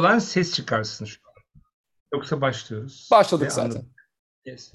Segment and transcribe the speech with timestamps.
[0.00, 1.62] olan ses çıkarsın şu an.
[2.14, 3.08] Yoksa başlıyoruz.
[3.10, 3.70] Başladık Ve zaten.
[3.70, 3.90] anladım.
[4.44, 4.72] Yes.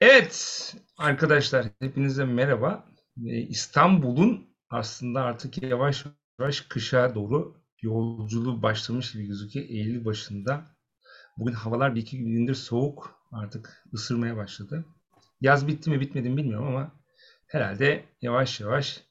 [0.00, 2.88] Evet arkadaşlar hepinize merhaba.
[3.26, 6.04] Ee, İstanbul'un aslında artık yavaş
[6.40, 9.66] yavaş kışa doğru yolculuğu başlamış gibi gözüküyor.
[9.68, 10.76] Eylül başında.
[11.38, 13.16] Bugün havalar bir iki gündür soğuk.
[13.32, 14.84] Artık ısırmaya başladı.
[15.40, 16.92] Yaz bitti mi bitmedi mi bilmiyorum ama
[17.46, 19.02] herhalde yavaş yavaş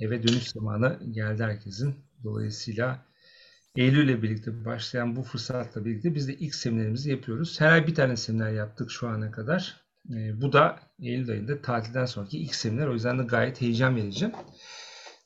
[0.00, 1.94] eve dönüş zamanı geldi herkesin.
[2.24, 3.06] Dolayısıyla
[3.76, 7.60] Eylül ile birlikte başlayan bu fırsatla birlikte biz de ilk seminerimizi yapıyoruz.
[7.60, 9.80] Her ay bir tane seminer yaptık şu ana kadar.
[10.10, 12.86] Ee, bu da Eylül ayında tatilden sonraki ilk seminer.
[12.86, 14.32] O yüzden de gayet heyecan verici.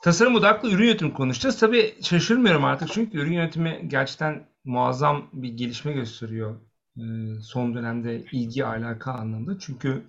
[0.02, 1.58] Tasarım odaklı ürün yönetimi konuşacağız.
[1.58, 6.60] Tabii şaşırmıyorum artık çünkü ürün yönetimi gerçekten muazzam bir gelişme gösteriyor
[6.96, 7.02] e,
[7.42, 9.58] son dönemde ilgi alaka anlamında.
[9.58, 10.04] Çünkü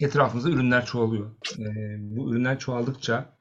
[0.00, 1.30] etrafımızda ürünler çoğalıyor.
[1.58, 3.38] E, bu ürünler çoğaldıkça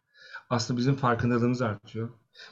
[0.50, 2.09] aslında bizim farkındalığımız artıyor.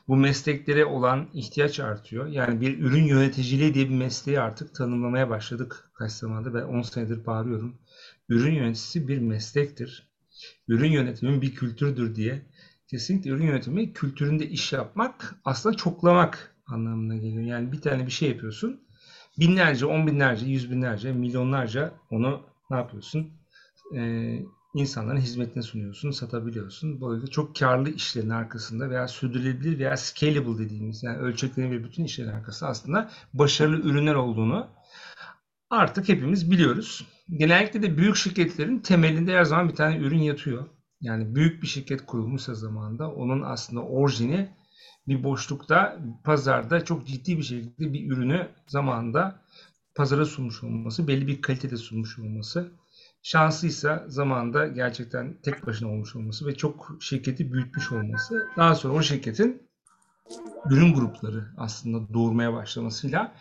[0.08, 2.28] Bu mesleklere olan ihtiyaç artıyor.
[2.28, 6.54] Yani bir ürün yöneticiliği diye bir mesleği artık tanımlamaya başladık kaç zamandır.
[6.54, 7.78] Ben 10 senedir bağırıyorum.
[8.30, 10.12] Ürün yöneticisi bir meslektir.
[10.68, 12.42] Ürün yönetimi bir kültürdür diye.
[12.88, 17.44] Kesinlikle ürün yönetimi kültüründe iş yapmak aslında çoklamak anlamına geliyor.
[17.44, 18.82] Yani bir tane bir şey yapıyorsun.
[19.40, 23.32] Binlerce, on binlerce, yüz binlerce, milyonlarca onu ne yapıyorsun?
[23.96, 24.40] Ee,
[24.74, 27.02] insanların hizmetine sunuyorsun, satabiliyorsun.
[27.02, 32.70] Böylece çok karlı işlerin arkasında veya sürdürülebilir veya scalable dediğimiz yani ölçeklenebilir bütün işlerin arkasında
[32.70, 34.68] aslında başarılı ürünler olduğunu
[35.70, 37.08] artık hepimiz biliyoruz.
[37.30, 40.66] Genellikle de büyük şirketlerin temelinde her zaman bir tane ürün yatıyor.
[41.02, 44.50] Yani büyük bir şirket kurulmuşsa zamanında onun aslında orijini
[45.08, 49.42] bir boşlukta pazarda çok ciddi bir şekilde bir ürünü zamanında
[49.96, 52.72] pazara sunmuş olması, belli bir kalitede sunmuş olması
[53.24, 58.48] şanslıysa zamanında gerçekten tek başına olmuş olması ve çok şirketi büyütmüş olması.
[58.58, 59.62] Daha sonra o şirketin
[60.70, 63.34] ürün grupları aslında doğurmaya başlamasıyla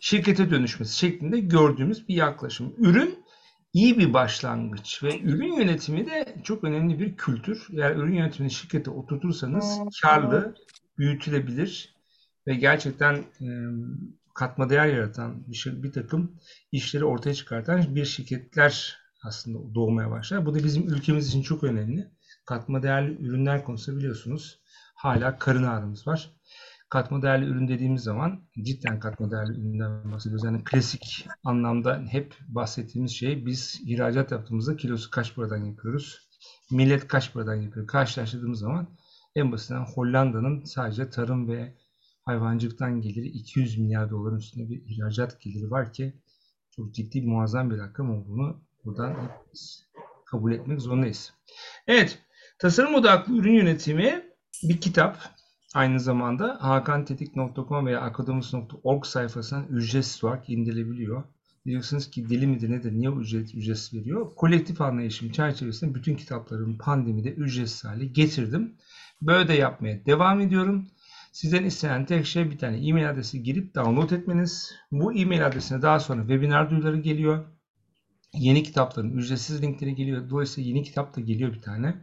[0.00, 2.74] şirkete dönüşmesi şeklinde gördüğümüz bir yaklaşım.
[2.78, 3.24] Ürün
[3.72, 7.66] iyi bir başlangıç ve ürün yönetimi de çok önemli bir kültür.
[7.72, 10.54] Eğer ürün yönetimini şirkete oturtursanız karlı,
[10.98, 11.94] büyütülebilir
[12.46, 13.48] ve gerçekten e,
[14.34, 16.36] katma değer yaratan bir, şey, bir takım
[16.72, 20.46] işleri ortaya çıkartan bir şirketler aslında doğmaya başlar.
[20.46, 22.10] Bu da bizim ülkemiz için çok önemli.
[22.46, 24.60] Katma değerli ürünler konusunda biliyorsunuz
[24.94, 26.32] hala karın ağrımız var.
[26.88, 30.44] Katma değerli ürün dediğimiz zaman cidden katma değerli üründen bahsediyoruz.
[30.44, 36.28] Yani klasik anlamda hep bahsettiğimiz şey biz ihracat yaptığımızda kilosu kaç paradan yapıyoruz?
[36.70, 37.86] Millet kaç paradan yapıyor?
[37.86, 38.88] Karşılaştırdığımız zaman
[39.34, 41.74] en basitinden Hollanda'nın sadece tarım ve
[42.24, 46.22] hayvancılıktan geliri 200 milyar doların üstünde bir ihracat geliri var ki
[46.70, 49.16] çok ciddi muazzam bir rakam olduğunu buradan
[50.26, 51.32] kabul etmek zorundayız.
[51.86, 52.18] Evet,
[52.58, 54.22] tasarım odaklı ürün yönetimi
[54.62, 55.18] bir kitap.
[55.74, 61.24] Aynı zamanda hakantetik.com veya akademus.org sayfasından ücretsiz olarak indirilebiliyor.
[61.66, 64.34] Diyorsunuz ki deli midir nedir, niye ücret, ücretsiz veriyor?
[64.34, 68.74] Kolektif anlayışım çerçevesinde bütün kitaplarımı pandemide ücretsiz hale getirdim.
[69.22, 70.86] Böyle de yapmaya devam ediyorum.
[71.32, 74.72] Sizden istenen tek şey bir tane e-mail adresi girip download etmeniz.
[74.90, 77.44] Bu e-mail adresine daha sonra webinar duyuruları geliyor.
[78.38, 80.30] Yeni kitapların ücretsiz linkleri geliyor.
[80.30, 81.94] Dolayısıyla yeni kitap da geliyor bir tane.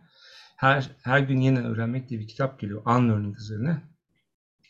[0.56, 3.82] Her, her gün yeniden öğrenmek diye bir kitap geliyor Unlearning üzerine.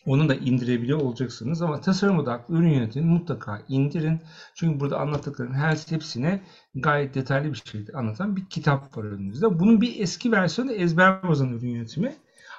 [0.06, 4.22] Onu da indirebiliyor olacaksınız ama tasarım odaklı ürün yönetimi mutlaka indirin.
[4.56, 6.44] Çünkü burada anlattıklarım her hepsine
[6.76, 9.60] gayet detaylı bir şekilde anlatan bir kitap var önünüzde.
[9.60, 12.16] Bunun bir eski versiyonu ezber bozan ürün yönetimi.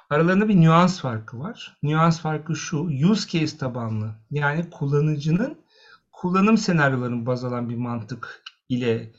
[0.09, 1.77] Aralarında bir nüans farkı var.
[1.83, 2.77] Nüans farkı şu,
[3.09, 4.15] use case tabanlı.
[4.31, 5.57] Yani kullanıcının
[6.11, 9.11] kullanım senaryolarını baz alan bir mantık ile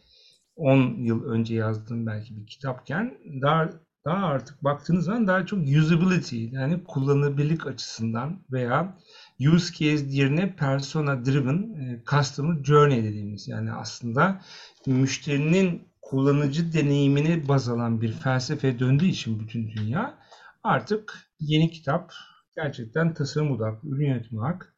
[0.56, 3.70] 10 yıl önce yazdığım belki bir kitapken daha
[4.04, 8.98] daha artık baktığınız zaman daha çok usability yani kullanılabilirlik açısından veya
[9.40, 11.76] use case yerine persona driven
[12.10, 14.40] customer journey dediğimiz yani aslında
[14.86, 20.18] müşterinin kullanıcı deneyimini baz alan bir felsefeye döndüğü için bütün dünya
[20.62, 22.12] artık yeni kitap
[22.56, 24.75] gerçekten tasarım odaklı ürün yönetimi olarak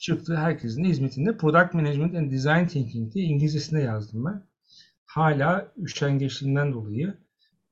[0.00, 0.36] çıktı.
[0.36, 4.42] Herkesin de hizmetinde Product Management and Design Thinking diye İngilizcesinde yazdım ben.
[5.04, 7.14] Hala üşengeçliğinden dolayı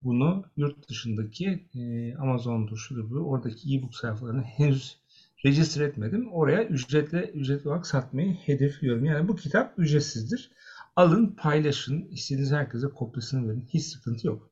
[0.03, 4.99] bunu yurt dışındaki e, Amazon'dur, şudur bu, oradaki e-book sayfalarını henüz
[5.45, 6.33] register etmedim.
[6.33, 9.05] Oraya ücretle ücretli olarak satmayı hedefliyorum.
[9.05, 10.51] Yani bu kitap ücretsizdir.
[10.97, 13.69] Alın, paylaşın, istediğiniz herkese kopyasını verin.
[13.75, 14.51] Hiç sıkıntı yok.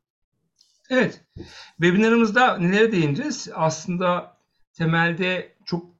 [0.90, 1.24] Evet,
[1.82, 3.48] webinarımızda nelere değineceğiz?
[3.54, 4.36] Aslında
[4.72, 5.55] temelde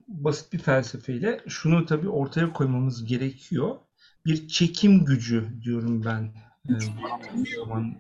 [0.09, 3.77] basit bir felsefeyle şunu tabii ortaya koymamız gerekiyor.
[4.27, 6.33] Bir çekim gücü diyorum ben.
[6.69, 6.81] Ee,
[7.59, 7.95] zaman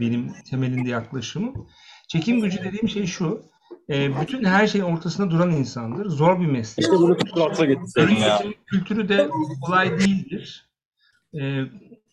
[0.00, 1.68] benim temelinde yaklaşımım.
[2.08, 3.42] Çekim gücü dediğim şey şu.
[3.90, 6.06] e, bütün her şeyin ortasında duran insandır.
[6.08, 6.84] Zor bir meslek.
[6.84, 8.42] İşte bunu kulakla getirseydin ya.
[8.66, 9.28] kültürü de
[9.62, 10.70] kolay değildir.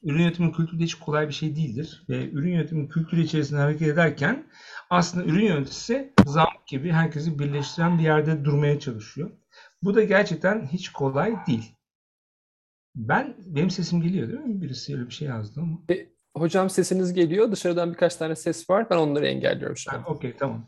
[0.04, 2.04] Ürün yönetimi kültürü de hiç kolay bir şey değildir.
[2.10, 4.46] Ve ürün yönetimi kültürü içerisinde hareket ederken
[4.92, 9.32] aslında ürün yöneticisi zamk gibi herkesi birleştiren bir yerde durmaya çalışıyor.
[9.84, 11.76] Bu da gerçekten hiç kolay değil.
[12.96, 14.62] Ben, benim sesim geliyor değil mi?
[14.62, 15.78] Birisi öyle bir şey yazdı ama.
[16.38, 17.52] Hocam sesiniz geliyor.
[17.52, 18.90] Dışarıdan birkaç tane ses var.
[18.90, 20.04] Ben onları engelliyorum şu an.
[20.12, 20.66] Okey tamam.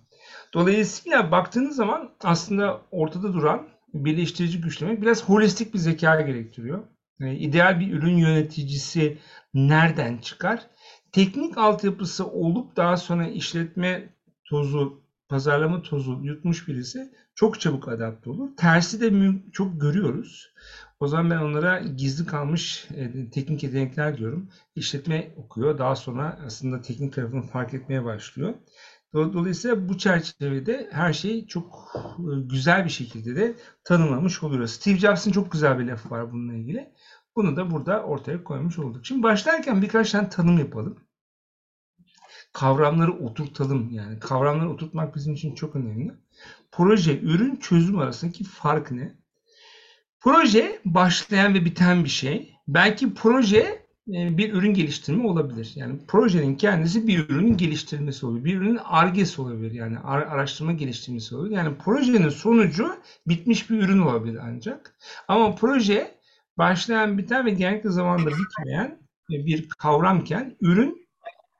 [0.53, 6.83] Dolayısıyla baktığınız zaman aslında ortada duran birleştirici güç demek biraz holistik bir zeka gerektiriyor.
[7.19, 9.17] Yani ideal bir ürün yöneticisi
[9.53, 10.67] nereden çıkar?
[11.11, 14.12] Teknik altyapısı olup daha sonra işletme
[14.53, 18.49] tozu, pazarlama tozu yutmuş birisi çok çabuk adapte olur.
[18.57, 20.53] Tersi de çok görüyoruz.
[20.99, 24.49] O zaman ben onlara gizli kalmış e, teknik yetenekler diyorum.
[24.75, 25.77] İşletme okuyor.
[25.77, 28.53] Daha sonra aslında teknik tarafını fark etmeye başlıyor.
[29.13, 34.71] Do- Dolayısıyla bu çerçevede her şeyi çok e, güzel bir şekilde de tanımlamış oluyoruz.
[34.71, 36.93] Steve Jobs'ın çok güzel bir lafı var bununla ilgili.
[37.35, 39.05] Bunu da burada ortaya koymuş olduk.
[39.05, 40.97] Şimdi başlarken birkaç tane tanım yapalım.
[42.53, 44.19] Kavramları oturtalım yani.
[44.19, 46.11] Kavramları oturtmak bizim için çok önemli.
[46.71, 49.15] Proje, ürün, çözüm arasındaki fark ne?
[50.19, 52.53] Proje başlayan ve biten bir şey.
[52.67, 55.71] Belki proje e, bir ürün geliştirme olabilir.
[55.75, 58.45] Yani projenin kendisi bir ürünün geliştirilmesi olabilir.
[58.45, 59.71] Bir ürünün argesi olabilir.
[59.71, 61.55] Yani ar- araştırma geliştirmesi olabilir.
[61.55, 62.95] Yani projenin sonucu
[63.27, 64.95] bitmiş bir ürün olabilir ancak.
[65.27, 66.15] Ama proje
[66.57, 68.99] başlayan, biten ve genellikle zamanda bitmeyen
[69.29, 71.02] bir kavramken ürün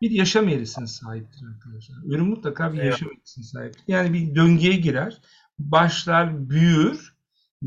[0.04, 1.98] bir yaşam eğrisine sahiptir arkadaşlar.
[2.06, 2.86] Ürün mutlaka bir Evet.
[2.86, 3.84] yaşam eğrisine sahiptir.
[3.88, 5.22] Yani bir döngüye girer,
[5.60, 7.14] başlar, büyür,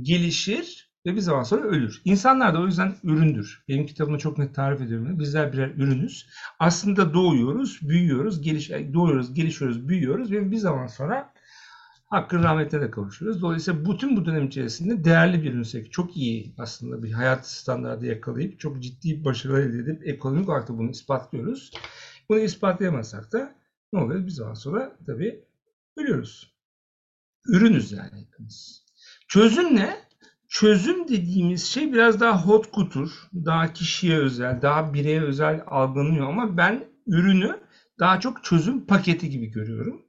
[0.03, 2.03] gelişir ve bir zaman sonra ölür.
[2.05, 3.65] İnsanlar da o yüzden üründür.
[3.69, 5.19] Benim kitabımda çok net tarif ediyorum.
[5.19, 6.27] Bizler birer ürünüz.
[6.59, 11.33] Aslında doğuyoruz, büyüyoruz, geliş, doğuyoruz, gelişiyoruz, büyüyoruz ve bir zaman sonra
[12.07, 13.43] hakkın rahmetine de kavuşuyoruz.
[13.43, 18.61] Dolayısıyla bütün bu dönem içerisinde değerli bir ürünsek, çok iyi aslında bir hayat standartı yakalayıp
[18.61, 21.71] çok ciddi başarılar elde edip ekonomik olarak da bunu ispatlıyoruz.
[22.29, 23.55] Bunu ispatlayamazsak da
[23.93, 24.25] ne oluyor?
[24.25, 25.45] Bir zaman sonra tabii
[25.97, 26.53] ölüyoruz.
[27.47, 28.85] Ürünüz yani hepimiz.
[29.29, 29.97] Çözüm ne?
[30.49, 36.57] Çözüm dediğimiz şey biraz daha hot kutur, daha kişiye özel, daha bireye özel algılanıyor ama
[36.57, 37.61] ben ürünü
[37.99, 40.06] daha çok çözüm paketi gibi görüyorum.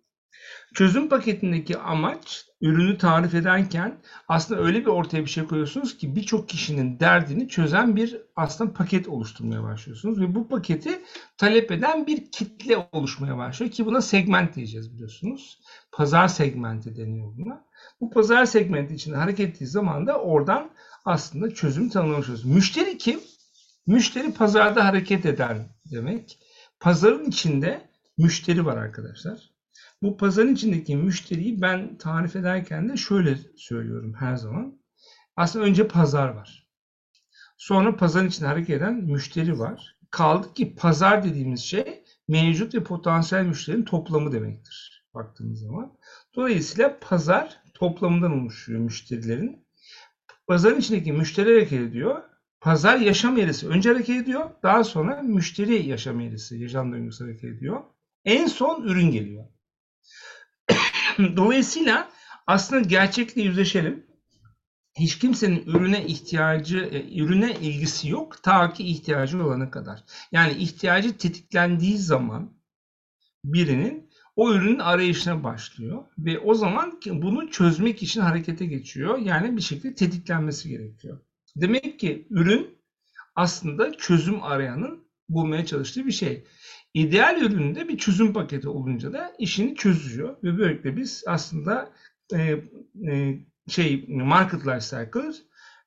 [0.73, 3.97] Çözüm paketindeki amaç ürünü tarif ederken
[4.27, 9.07] aslında öyle bir ortaya bir şey koyuyorsunuz ki birçok kişinin derdini çözen bir aslında paket
[9.07, 11.01] oluşturmaya başlıyorsunuz ve bu paketi
[11.37, 15.59] talep eden bir kitle oluşmaya başlıyor ki buna segment diyeceğiz biliyorsunuz.
[15.91, 17.65] Pazar segmenti deniyor buna.
[18.01, 20.69] Bu pazar segmenti içinde hareket ettiği zaman da oradan
[21.05, 22.45] aslında çözüm tanımlamış oluyoruz.
[22.45, 23.19] Müşteri kim?
[23.87, 26.39] Müşteri pazarda hareket eden demek.
[26.79, 29.56] Pazarın içinde müşteri var arkadaşlar.
[30.01, 34.81] Bu pazarın içindeki müşteriyi ben tarif ederken de şöyle söylüyorum her zaman.
[35.35, 36.67] Aslında önce pazar var.
[37.57, 39.97] Sonra pazarın içinde hareket eden müşteri var.
[40.11, 45.97] Kaldı ki pazar dediğimiz şey mevcut ve potansiyel müşterinin toplamı demektir baktığımız zaman.
[46.35, 49.67] Dolayısıyla pazar toplamından oluşuyor müşterilerin.
[50.47, 52.23] Pazarın içindeki müşteri hareket ediyor.
[52.61, 54.49] Pazar yaşam eğrisi önce hareket ediyor.
[54.63, 57.83] Daha sonra müşteri yaşam eğrisi, yaşam döngüsü hareket ediyor.
[58.25, 59.45] En son ürün geliyor.
[61.17, 62.09] Dolayısıyla
[62.47, 64.07] aslında gerçekle yüzleşelim.
[64.99, 70.03] Hiç kimsenin ürüne ihtiyacı, e, ürüne ilgisi yok ta ki ihtiyacı olana kadar.
[70.31, 72.57] Yani ihtiyacı tetiklendiği zaman
[73.43, 79.17] birinin o ürünün arayışına başlıyor ve o zaman bunu çözmek için harekete geçiyor.
[79.17, 81.19] Yani bir şekilde tetiklenmesi gerekiyor.
[81.55, 82.77] Demek ki ürün
[83.35, 86.43] aslında çözüm arayanın bulmaya çalıştığı bir şey.
[86.93, 91.91] İdeal üründe bir çözüm paketi olunca da işini çözüyor ve böylelikle biz aslında
[92.33, 92.63] e,
[93.11, 95.33] e, şey market life cycle,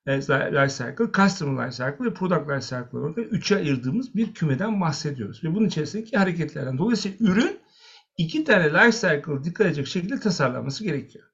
[0.06, 0.16] e,
[0.62, 5.44] life cycle, customer life cycle ve product life cycle olarak üçe ayırdığımız bir kümeden bahsediyoruz.
[5.44, 6.78] Ve bunun içerisindeki hareketlerden.
[6.78, 7.58] Dolayısıyla ürün
[8.16, 11.24] iki tane life cycle dikkat edecek şekilde tasarlanması gerekiyor.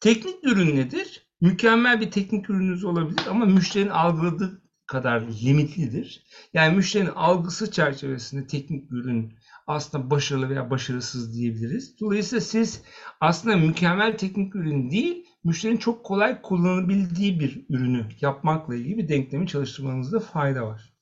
[0.00, 1.26] Teknik ürün nedir?
[1.40, 6.26] Mükemmel bir teknik ürününüz olabilir ama müşterinin algıladığı kadar limitlidir.
[6.54, 9.34] Yani müşterinin algısı çerçevesinde teknik ürün
[9.66, 12.00] aslında başarılı veya başarısız diyebiliriz.
[12.00, 12.82] Dolayısıyla siz
[13.20, 19.46] aslında mükemmel teknik ürün değil, müşterinin çok kolay kullanabildiği bir ürünü yapmakla ilgili bir denklemi
[19.46, 20.92] çalıştırmanızda fayda var.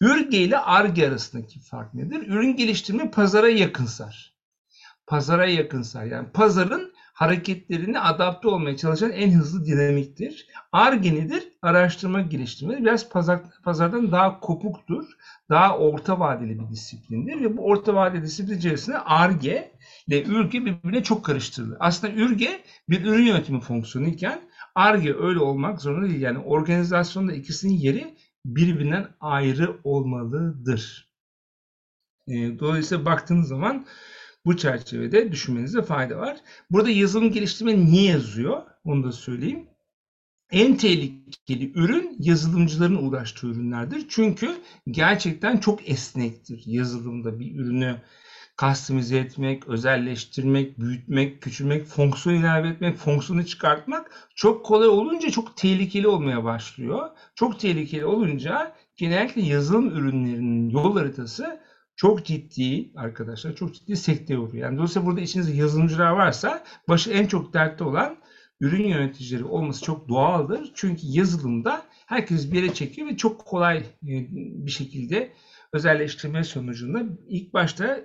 [0.00, 2.26] Ürge ile Arge arasındaki fark nedir?
[2.26, 4.36] Ürün geliştirme pazara yakınsar.
[5.06, 6.04] Pazara yakınsar.
[6.04, 10.46] Yani pazarın hareketlerine adapte olmaya çalışan en hızlı dinamiktir.
[10.72, 11.52] Arge nedir?
[11.62, 15.04] araştırma geliştirme biraz pazar, pazardan daha kopuktur.
[15.50, 19.72] Daha orta vadeli bir disiplindir ve bu orta vadeli disiplin içerisinde ARGE
[20.06, 21.76] ile ÜRGE birbirine çok karıştırılır.
[21.80, 24.40] Aslında ÜRGE bir ürün yönetimi fonksiyonu iken
[24.74, 26.20] ARGE öyle olmak zorunda değil.
[26.20, 28.14] Yani organizasyonda ikisinin yeri
[28.46, 31.12] birbirinden ayrı olmalıdır.
[32.28, 33.86] E, dolayısıyla baktığınız zaman
[34.44, 36.36] bu çerçevede düşünmenize fayda var.
[36.70, 38.62] Burada yazılım geliştirme niye yazıyor?
[38.84, 39.66] Onu da söyleyeyim.
[40.50, 44.06] En tehlikeli ürün yazılımcıların uğraştığı ürünlerdir.
[44.08, 44.56] Çünkü
[44.90, 47.96] gerçekten çok esnektir yazılımda bir ürünü
[48.60, 56.08] customize etmek, özelleştirmek, büyütmek, küçülmek, fonksiyon ilave etmek, fonksiyonu çıkartmak çok kolay olunca çok tehlikeli
[56.08, 57.10] olmaya başlıyor.
[57.34, 61.60] Çok tehlikeli olunca genellikle yazılım ürünlerinin yol haritası
[61.96, 64.64] çok ciddi arkadaşlar çok ciddi sekteye uğruyor.
[64.64, 68.16] Yani dolayısıyla burada içinizde yazılımcılar varsa başı en çok dertte olan
[68.60, 70.72] ürün yöneticileri olması çok doğaldır.
[70.74, 75.32] Çünkü yazılımda herkes bir yere çekiyor ve çok kolay bir şekilde
[75.72, 78.00] özelleştirme sonucunda ilk başta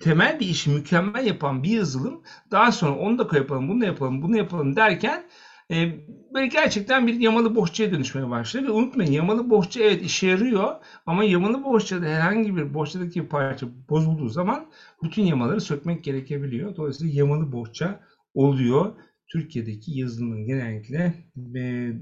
[0.00, 4.22] temel bir işi mükemmel yapan bir yazılım daha sonra onu da yapalım, bunu da yapalım,
[4.22, 5.24] bunu yapalım derken
[5.70, 5.92] e,
[6.34, 8.66] böyle gerçekten bir yamalı bohçaya dönüşmeye başlıyor.
[8.66, 10.74] Ve unutmayın yamalı bohça evet işe yarıyor
[11.06, 14.66] ama yamalı bohçada herhangi bir bohçadaki bir parça bozulduğu zaman
[15.02, 16.76] bütün yamaları sökmek gerekebiliyor.
[16.76, 18.00] Dolayısıyla yamalı bohça
[18.34, 18.94] oluyor.
[19.32, 21.14] Türkiye'deki yazılımın genellikle
[21.56, 21.92] e,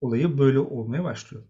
[0.00, 1.44] olayı böyle olmaya başlıyor.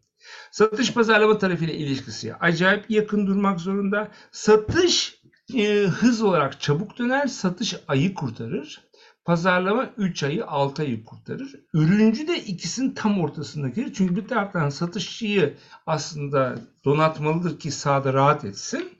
[0.50, 4.09] Satış pazarlama tarafıyla ilişkisi acayip yakın durmak zorunda.
[4.33, 5.23] Satış
[5.55, 8.86] e, hız olarak çabuk döner, satış ayı kurtarır.
[9.26, 11.54] Pazarlama 3 ayı 6 ayı kurtarır.
[11.75, 13.92] Ürüncü de ikisinin tam ortasında gelir.
[13.95, 15.56] Çünkü bir taraftan satışçıyı
[15.87, 18.90] aslında donatmalıdır ki sahada rahat etsin.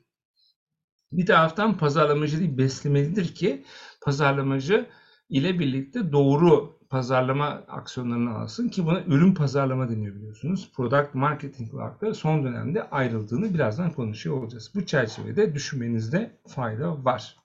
[1.13, 3.65] Bir taraftan pazarlamacıyı beslemelidir ki
[4.03, 4.87] pazarlamacı
[5.29, 10.73] ile birlikte doğru pazarlama aksiyonlarını alsın ki buna ürün pazarlama deniyor biliyorsunuz.
[10.77, 14.73] Product marketing olarak da son dönemde ayrıldığını birazdan konuşuyor olacağız.
[14.75, 17.37] Bu çerçevede düşünmenizde fayda var.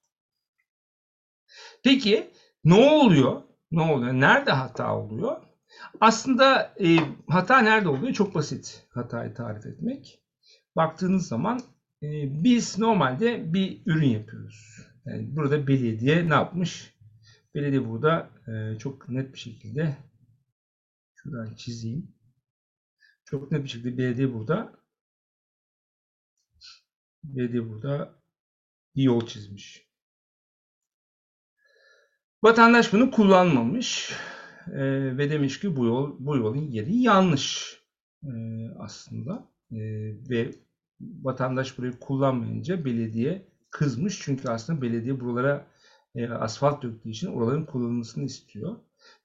[1.84, 2.32] Peki
[2.64, 3.42] ne oluyor?
[3.72, 4.14] Ne oluyor?
[4.14, 5.42] Nerede hata oluyor?
[6.02, 8.14] Aslında e, hata nerede oluyor?
[8.14, 10.20] Çok basit hatayı tarif etmek.
[10.76, 11.60] Baktığınız zaman
[12.04, 12.08] e,
[12.44, 14.78] biz normalde bir ürün yapıyoruz.
[15.06, 16.94] Yani burada belediye ne yapmış?
[17.56, 19.98] Belediye burada e, çok net bir şekilde
[21.16, 22.16] şuradan çizeyim.
[23.26, 24.82] Çok net bir şekilde belediye burada
[27.24, 28.16] belediye burada
[28.96, 29.91] bir yol çizmiş.
[32.44, 34.12] Vatandaş bunu kullanmamış
[34.68, 34.82] e,
[35.18, 37.78] ve demiş ki bu yol bu yolun yeri yanlış
[38.24, 38.30] e,
[38.80, 39.80] aslında e,
[40.30, 40.52] ve
[41.00, 45.68] vatandaş burayı kullanmayınca belediye kızmış çünkü aslında belediye buralara
[46.16, 48.76] e, asfalt döktüğü için oraların kullanılmasını istiyor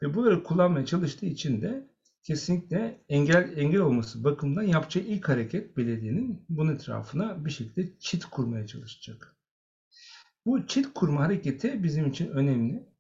[0.03, 1.87] ve buraları kullanmaya çalıştığı için de
[2.23, 8.67] kesinlikle engel engel olması bakımından yapacağı ilk hareket belediyenin bunun etrafına bir şekilde çit kurmaya
[8.67, 9.37] çalışacak.
[10.47, 12.96] Bu çit kurma hareketi bizim için önemli.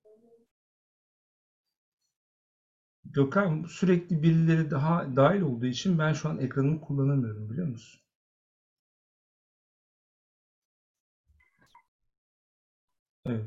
[3.17, 8.01] Gökhan sürekli birileri daha dahil olduğu için ben şu an ekranımı kullanamıyorum biliyor musun?
[13.27, 13.45] Evet.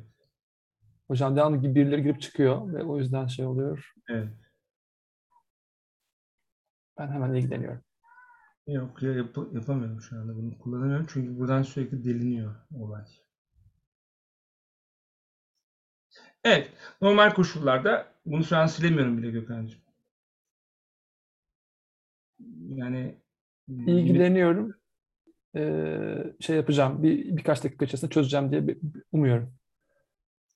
[1.08, 3.94] Hocam devamlı gibi birileri girip çıkıyor ve o yüzden şey oluyor.
[4.10, 4.34] Evet.
[6.98, 7.82] Ben hemen ilgileniyorum.
[8.68, 13.06] Yok ya yap yapamıyorum şu anda bunu kullanamıyorum çünkü buradan sürekli deliniyor olay.
[16.44, 16.70] Evet,
[17.02, 19.82] normal koşullarda bunu şu an silemiyorum bile Gökhan'cığım.
[22.70, 23.16] Yani
[23.68, 24.76] ilgileniyorum.
[25.56, 27.04] Ee, şey yapacağım.
[27.04, 28.78] Bir birkaç dakika içerisinde çözeceğim diye
[29.12, 29.54] umuyorum.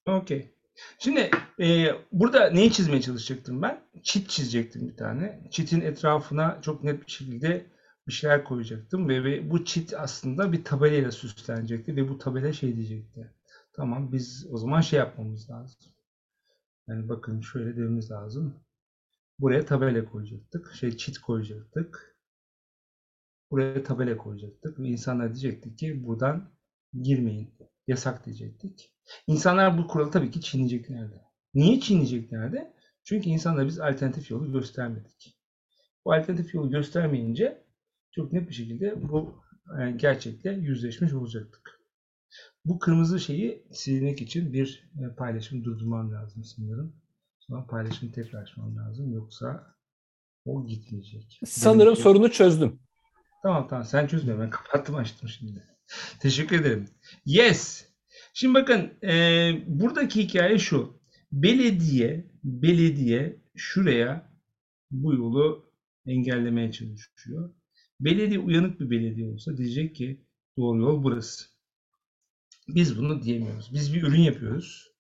[0.06, 0.54] Okey.
[1.00, 3.82] Şimdi e, burada neyi çizmeye çalışacaktım ben?
[4.04, 5.40] Çit çizecektim bir tane.
[5.52, 7.66] Çitin etrafına çok net bir şekilde
[8.08, 12.76] bir şeyler koyacaktım ve, ve bu çit aslında bir tabelayla süslenecekti ve bu tabela şey
[12.76, 13.32] diyecekti.
[13.74, 15.80] Tamam biz o zaman şey yapmamız lazım.
[16.88, 18.60] Yani bakın şöyle dememiz lazım.
[19.40, 20.74] Buraya tabela koyacaktık.
[20.74, 22.18] Şey çit koyacaktık.
[23.52, 24.80] Buraya tabela koyacaktık.
[24.80, 26.52] Ve insanlar diyecekti ki buradan
[27.02, 27.54] girmeyin.
[27.88, 28.94] Yasak diyecektik.
[29.28, 31.22] İnsanlar bu kuralı tabii ki çiğneyeceklerdi.
[31.54, 32.74] Niye çiğneyeceklerdi?
[33.04, 35.38] Çünkü insanlara biz alternatif yolu göstermedik.
[36.06, 37.64] Bu alternatif yolu göstermeyince
[38.12, 39.44] çok net bir şekilde bu
[39.98, 41.73] gerçekle yüzleşmiş olacaktık.
[42.66, 46.96] Bu kırmızı şeyi silmek için bir e, paylaşım durdurmam lazım sanırım.
[47.40, 49.14] Sonra paylaşımı tekrar açmam lazım.
[49.14, 49.76] Yoksa
[50.46, 51.40] o gitmeyecek.
[51.46, 52.02] Sanırım Benimki...
[52.02, 52.80] sorunu çözdüm.
[53.44, 54.40] Tamam tamam sen çözme.
[54.40, 55.64] Ben kapattım açtım şimdi.
[56.20, 56.86] Teşekkür ederim.
[57.26, 57.88] Yes.
[58.34, 61.00] Şimdi bakın e, buradaki hikaye şu.
[61.32, 64.32] Belediye belediye şuraya
[64.92, 65.72] bu yolu
[66.06, 67.54] engellemeye çalışıyor.
[68.00, 70.26] Belediye uyanık bir belediye olsa diyecek ki
[70.58, 71.53] doğru yol burası.
[72.68, 73.70] Biz bunu diyemiyoruz.
[73.74, 74.94] Biz bir ürün yapıyoruz.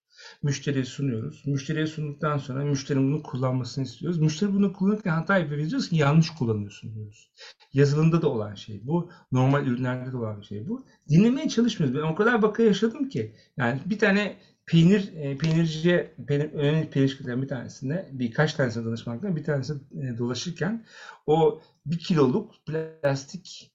[0.43, 1.43] Müşteriye sunuyoruz.
[1.46, 4.20] Müşteriye sunduktan sonra müşterinin bunu kullanmasını istiyoruz.
[4.20, 5.70] Müşteri bunu kullanırken hata yapıyor.
[5.70, 7.32] Diyoruz ki yanlış kullanıyorsun diyoruz.
[7.74, 9.12] Yazılımda da olan şey bu.
[9.32, 10.86] Normal ürünlerde de olan şey bu.
[11.10, 12.00] Dinlemeye çalışmıyoruz.
[12.00, 13.36] Ben o kadar vaka yaşadım ki.
[13.58, 19.43] Yani bir tane peynir, e, peynirciye, peynir, önemli peynir bir tanesinde birkaç tanesine danışmakla bir
[19.43, 20.86] tanesi e, dolaşırken
[21.27, 23.73] o bir kiloluk plastik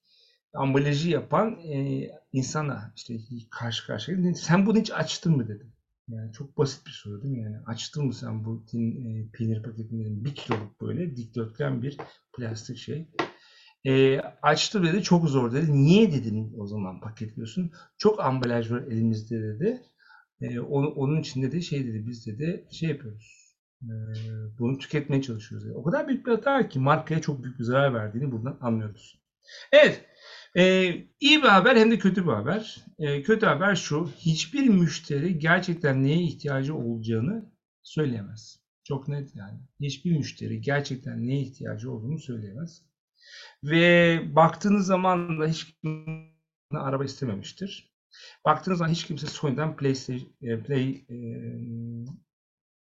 [0.53, 3.13] ambalajı yapan e, insana işte
[3.51, 5.73] karşı karşıya sen bunu hiç açtın mı dedim.
[6.07, 7.43] Yani çok basit bir soru değil mi?
[7.43, 11.97] Yani açtın mı sen bu tin, e, peynir paketini bir kiloluk böyle dikdörtgen bir
[12.37, 13.07] plastik şey.
[13.85, 15.73] E, açtı dedi çok zor dedi.
[15.73, 17.71] Niye dedin o zaman paketliyorsun?
[17.97, 19.81] Çok ambalaj var elimizde dedi.
[20.41, 23.55] E, onun, onun için dedi şey dedi biz dedi şey yapıyoruz.
[23.83, 23.91] E,
[24.59, 25.67] bunu tüketmeye çalışıyoruz.
[25.67, 25.77] Dedi.
[25.77, 29.19] O kadar büyük bir hata ki markaya çok büyük bir zarar verdiğini buradan anlıyoruz.
[29.71, 30.05] Evet.
[30.57, 32.85] Ee, iyi bir haber hem de kötü bir haber.
[32.99, 37.51] Ee, kötü haber şu, hiçbir müşteri gerçekten neye ihtiyacı olacağını
[37.83, 38.59] söyleyemez.
[38.83, 39.59] Çok net yani.
[39.81, 42.81] Hiçbir müşteri gerçekten neye ihtiyacı olduğunu söyleyemez.
[43.63, 46.29] Ve baktığınız zaman da hiç kimse
[46.73, 47.93] araba istememiştir.
[48.45, 51.17] Baktığınız zaman hiç kimse Sony'den PlayStation, e, Play e,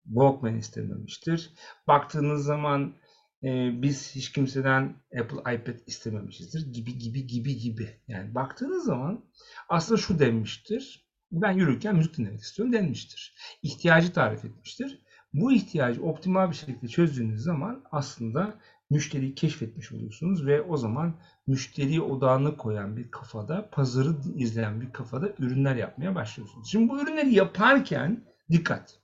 [0.05, 1.51] Walkman istememiştir.
[1.87, 2.93] Baktığınız zaman
[3.43, 7.89] e, biz hiç kimseden Apple iPad istememişizdir gibi gibi gibi gibi.
[8.07, 9.25] Yani baktığınız zaman
[9.69, 11.11] aslında şu denmiştir.
[11.31, 13.35] Ben yürürken müzik dinlemek istiyorum denmiştir.
[13.63, 15.01] İhtiyacı tarif etmiştir.
[15.33, 21.15] Bu ihtiyacı optimal bir şekilde çözdüğünüz zaman aslında müşteriyi keşfetmiş oluyorsunuz ve o zaman
[21.47, 26.71] müşteri odağını koyan bir kafada, pazarı izleyen bir kafada ürünler yapmaya başlıyorsunuz.
[26.71, 29.00] Şimdi bu ürünleri yaparken dikkat.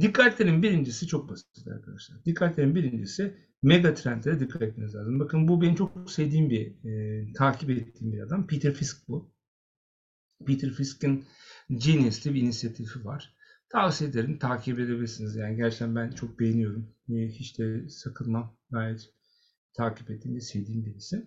[0.00, 2.24] Dikkatlerin birincisi çok basit arkadaşlar.
[2.24, 5.20] Dikkatlerin birincisi mega trendlere dikkat etmeniz lazım.
[5.20, 8.46] Bakın bu benim çok sevdiğim bir, e, takip ettiğim bir adam.
[8.46, 9.32] Peter Fisk bu.
[10.46, 11.24] Peter Fisk'in
[11.70, 13.34] Genius bir inisiyatifi var.
[13.68, 14.38] Tavsiye ederim.
[14.38, 15.36] Takip edebilirsiniz.
[15.36, 16.94] Yani gerçekten ben çok beğeniyorum.
[17.08, 18.56] E, hiç de sakınmam.
[18.70, 19.13] Gayet
[19.74, 21.26] takip ettiğim ve sevdiğim birisi.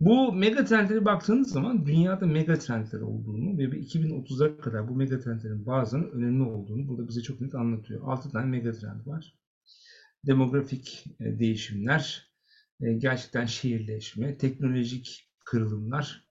[0.00, 5.66] Bu mega trendlere baktığınız zaman dünyada mega trendler olduğunu ve 2030'a kadar bu mega trendlerin
[5.66, 8.00] bazılarının önemli olduğunu burada bize çok net anlatıyor.
[8.04, 9.34] 6 tane mega trend var.
[10.26, 12.30] Demografik e, değişimler,
[12.80, 16.30] e, gerçekten şehirleşme, teknolojik kırılımlar,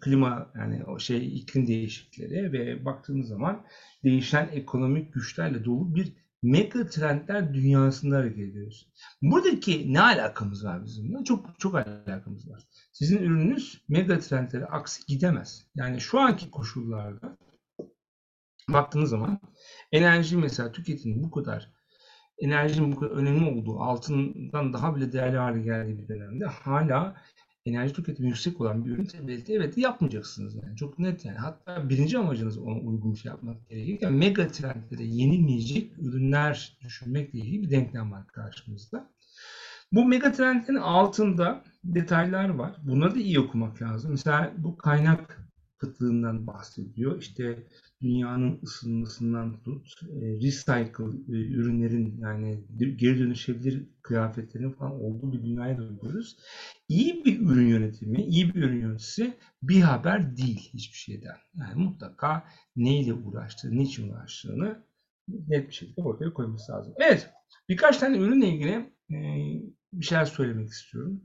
[0.00, 3.66] klima yani o şey iklim değişiklikleri ve baktığımız zaman
[4.04, 8.92] değişen ekonomik güçlerle dolu bir mega trendler dünyasında hareket ediyoruz.
[9.22, 11.24] Buradaki ne alakamız var bizimle?
[11.24, 12.62] Çok çok alakamız var.
[12.92, 15.66] Sizin ürününüz mega trendlere aksi gidemez.
[15.74, 17.36] Yani şu anki koşullarda
[18.68, 19.40] baktığınız zaman
[19.92, 21.72] enerji mesela tüketimi bu kadar
[22.38, 27.16] enerjinin bu kadar önemli olduğu, altından daha bile değerli hale geldiği bir dönemde hala
[27.70, 32.18] enerji tüketimi yüksek olan bir ürün belki evet yapmayacaksınız yani çok net yani hatta birinci
[32.18, 38.26] amacınız ona uygun şey yapmak gerekirken mega trendlere yenilmeyecek ürünler düşünmekle ilgili bir denklem var
[38.26, 39.10] karşımızda.
[39.92, 42.76] Bu mega trendlerin altında detaylar var.
[42.82, 44.10] Bunları da iyi okumak lazım.
[44.10, 45.49] Mesela bu kaynak
[45.80, 47.18] kıtlığından bahsediyor.
[47.20, 47.66] İşte
[48.02, 52.64] dünyanın ısınmasından tut, e, recycle e, ürünlerin yani
[52.96, 56.36] geri dönüşebilir kıyafetlerin falan olduğu bir dünyaya dönüyoruz.
[56.88, 61.36] İyi bir ürün yönetimi, iyi bir ürün yöneticisi bir haber değil hiçbir şeyden.
[61.54, 62.44] Yani mutlaka
[62.76, 64.84] neyle uğraştığı, niçin uğraştığını
[65.28, 66.94] net bir şekilde ortaya koyması lazım.
[66.96, 67.30] Evet,
[67.68, 69.16] birkaç tane ürünle ilgili e,
[69.92, 71.22] bir şeyler söylemek istiyorum.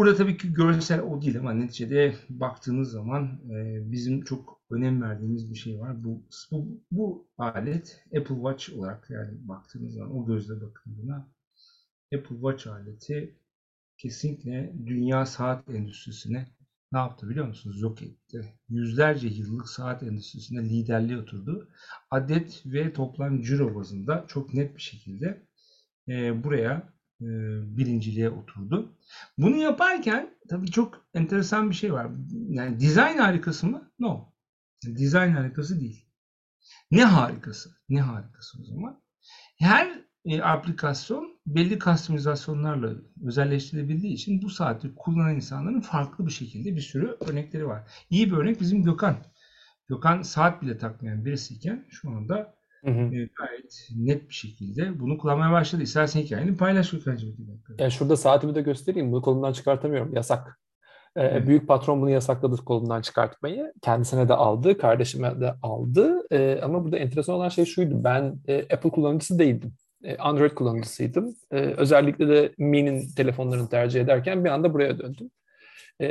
[0.00, 5.50] Burada tabii ki görsel o değil ama neticede baktığınız zaman e, bizim çok önem verdiğimiz
[5.50, 6.04] bir şey var.
[6.04, 11.28] Bu, bu, bu alet Apple Watch olarak yani baktığınız zaman o gözle bakın buna.
[12.14, 13.38] Apple Watch aleti
[13.98, 16.46] kesinlikle dünya saat endüstrisine
[16.92, 17.80] ne yaptı biliyor musunuz?
[17.80, 18.54] Yok etti.
[18.68, 21.68] Yüzlerce yıllık saat endüstrisinde liderliğe oturdu.
[22.10, 25.46] Adet ve toplam ciro bazında çok net bir şekilde
[26.08, 26.99] e, buraya
[27.76, 28.96] birinciliğe oturdu.
[29.38, 32.06] Bunu yaparken tabii çok enteresan bir şey var.
[32.48, 33.92] Yani dizayn harikası mı?
[33.98, 34.32] No.
[34.84, 36.06] Dizayn harikası değil.
[36.90, 37.70] Ne harikası?
[37.88, 39.02] Ne harikası o zaman?
[39.58, 42.92] Her e, aplikasyon belli kastimizasyonlarla
[43.24, 47.90] özelleştirilebildiği için bu saati kullanan insanların farklı bir şekilde bir sürü örnekleri var.
[48.10, 49.16] İyi bir örnek bizim Gökhan.
[49.88, 53.14] Gökhan saat bile takmayan birisiyken şu anda Hı hı.
[53.14, 55.82] E, gayet net bir şekilde bunu kullanmaya başladı.
[55.82, 57.36] İstersen hikayeni paylaş Gökhan'cığım.
[57.78, 59.12] Yani şurada saatimi de göstereyim.
[59.12, 60.14] Bunu kolumdan çıkartamıyorum.
[60.14, 60.60] Yasak.
[61.16, 63.72] Ee, büyük patron bunu yasakladı kolundan çıkartmayı.
[63.82, 66.26] Kendisine de aldı, kardeşime de aldı.
[66.30, 68.04] Ee, ama burada enteresan olan şey şuydu.
[68.04, 69.72] Ben e, Apple kullanıcısı değildim.
[70.04, 71.36] E, Android kullanıcısıydım.
[71.50, 75.30] E, özellikle de Mi'nin telefonlarını tercih ederken bir anda buraya döndüm.
[76.00, 76.06] E,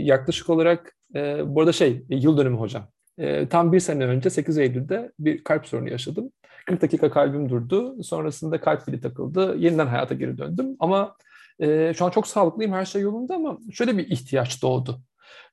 [0.00, 2.88] yaklaşık olarak e, bu arada şey yıl dönümü hocam.
[3.18, 6.30] E, tam bir sene önce 8 Eylül'de bir kalp sorunu yaşadım.
[6.66, 8.02] 40 dakika kalbim durdu.
[8.02, 9.56] Sonrasında kalp pili takıldı.
[9.58, 10.76] Yeniden hayata geri döndüm.
[10.80, 11.16] Ama
[11.60, 12.72] e, şu an çok sağlıklıyım.
[12.72, 15.00] Her şey yolunda ama şöyle bir ihtiyaç doğdu.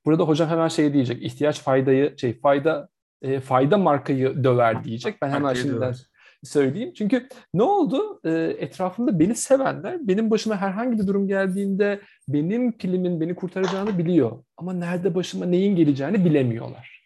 [0.04, 1.22] Burada hocam hemen şey diyecek.
[1.22, 2.88] ihtiyaç faydayı şey fayda
[3.22, 5.22] e, fayda markayı döver diyecek.
[5.22, 6.06] Ben hemen Markayı şimdiden döver.
[6.42, 6.92] söyleyeyim.
[6.96, 8.20] Çünkü ne oldu?
[8.24, 14.44] E, etrafımda beni sevenler benim başıma herhangi bir durum geldiğinde benim pilimin beni kurtaracağını biliyor.
[14.56, 16.99] Ama nerede başıma neyin geleceğini bilemiyorlar.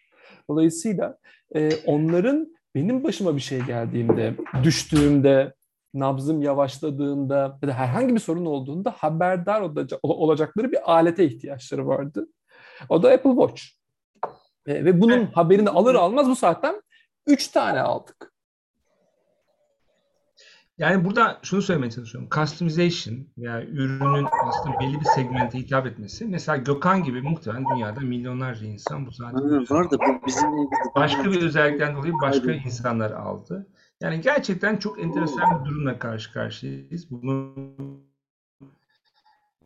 [0.50, 1.18] Dolayısıyla
[1.54, 5.54] e, onların benim başıma bir şey geldiğinde, düştüğümde,
[5.94, 12.26] nabzım yavaşladığında ya da herhangi bir sorun olduğunda haberdar olaca- olacakları bir alete ihtiyaçları vardı.
[12.88, 13.62] O da Apple Watch.
[14.66, 16.82] E, ve bunun haberini alır almaz bu saatten
[17.26, 18.33] 3 tane aldık.
[20.78, 22.28] Yani burada şunu söylemeye çalışıyorum.
[22.34, 26.24] Customization yani ürünün aslında belli bir segmente hitap etmesi.
[26.24, 29.32] Mesela Gökhan gibi muhtemelen dünyada milyonlarca insan bu Ha,
[29.70, 30.94] var da bu bizimle ilgili.
[30.94, 33.66] başka bir özellikten dolayı başka insanlar aldı.
[34.00, 37.10] Yani gerçekten çok enteresan bir durumla karşı karşıyayız.
[37.10, 37.54] Bunu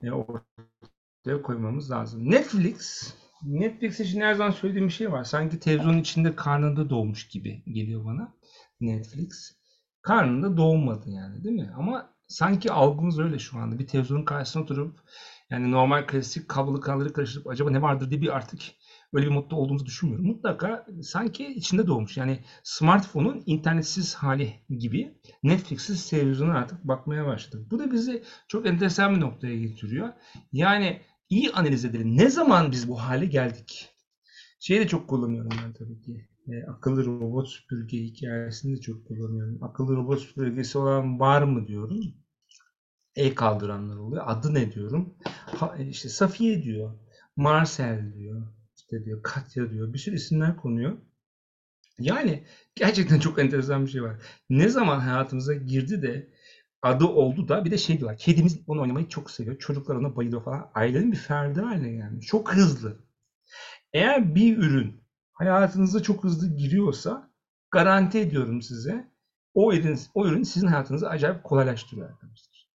[0.02, 2.30] e, ortaya koymamız lazım.
[2.30, 5.24] Netflix, Netflix için her zaman söylediğim bir şey var.
[5.24, 8.34] Sanki televizyonun içinde karnında doğmuş gibi geliyor bana
[8.80, 9.57] Netflix.
[10.02, 11.72] Karnında doğmadı yani değil mi?
[11.76, 13.78] Ama sanki algımız öyle şu anda.
[13.78, 15.00] Bir televizyonun karşısına oturup
[15.50, 18.60] yani normal klasik kablolu kanalları karıştırıp acaba ne vardır diye bir artık
[19.12, 20.26] öyle bir modda olduğumuzu düşünmüyorum.
[20.26, 22.16] Mutlaka sanki içinde doğmuş.
[22.16, 27.70] Yani smartphone'un internetsiz hali gibi Netflix'siz televizyona artık bakmaya başladık.
[27.70, 30.08] Bu da bizi çok enteresan bir noktaya getiriyor.
[30.52, 32.16] Yani iyi analiz edelim.
[32.16, 33.88] Ne zaman biz bu hale geldik?
[34.60, 36.28] Şeyi de çok kullanıyorum ben tabii ki.
[36.48, 39.62] E, akıllı robot süpürge hikayesini de çok kullanıyorum.
[39.62, 42.00] Akıllı robot süpürgesi olan var mı diyorum.
[43.16, 44.22] El kaldıranlar oluyor.
[44.26, 45.14] Adı ne diyorum.
[45.24, 46.98] Ha, işte Safiye diyor.
[47.36, 48.46] Marcel diyor.
[48.76, 49.92] İşte diyor Katya diyor.
[49.92, 50.98] Bir sürü isimler konuyor.
[51.98, 54.16] Yani gerçekten çok enteresan bir şey var.
[54.50, 56.30] Ne zaman hayatımıza girdi de
[56.82, 58.18] adı oldu da bir de şey diyorlar.
[58.18, 59.58] Kedimiz onu oynamayı çok seviyor.
[59.58, 60.70] Çocuklar ona bayılıyor falan.
[60.74, 62.26] Ailenin bir ferdi haline gelmiş.
[62.26, 62.98] Çok hızlı.
[63.92, 65.07] Eğer bir ürün
[65.38, 67.30] hayatınıza çok hızlı giriyorsa
[67.70, 69.08] garanti ediyorum size
[69.54, 72.68] o ürün, o ürün sizin hayatınızı acayip kolaylaştırıyor arkadaşlar.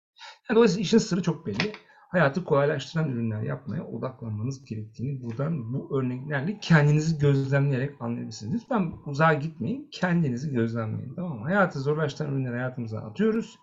[0.48, 1.72] Yani dolayısıyla işin sırrı çok belli.
[2.10, 8.54] Hayatı kolaylaştıran ürünler yapmaya odaklanmanız gerektiğini buradan bu örneklerle kendinizi gözlemleyerek anlayabilirsiniz.
[8.54, 9.88] Lütfen uzağa gitmeyin.
[9.92, 11.14] Kendinizi gözlemleyin.
[11.14, 11.44] Tamam mı?
[11.44, 13.58] Hayatı zorlaştıran ürünleri hayatımıza atıyoruz.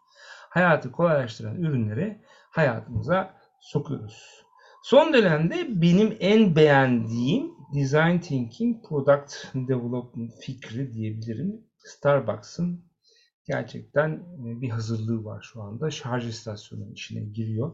[0.49, 4.45] Hayatı kolaylaştıran ürünleri hayatımıza sokuyoruz.
[4.83, 11.61] Son dönemde benim en beğendiğim Design Thinking Product Development fikri diyebilirim.
[11.77, 12.85] Starbucks'ın
[13.45, 15.91] gerçekten e, bir hazırlığı var şu anda.
[15.91, 17.71] Şarj istasyonunun içine giriyor.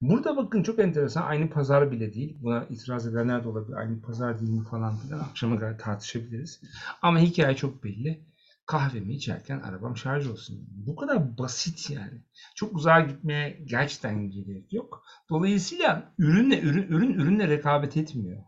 [0.00, 1.22] Burada bakın çok enteresan.
[1.22, 2.38] Aynı pazar bile değil.
[2.42, 3.76] Buna itiraz edenler de olabilir.
[3.76, 5.18] Aynı pazar değil mi falan filan.
[5.18, 6.60] Akşama kadar tartışabiliriz.
[7.02, 8.26] Ama hikaye çok belli.
[8.66, 10.68] Kahvemi içerken arabam şarj olsun.
[10.70, 12.22] Bu kadar basit yani.
[12.54, 15.02] Çok uzağa gitmeye gerçekten gerek yok.
[15.30, 18.42] Dolayısıyla ürünle ürün, ürün ürünle rekabet etmiyor.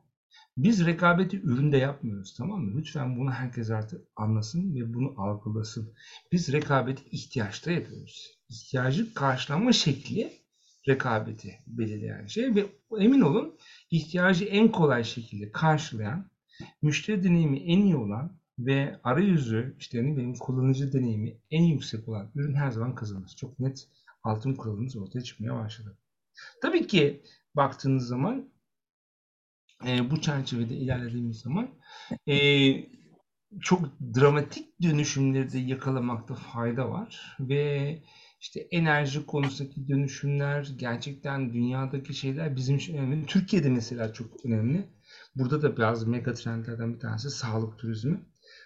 [0.56, 2.78] Biz rekabeti üründe yapmıyoruz tamam mı?
[2.78, 5.94] Lütfen bunu herkes artık anlasın ve bunu algılasın.
[6.32, 8.38] Biz rekabeti ihtiyaçta yapıyoruz.
[8.48, 10.32] İhtiyacı karşılama şekli
[10.88, 12.66] rekabeti belirleyen şey ve
[12.98, 13.58] emin olun
[13.90, 16.30] ihtiyacı en kolay şekilde karşılayan,
[16.82, 22.30] müşteri deneyimi en iyi olan ve arayüzü işte ne bileyim kullanıcı deneyimi en yüksek olan
[22.34, 23.32] ürün her zaman kazanır.
[23.36, 23.88] Çok net
[24.22, 25.98] altın kuralımız ortaya çıkmaya başladı.
[26.62, 27.22] Tabii ki
[27.56, 28.48] baktığınız zaman
[29.86, 31.68] e, bu çerçevede ilerlediğimiz zaman
[32.28, 32.36] e,
[33.60, 38.02] çok dramatik dönüşümleri de yakalamakta fayda var ve
[38.40, 43.26] işte enerji konusundaki dönüşümler gerçekten dünyadaki şeyler bizim için önemli.
[43.26, 44.88] Türkiye'de mesela çok önemli.
[45.36, 48.20] Burada da biraz mega trendlerden bir tanesi sağlık turizmi.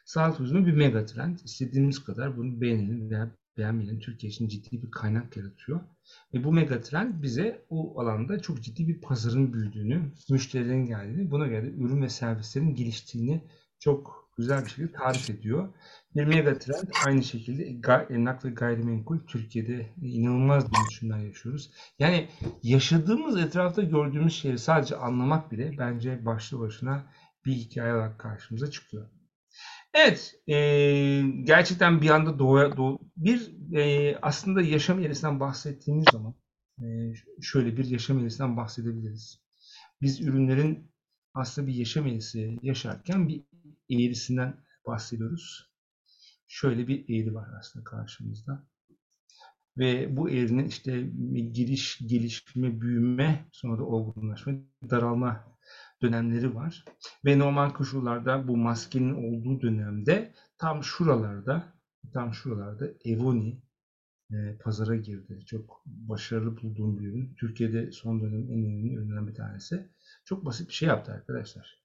[0.04, 1.38] Sağlık turizmi bir mega trend.
[1.44, 4.00] İstediğimiz kadar bunu beğenelim veya beğenmeyelim.
[4.00, 5.80] Türkiye için ciddi bir kaynak yaratıyor.
[6.34, 11.46] Ve bu mega trend bize o alanda çok ciddi bir pazarın büyüdüğünü, müşterilerin geldiğini, buna
[11.46, 13.44] göre de ürün ve servislerin geliştiğini
[13.78, 15.68] çok güzel bir şekilde tarif ediyor.
[16.16, 17.64] Bir mega trend aynı şekilde
[18.10, 21.70] emlak ve gayrimenkul Türkiye'de inanılmaz dönüşümler yaşıyoruz.
[21.98, 22.28] Yani
[22.62, 27.06] yaşadığımız etrafta gördüğümüz şeyi sadece anlamak bile bence başlı başına
[27.46, 29.19] bir hikaye olarak karşımıza çıkıyor.
[29.94, 36.34] Evet, eee, gerçekten bir anda doğaya doğ bir eee, aslında yaşam eğrisinden bahsettiğimiz zaman
[36.82, 39.40] eee, şöyle bir yaşam eğrisinden bahsedebiliriz.
[40.02, 40.92] Biz ürünlerin
[41.34, 43.44] aslında bir yaşam eğrisi yaşarken bir
[43.90, 45.70] eğrisinden bahsediyoruz.
[46.48, 48.66] Şöyle bir eğri var aslında karşımızda.
[49.78, 51.10] ve bu eğrinin işte
[51.52, 54.52] giriş, gelişme, büyüme, sonra da olgunlaşma,
[54.90, 55.44] daralma
[56.02, 56.84] dönemleri var.
[57.24, 61.72] Ve normal koşullarda bu maskenin olduğu dönemde tam şuralarda,
[62.12, 63.62] tam şuralarda Evoni
[64.32, 65.44] e, pazara girdi.
[65.46, 67.34] Çok başarılı bulduğum bir ürün.
[67.34, 69.88] Türkiye'de son dönemin en önemli ürünlerinden bir tanesi.
[70.24, 71.80] Çok basit bir şey yaptı arkadaşlar.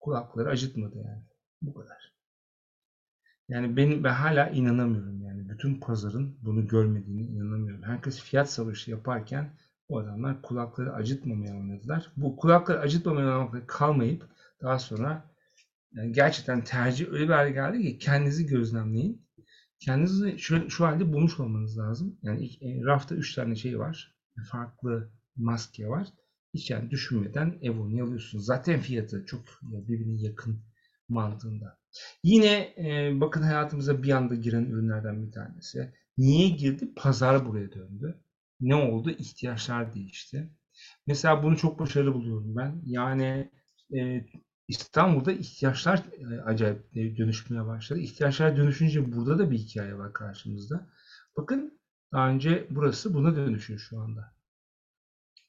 [0.00, 1.22] Kulakları acıtmadı yani.
[1.62, 2.14] Bu kadar.
[3.48, 7.82] Yani benim ben hala inanamıyorum yani bütün pazarın bunu görmediğini inanamıyorum.
[7.82, 9.56] Herkes fiyat savaşı yaparken
[9.90, 12.12] o adamlar kulakları acıtmamaya oynadılar.
[12.16, 14.28] Bu kulakları acıtmamaya oynamakla kalmayıp
[14.62, 15.30] daha sonra
[15.92, 19.26] yani gerçekten tercih öyle bir hale geldi ki kendinizi gözlemleyin.
[19.80, 22.18] Kendinizi şu, şu halde bulmuş olmanız lazım.
[22.22, 24.14] Yani ilk, e, rafta 3 tane şey var.
[24.50, 26.06] Farklı maske var.
[26.54, 28.46] Hiç yani düşünmeden Evo'nu alıyorsunuz.
[28.46, 30.60] Zaten fiyatı çok birbirine yakın
[31.08, 31.78] mantığında.
[32.22, 35.92] Yine e, bakın hayatımıza bir anda giren ürünlerden bir tanesi.
[36.18, 36.94] Niye girdi?
[36.96, 38.20] Pazar buraya döndü.
[38.60, 39.10] Ne oldu?
[39.10, 40.50] İhtiyaçlar değişti.
[41.06, 42.82] Mesela bunu çok başarılı buluyorum ben.
[42.84, 43.50] Yani
[43.94, 44.26] e,
[44.68, 48.00] İstanbul'da ihtiyaçlar e, acayip dönüşmeye başladı.
[48.00, 50.86] İhtiyaçlar dönüşünce burada da bir hikaye var karşımızda.
[51.36, 51.80] Bakın
[52.12, 54.34] daha önce burası buna dönüşüyor şu anda.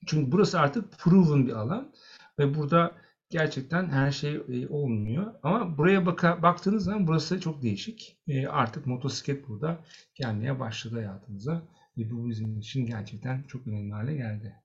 [0.08, 1.94] Çünkü burası artık proven bir alan
[2.40, 2.92] ve burada
[3.30, 5.34] gerçekten her şey e, olmuyor.
[5.44, 8.18] Ama buraya baka, baktığınız zaman burası çok değişik.
[8.28, 9.80] E, artık motosiklet burada
[10.16, 11.62] gelmeye başladı hayatımıza.
[11.98, 14.56] Ve bu bizim için gerçekten çok önemli hale geldi.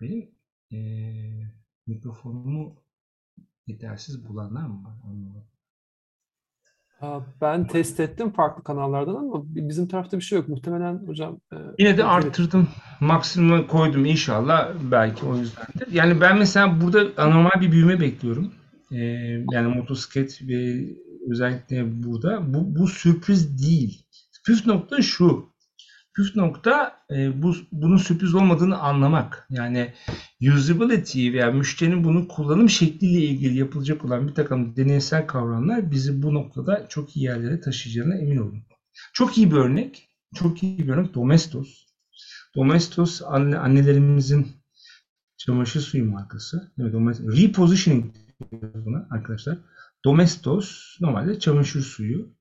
[0.00, 0.30] Benim
[0.72, 0.78] e,
[1.86, 2.82] mikrofonumu
[3.66, 4.94] yetersiz bulanlar mı var?
[5.04, 5.44] Anlamadım.
[7.40, 10.48] Ben test ettim farklı kanallardan ama bizim tarafta bir şey yok.
[10.48, 11.40] Muhtemelen hocam...
[11.78, 12.68] Yine de arttırdım.
[13.00, 14.74] Maksimuma koydum inşallah.
[14.90, 15.92] Belki o yüzdendir.
[15.92, 18.52] Yani ben mesela burada anormal bir büyüme bekliyorum.
[19.52, 20.86] Yani motosiklet ve
[21.30, 22.54] özellikle burada.
[22.54, 24.06] Bu, bu sürpriz değil.
[24.46, 25.49] Püf nokta şu.
[26.20, 29.46] Püf nokta e, bu, bunun sürpriz olmadığını anlamak.
[29.50, 29.94] Yani
[30.56, 36.34] usability veya müşterinin bunu kullanım şekliyle ilgili yapılacak olan bir takım deneysel kavramlar bizi bu
[36.34, 38.62] noktada çok iyi yerlere taşıyacağına emin olun.
[39.12, 40.08] Çok iyi bir örnek.
[40.34, 41.86] Çok iyi bir örnek Domestos.
[42.56, 44.48] Domestos anne, annelerimizin
[45.36, 46.72] çamaşır suyu markası.
[46.78, 46.94] Evet.
[47.20, 48.14] Repositioning
[48.52, 49.58] buna arkadaşlar.
[50.04, 52.39] Domestos normalde çamaşır suyu.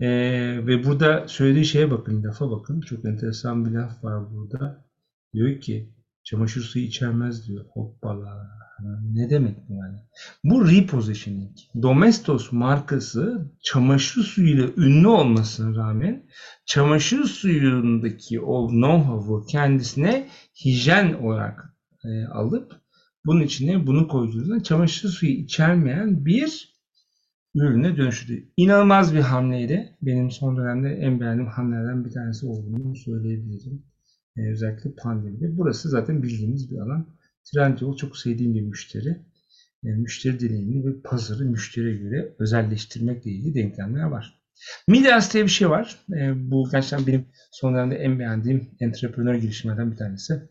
[0.00, 2.80] Ee, ve burada söylediği şeye bakın, lafa bakın.
[2.80, 4.84] Çok enteresan bir laf var burada.
[5.34, 7.64] Diyor ki çamaşır suyu içermez diyor.
[7.72, 8.56] Hoppala.
[9.12, 9.98] Ne demek yani?
[10.44, 11.56] Bu repositioning.
[11.82, 16.26] Domestos markası çamaşır suyuyla ünlü olmasına rağmen
[16.66, 20.28] çamaşır suyundaki o know-how'u kendisine
[20.64, 22.80] hijyen olarak e, alıp
[23.26, 26.75] bunun içine bunu koyduğunda çamaşır suyu içermeyen bir
[27.64, 28.44] ürüne dönüştürdü.
[28.56, 29.96] İnanılmaz bir hamleydi.
[30.02, 33.82] Benim son dönemde en beğendiğim hamlelerden bir tanesi olduğunu söyleyebilirim.
[34.36, 35.56] Ee, özellikle pandemide.
[35.56, 37.06] Burası zaten bildiğimiz bir alan.
[37.52, 39.16] Trendyol çok sevdiğim bir müşteri.
[39.84, 44.40] E, müşteri deneyimini ve pazarı müşteriye göre özelleştirmekle ilgili denklemler var.
[44.88, 45.98] Midas diye bir şey var.
[46.12, 50.42] E, bu gerçekten benim son dönemde en beğendiğim entrepreneur girişimlerden bir tanesi.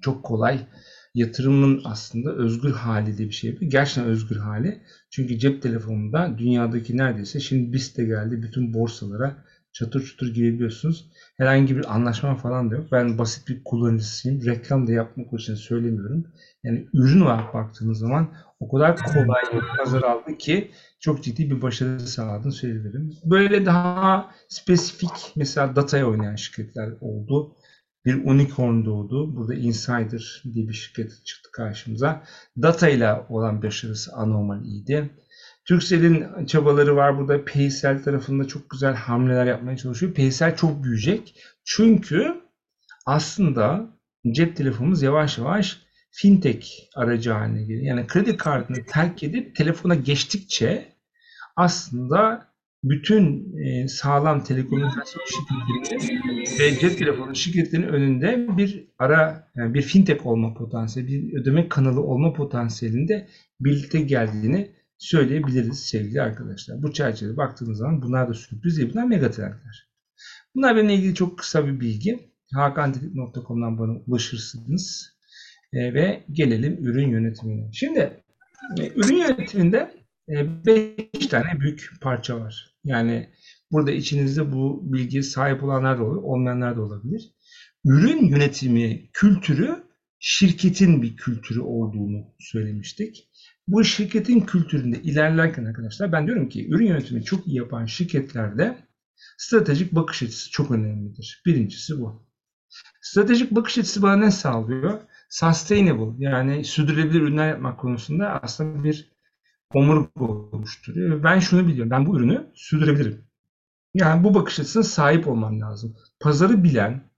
[0.00, 0.66] Çok kolay
[1.14, 3.70] yatırımın aslında özgür hali diye bir şey yapıyor.
[3.70, 4.80] Gerçekten özgür hali.
[5.10, 11.10] Çünkü cep telefonunda dünyadaki neredeyse şimdi BIST de geldi bütün borsalara çatır çutur girebiliyorsunuz.
[11.36, 12.86] Herhangi bir anlaşma falan da yok.
[12.92, 14.46] Ben basit bir kullanıcısıyım.
[14.46, 16.26] Reklam da yapmak için söylemiyorum.
[16.64, 18.28] Yani ürün olarak baktığınız zaman
[18.60, 19.42] o kadar kolay
[19.78, 20.70] pazar aldı ki
[21.00, 23.12] çok ciddi bir başarı sağladığını söyleyebilirim.
[23.24, 27.56] Böyle daha spesifik mesela dataya oynayan şirketler oldu
[28.04, 29.36] bir unicorn doğdu.
[29.36, 32.24] Burada Insider diye bir şirket çıktı karşımıza.
[32.62, 35.10] Data ile olan başarısı anormal iyiydi.
[35.64, 37.44] Turkcell'in çabaları var burada.
[37.44, 40.14] Paysel tarafında çok güzel hamleler yapmaya çalışıyor.
[40.14, 41.42] Paysel çok büyüyecek.
[41.64, 42.40] Çünkü
[43.06, 43.86] aslında
[44.32, 47.82] cep telefonumuz yavaş yavaş fintech aracı haline geliyor.
[47.82, 50.92] Yani kredi kartını terk edip telefona geçtikçe
[51.56, 52.49] aslında
[52.84, 60.26] bütün e, sağlam telekomünikasyon şirketlerinin ve cep telefonu şirketlerinin önünde bir ara yani bir fintech
[60.26, 63.28] olma potansiyeli, bir ödeme kanalı olma potansiyelinde
[63.60, 66.82] birlikte geldiğini söyleyebiliriz sevgili arkadaşlar.
[66.82, 69.90] Bu çerçevede baktığınız zaman bunlar da sürpriz değil, bunlar mega trendler.
[70.54, 72.30] Bunlar benimle ilgili çok kısa bir bilgi.
[72.54, 75.16] hakantetik.com'dan bana ulaşırsınız.
[75.72, 77.72] E, ve gelelim ürün yönetimine.
[77.72, 77.98] Şimdi
[78.80, 79.94] e, ürün yönetiminde
[80.28, 82.69] 5 tane büyük parça var.
[82.84, 83.30] Yani
[83.72, 87.34] burada içinizde bu bilgiye sahip olanlar da olur, olmayanlar da olabilir.
[87.84, 89.84] Ürün yönetimi kültürü
[90.18, 93.30] şirketin bir kültürü olduğunu söylemiştik.
[93.68, 98.90] Bu şirketin kültüründe ilerlerken arkadaşlar ben diyorum ki ürün yönetimi çok iyi yapan şirketlerde
[99.38, 101.42] Stratejik bakış açısı çok önemlidir.
[101.46, 102.26] Birincisi bu.
[103.02, 105.00] Stratejik bakış açısı bana ne sağlıyor?
[105.30, 109.12] Sustainable yani sürdürülebilir ürünler yapmak konusunda aslında bir
[109.74, 111.22] omurga oluşturuyor.
[111.24, 111.90] Ben şunu biliyorum.
[111.90, 113.24] Ben bu ürünü sürdürebilirim.
[113.94, 115.96] Yani bu bakış açısına sahip olmam lazım.
[116.20, 117.10] Pazarı bilen,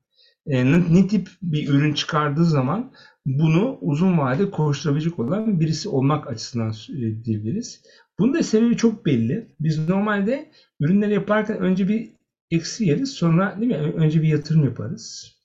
[0.47, 2.93] e, ne, tip bir ürün çıkardığı zaman
[3.27, 7.83] bunu uzun vade koşturabilecek olan birisi olmak açısından e, diyebiliriz.
[8.19, 9.55] Bunun da sebebi çok belli.
[9.61, 12.11] Biz normalde ürünleri yaparken önce bir
[12.51, 13.77] eksi yeriz, sonra değil mi?
[13.77, 15.37] Önce bir yatırım yaparız.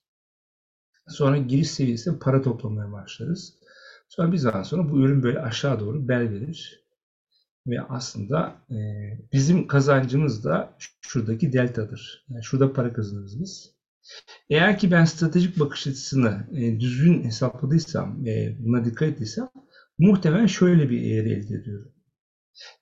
[1.08, 3.54] Sonra giriş seviyesinde para toplamaya başlarız.
[4.10, 6.87] Sonra bir zaman sonra bu ürün böyle aşağı doğru bel verir.
[7.68, 8.78] Ve aslında e,
[9.34, 12.26] bizim kazancımız da şuradaki deltadır.
[12.30, 13.78] Yani şurada para kazanırız biz.
[14.50, 19.50] Eğer ki ben stratejik bakış açısını e, düzgün hesapladıysam ve buna dikkat ettiysem
[20.00, 21.92] muhtemelen şöyle bir eğri elde ediyorum.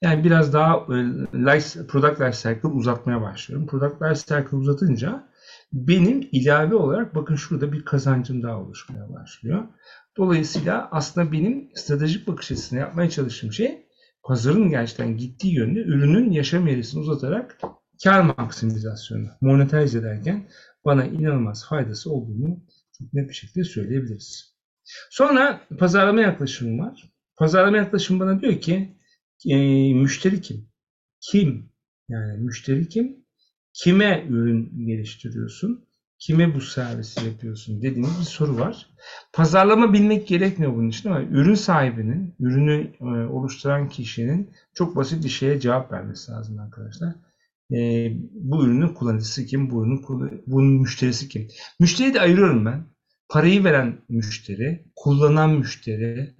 [0.02, 0.96] Yani biraz daha e,
[1.34, 3.68] life, product life cycle uzatmaya başlıyorum.
[3.68, 5.30] Product life cycle uzatınca
[5.74, 9.64] benim ilave olarak bakın şurada bir kazancım daha oluşmaya başlıyor.
[10.18, 13.85] Dolayısıyla aslında benim stratejik bakış açısını yapmaya çalıştığım şey
[14.26, 17.60] pazarın gerçekten gittiği yönde ürünün yaşam eğrisini uzatarak
[18.04, 20.50] kar maksimizasyonu monetize ederken
[20.86, 22.64] bana inanılmaz faydası olduğunu
[22.98, 24.56] çok net bir şekilde söyleyebiliriz.
[25.10, 27.12] Sonra pazarlama yaklaşımı var.
[27.38, 28.98] Pazarlama yaklaşımı bana diyor ki
[29.46, 29.58] e,
[29.94, 30.70] müşteri kim?
[31.20, 31.70] Kim?
[32.10, 33.26] Yani müşteri kim?
[33.74, 35.88] Kime ürün geliştiriyorsun?
[36.20, 38.90] Kime bu servisi yapıyorsun dediğimiz bir soru var.
[39.34, 45.30] Pazarlama bilmek gerekmiyor bunun için ama ürün sahibinin, ürünü e, oluşturan kişinin çok basit bir
[45.30, 47.16] şeye cevap vermesi lazım arkadaşlar.
[47.72, 49.72] E, bu ürünün kullanıcısı kim?
[49.72, 51.48] Bu ürünün, bunun müşterisi kim?
[51.80, 52.86] Müşteriyi de ayırıyorum ben.
[53.30, 56.36] Parayı veren müşteri, kullanan müşteri,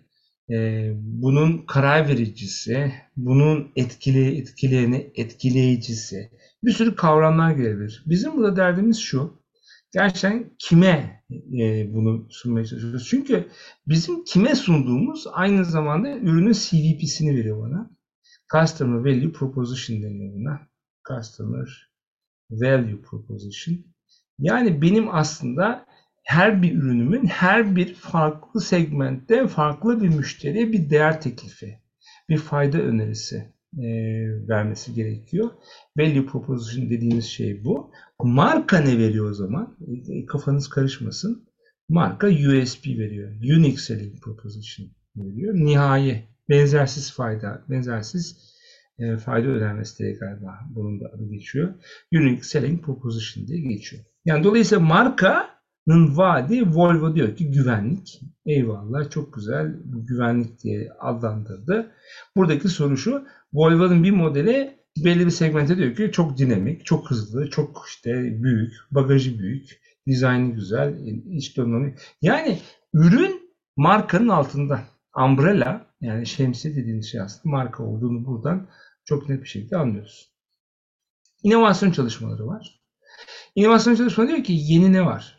[0.50, 6.32] e, bunun karar vericisi, bunun etkili, etkileyeni, etkileyicisi.
[6.64, 8.04] Bir sürü kavramlar gelebilir.
[8.06, 9.45] Bizim burada derdimiz şu.
[9.96, 11.24] Gerçekten kime
[11.60, 13.08] e, bunu sunmaya çalışıyoruz?
[13.10, 13.48] Çünkü
[13.88, 17.90] bizim kime sunduğumuz aynı zamanda ürünün CVP'sini veriyor bana.
[18.52, 20.60] Customer Value Proposition deniyor buna.
[21.08, 21.92] Customer
[22.52, 23.86] Value Proposition.
[24.40, 25.86] Yani benim aslında
[26.24, 31.80] her bir ürünümün her bir farklı segmentte farklı bir müşteriye bir değer teklifi,
[32.30, 33.88] bir fayda önerisi e,
[34.48, 35.52] vermesi gerekiyor.
[35.98, 37.92] Value Proposition dediğimiz şey bu.
[38.24, 39.78] Marka ne veriyor o zaman?
[40.10, 41.50] E, kafanız karışmasın.
[41.90, 43.32] Marka USP veriyor.
[43.32, 45.54] Unique Selling Proposition veriyor.
[45.54, 48.56] Nihai, benzersiz fayda, benzersiz
[49.00, 51.74] e, fayda ödenmesi diye galiba bunun da adı geçiyor.
[52.14, 54.04] Unique Selling Proposition diye geçiyor.
[54.26, 58.22] Yani dolayısıyla markanın vaadi Volvo diyor ki güvenlik.
[58.46, 61.92] Eyvallah çok güzel bu güvenlik diye adlandırdı.
[62.36, 63.26] Buradaki soru şu.
[63.54, 68.74] Volvo'nun bir modeli belli bir segmente diyor ki çok dinamik, çok hızlı, çok işte büyük,
[68.92, 71.00] bagajı büyük, dizaynı güzel,
[71.32, 71.94] iç donanımı.
[72.22, 72.60] Yani
[72.94, 74.84] ürün markanın altında.
[75.16, 78.68] Umbrella yani şemsiye dediğimiz şey aslında marka olduğunu buradan
[79.06, 80.32] çok net bir şekilde anlıyoruz.
[81.44, 82.82] İnovasyon çalışmaları var.
[83.56, 85.35] İnovasyon çalışmaları diyor ki yeni ne var?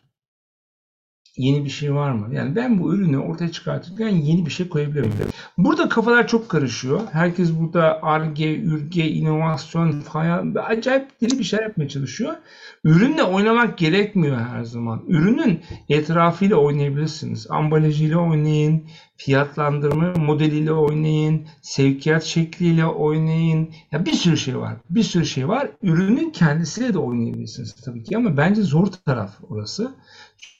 [1.36, 2.34] Yeni bir şey var mı?
[2.34, 5.12] Yani ben bu ürünü ortaya çıkartırken yeni bir şey koyabilirim.
[5.58, 7.00] Burada kafalar çok karışıyor.
[7.12, 12.34] Herkes burada ARGE, ÜRGE, inovasyon falan acayip deli bir şey yapmaya çalışıyor.
[12.84, 15.02] Ürünle oynamak gerekmiyor her zaman.
[15.08, 17.46] Ürünün etrafıyla oynayabilirsiniz.
[17.50, 18.84] Ambalajıyla oynayın,
[19.16, 23.70] fiyatlandırma modeliyle oynayın, sevkiyat şekliyle oynayın.
[23.92, 24.76] Ya bir sürü şey var.
[24.90, 25.68] Bir sürü şey var.
[25.82, 29.94] Ürünün kendisiyle de oynayabilirsiniz tabii ki ama bence zor taraf orası.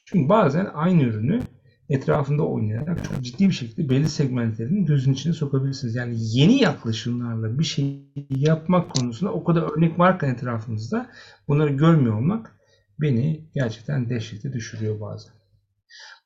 [0.06, 1.40] Çünkü bazen aynı ürünü
[1.88, 5.94] etrafında oynayarak çok ciddi bir şekilde belli segmentlerin gözün içine sokabilirsiniz.
[5.94, 11.10] Yani yeni yaklaşımlarla bir şey yapmak konusunda o kadar örnek varken etrafımızda
[11.48, 12.56] bunları görmüyor olmak
[13.00, 15.32] beni gerçekten dehşete düşürüyor bazen.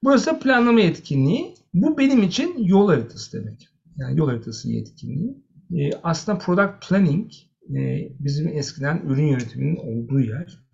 [0.02, 1.54] Burası planlama yetkinliği.
[1.74, 3.68] Bu benim için yol haritası demek.
[3.96, 5.36] Yani yol haritası yetkinliği.
[5.74, 7.32] Ee, aslında product planning
[7.70, 10.69] e, bizim eskiden ürün yönetiminin olduğu yer.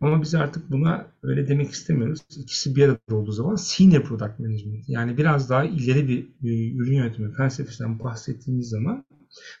[0.00, 2.20] Ama biz artık buna öyle demek istemiyoruz.
[2.36, 6.96] İkisi bir arada olduğu zaman senior product management yani biraz daha ileri bir, bir ürün
[6.96, 9.04] yönetimi felsefesinden bahsettiğimiz zaman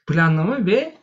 [0.06, 0.94] planlama ve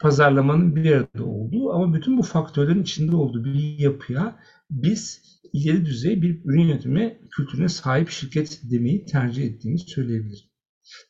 [0.00, 4.38] pazarlamanın bir arada olduğu ama bütün bu faktörlerin içinde olduğu bir yapıya
[4.70, 5.22] biz
[5.52, 10.48] ileri düzey bir ürün yönetimi kültürüne sahip şirket demeyi tercih ettiğimizi söyleyebilirim.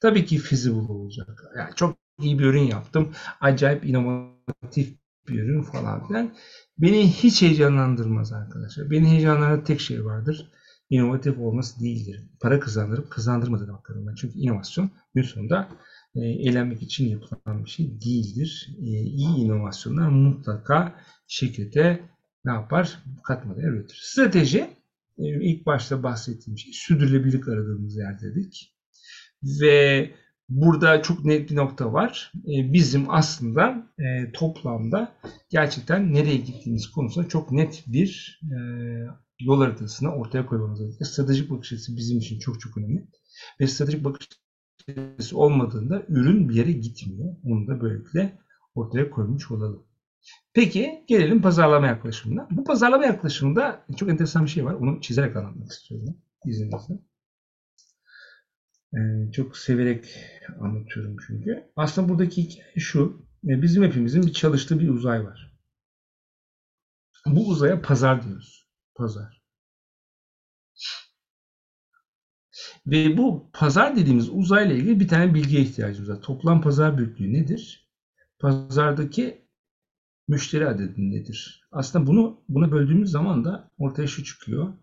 [0.01, 1.45] Tabii ki feasible olacak.
[1.59, 3.13] Yani çok iyi bir ürün yaptım.
[3.41, 4.95] Acayip inovatif
[5.29, 6.35] bir ürün falan filan.
[6.79, 8.91] Beni hiç heyecanlandırmaz arkadaşlar.
[8.91, 10.51] Beni heyecanlandıran tek şey vardır.
[10.91, 12.23] İnovatif olması değildir.
[12.41, 14.15] Para kazandırıp kazandırmadığına bakarım ben.
[14.15, 15.69] Çünkü inovasyon gün sonunda
[16.15, 18.69] e, eğlenmek için yapılan bir şey değildir.
[18.79, 20.95] E, iyi inovasyonlar mutlaka
[21.27, 22.01] şirkete
[22.45, 22.99] ne yapar?
[23.25, 24.01] Katma değer üretir.
[24.03, 24.59] Strateji
[25.19, 28.73] e, ilk başta bahsettiğim şey sürdürülebilirlik aradığımız yer dedik.
[29.43, 30.11] Ve
[30.49, 32.33] burada çok net bir nokta var.
[32.37, 35.13] E, bizim aslında e, toplamda
[35.51, 38.57] gerçekten nereye gittiğimiz konusunda çok net bir e,
[39.41, 41.11] yol haritasını ortaya koymamız gerekiyor.
[41.11, 43.07] Stratejik bakış açısı bizim için çok çok önemli.
[43.61, 44.29] Ve stratejik bakış
[45.19, 47.37] açısı olmadığında ürün bir yere gitmiyor.
[47.45, 48.39] Onu da böylelikle
[48.75, 49.83] ortaya koymuş olalım.
[50.53, 52.49] Peki gelelim pazarlama yaklaşımına.
[52.51, 54.75] Bu pazarlama yaklaşımında çok enteresan bir şey var.
[54.75, 56.17] Onu çizerek anlatmak istiyorum.
[56.45, 56.99] İzninizle.
[58.95, 60.07] Ee, çok severek
[60.61, 61.71] anlatıyorum çünkü.
[61.77, 63.27] Aslında buradaki hikaye şu.
[63.43, 65.53] Bizim hepimizin bir çalıştığı bir uzay var.
[67.27, 68.69] Bu uzaya pazar diyoruz.
[68.95, 69.43] Pazar.
[72.87, 76.23] Ve bu pazar dediğimiz uzayla ilgili bir tane bilgiye ihtiyacımız var.
[76.23, 77.91] Toplam pazar büyüklüğü nedir?
[78.39, 79.47] Pazardaki
[80.29, 81.69] müşteri adedi nedir?
[81.73, 84.75] Aslında bunu buna böldüğümüz zaman da ortaya şu çıkıyor.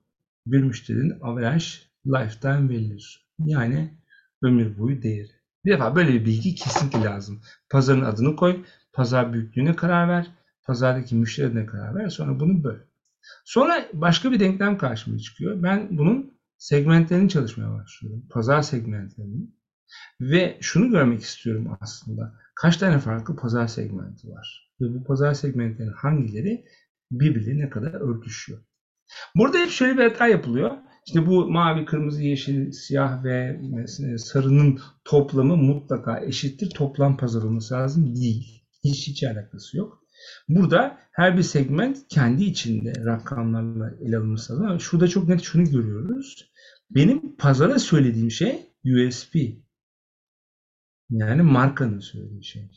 [0.45, 1.65] Bir müşterinin average
[2.07, 3.22] lifetime value'su.
[3.39, 3.97] Yani
[4.41, 5.31] ömür boyu değeri.
[5.65, 7.41] Bir defa böyle bir bilgi kesinlikle lazım.
[7.69, 8.63] Pazarın adını koy,
[8.93, 10.31] pazar büyüklüğüne karar ver,
[10.63, 12.79] pazardaki müşterine karar ver, sonra bunu böl.
[13.45, 15.63] Sonra başka bir denklem karşıma çıkıyor.
[15.63, 18.25] Ben bunun segmentlerini çalışmaya başlıyorum.
[18.29, 19.47] Pazar segmentlerini.
[20.21, 22.35] Ve şunu görmek istiyorum aslında.
[22.55, 24.71] Kaç tane farklı pazar segmenti var?
[24.81, 26.65] Ve bu pazar segmentlerinin hangileri
[27.11, 28.59] birbirine kadar örtüşüyor?
[29.35, 30.71] Burada hep şöyle bir hata yapılıyor.
[31.07, 33.59] İşte bu mavi, kırmızı, yeşil, siyah ve
[34.17, 36.69] sarının toplamı mutlaka eşittir.
[36.69, 38.15] Toplam pazar olması lazım.
[38.15, 38.63] Değil.
[38.83, 40.03] Hiç hiç alakası yok.
[40.49, 44.65] Burada her bir segment kendi içinde rakamlarla ele alınması lazım.
[44.65, 46.51] Ama şurada çok net şunu görüyoruz.
[46.89, 49.35] Benim pazara söylediğim şey USP.
[51.09, 52.69] Yani markanın söylediği şey.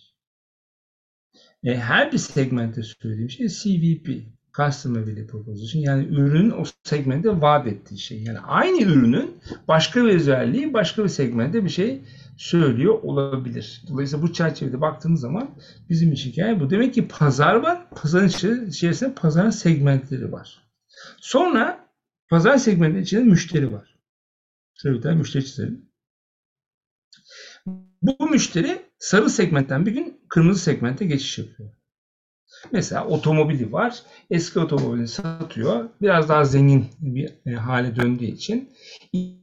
[1.64, 4.36] E, her bir segmente söylediğim şey CVP.
[4.57, 5.82] Customer Value Proposition.
[5.82, 8.22] Yani ürünün o segmente vaat ettiği şey.
[8.22, 12.00] Yani aynı ürünün başka bir özelliği başka bir segmente bir şey
[12.36, 13.82] söylüyor olabilir.
[13.88, 15.50] Dolayısıyla bu çerçevede baktığımız zaman
[15.90, 16.70] bizim için hikaye bu.
[16.70, 17.90] Demek ki pazar var.
[17.90, 20.62] Pazarın içerisinde pazarın segmentleri var.
[21.20, 21.88] Sonra
[22.28, 23.96] pazar segmenti içinde müşteri var.
[24.74, 25.88] Şöyle bir tane müşteri çizelim.
[28.02, 31.70] Bu müşteri sarı segmentten bir gün kırmızı segmente geçiş yapıyor.
[32.72, 34.02] Mesela otomobili var.
[34.30, 35.88] Eski otomobilini satıyor.
[36.00, 38.70] Biraz daha zengin bir e, hale döndüğü için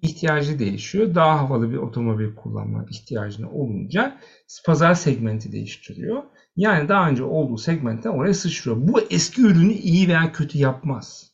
[0.02, 1.16] ihtiyacı değişiyor.
[1.16, 4.18] Daha havalı bir otomobil kullanma ihtiyacını olunca
[4.66, 6.24] pazar segmenti değiştiriyor.
[6.56, 8.78] Yani daha önce olduğu segmentten oraya sıçrıyor.
[8.80, 11.34] Bu eski ürünü iyi veya kötü yapmaz.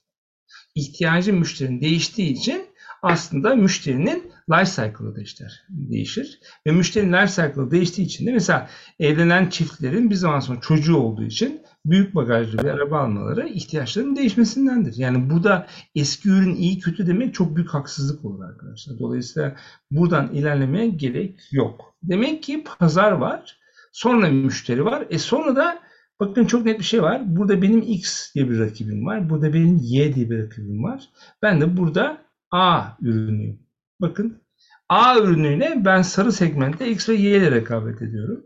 [0.76, 2.66] İhtiyacı müşterinin değiştiği için
[3.02, 5.66] aslında müşterinin life cycle'ı değişir.
[5.70, 6.40] değişir.
[6.68, 8.70] Ve müşterinin life cycle'ı değiştiği için de mesela
[9.00, 14.94] evlenen çiftlerin bir zaman sonra çocuğu olduğu için büyük bagajlı bir araba almaları ihtiyaçlarının değişmesindendir.
[14.98, 19.00] Yani burada eski ürün iyi kötü demek çok büyük haksızlık olur arkadaşlar.
[19.00, 19.56] Dolayısıyla
[19.92, 21.96] buradan ilerlemeye gerek yok.
[22.04, 23.60] Demek ki pazar var.
[23.92, 25.06] Sonra müşteri var.
[25.10, 25.80] E sonra da
[26.20, 27.22] bakın çok net bir şey var.
[27.26, 29.30] Burada benim X diye bir rakibim var.
[29.30, 31.10] Burada benim Y diye bir rakibim var.
[31.42, 32.22] Ben de burada
[32.52, 33.60] A ürünüyüm.
[34.02, 34.42] Bakın
[34.90, 38.46] A ürünüyle ben sarı segmentte X ve Y ile rekabet ediyorum.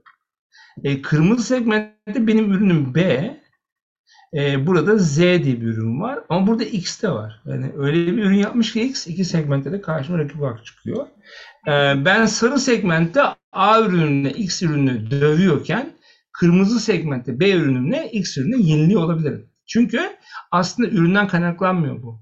[0.84, 3.02] E, kırmızı segmentte benim ürünüm B.
[4.34, 6.20] E, burada Z diye bir ürün var.
[6.30, 7.42] Ama burada X de var.
[7.46, 11.08] Yani öyle bir ürün yapmış ki X iki segmentte de karşıma rakip olarak çıkıyor.
[11.68, 11.72] E,
[12.06, 13.22] ben sarı segmentte
[13.52, 15.94] A ürününe X ürünü dövüyorken
[16.32, 19.50] kırmızı segmentte B ürünümle X ürünü yeniliyor olabilirim.
[19.66, 20.00] Çünkü
[20.52, 22.22] aslında üründen kaynaklanmıyor bu.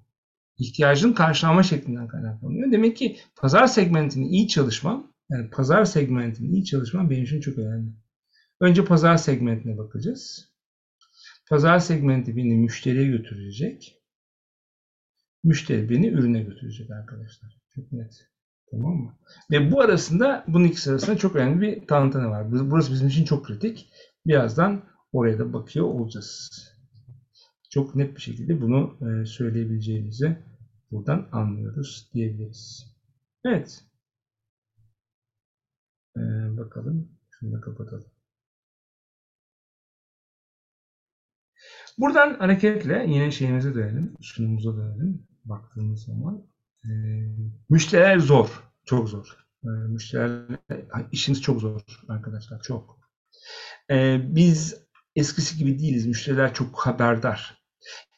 [0.57, 2.71] İhtiyacın karşılama şeklinden kaynaklanıyor.
[2.71, 7.91] Demek ki pazar segmentini iyi çalışmam, yani pazar segmentini iyi çalışmam benim için çok önemli.
[8.61, 10.51] Önce pazar segmentine bakacağız.
[11.49, 14.01] Pazar segmenti beni müşteriye götürecek.
[15.43, 17.57] Müşteri beni ürüne götürecek arkadaşlar.
[17.75, 18.27] Çok net.
[18.71, 19.17] Tamam mı?
[19.51, 22.51] Ve bu arasında bunun ikisi arasında çok önemli bir tantana var.
[22.51, 23.89] Burası bizim için çok kritik.
[24.25, 24.83] Birazdan
[25.13, 26.49] oraya da bakıyor olacağız.
[27.69, 30.37] Çok net bir şekilde bunu e, söyleyebileceğimizi
[30.91, 32.95] buradan anlıyoruz diyebiliriz.
[33.45, 33.83] Evet.
[36.17, 36.21] Ee,
[36.57, 37.09] bakalım.
[37.29, 38.05] Şunu da kapatalım.
[42.01, 45.27] Buradan hareketle yine şeyimize dönelim, sunumumuza dönelim.
[45.45, 46.47] Baktığımız zaman
[46.83, 46.89] e,
[47.69, 49.37] müşteriler zor, çok zor.
[49.63, 50.57] E, müşteriler
[51.11, 52.99] işiniz çok zor arkadaşlar, çok.
[53.91, 54.77] E, biz
[55.15, 56.05] eskisi gibi değiliz.
[56.05, 57.63] Müşteriler çok haberdar.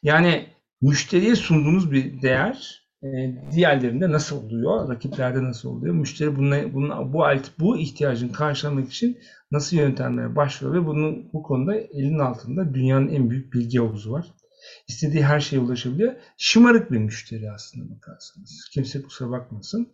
[0.02, 0.48] Yani
[0.80, 2.83] müşteriye sunduğunuz bir değer
[3.52, 9.18] diğerlerinde nasıl oluyor, rakiplerde nasıl oluyor, müşteri bununla, bunun, bu alt, bu ihtiyacın karşılamak için
[9.50, 14.26] nasıl yöntemlere başvuruyor ve bunun bu konuda elin altında dünyanın en büyük bilgi havuzu var.
[14.88, 16.14] İstediği her şeye ulaşabiliyor.
[16.38, 18.70] Şımarık bir müşteri aslında bakarsanız.
[18.72, 19.88] Kimse kusura bakmasın.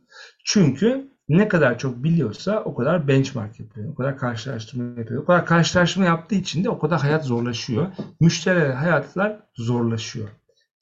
[0.44, 3.92] Çünkü ne kadar çok biliyorsa o kadar benchmark yapıyor.
[3.92, 5.22] O kadar karşılaştırma yapıyor.
[5.22, 7.86] O kadar karşılaştırma yaptığı için de o kadar hayat zorlaşıyor.
[8.20, 10.28] Müşteriler hayatlar zorlaşıyor.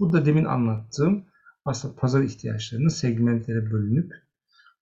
[0.00, 1.24] Bu da demin anlattığım
[1.96, 4.12] pazar ihtiyaçlarının segmentlere bölünüp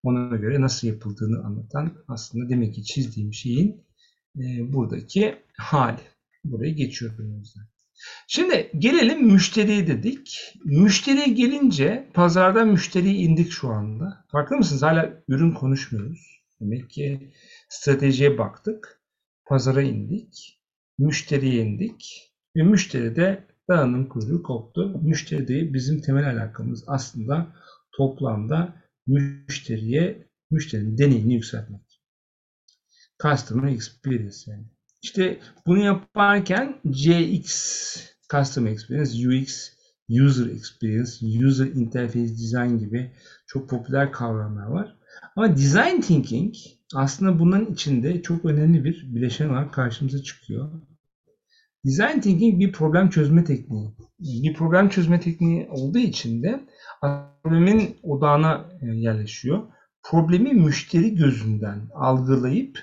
[0.02, 3.84] ona göre nasıl yapıldığını anlatan aslında demek ki çizdiğim şeyin
[4.36, 6.00] e, buradaki hali.
[6.44, 7.62] Buraya geçiyorum o yüzden.
[8.28, 10.54] Şimdi gelelim müşteriye dedik.
[10.64, 14.24] Müşteriye gelince pazardan müşteriye indik şu anda.
[14.32, 14.82] Farkında mısınız?
[14.82, 16.42] Hala ürün konuşmuyoruz.
[16.60, 17.32] Demek ki
[17.68, 19.00] stratejiye baktık.
[19.46, 20.60] Pazara indik.
[20.98, 22.32] Müşteriye indik.
[22.56, 25.00] Ve müşteri de dağının kuyruğu koptu.
[25.02, 27.52] Müşteri bizim temel alakamız aslında
[27.96, 28.74] toplamda
[29.06, 32.00] müşteriye müşterinin deneyimini yükseltmek.
[33.22, 34.64] Customer experience yani.
[35.02, 37.46] İşte bunu yaparken CX,
[38.30, 39.70] Customer Experience, UX,
[40.10, 43.12] User Experience, User Interface Design gibi
[43.46, 44.96] çok popüler kavramlar var.
[45.36, 46.54] Ama Design Thinking
[46.94, 50.72] aslında bunların içinde çok önemli bir bileşen olarak karşımıza çıkıyor.
[51.86, 53.90] Design Thinking bir problem çözme tekniği.
[54.20, 56.60] Bir problem çözme tekniği olduğu için de
[57.42, 59.62] problemin odağına yerleşiyor.
[60.02, 62.78] Problemi müşteri gözünden algılayıp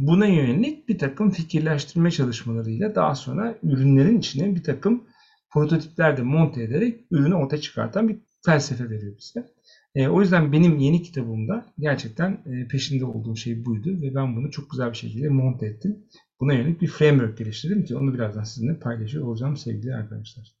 [0.00, 5.04] Buna yönelik bir takım fikirleştirme çalışmalarıyla daha sonra ürünlerin içine bir takım
[5.52, 9.46] prototipler de monte ederek ürünü ortaya çıkartan bir felsefe veriyor bize.
[9.94, 14.50] E, o yüzden benim yeni kitabımda gerçekten e, peşinde olduğum şey buydu ve ben bunu
[14.50, 15.98] çok güzel bir şekilde monte ettim.
[16.40, 20.54] Buna yönelik bir framework geliştirdim ki onu birazdan sizinle paylaşıyor olacağım sevgili arkadaşlar.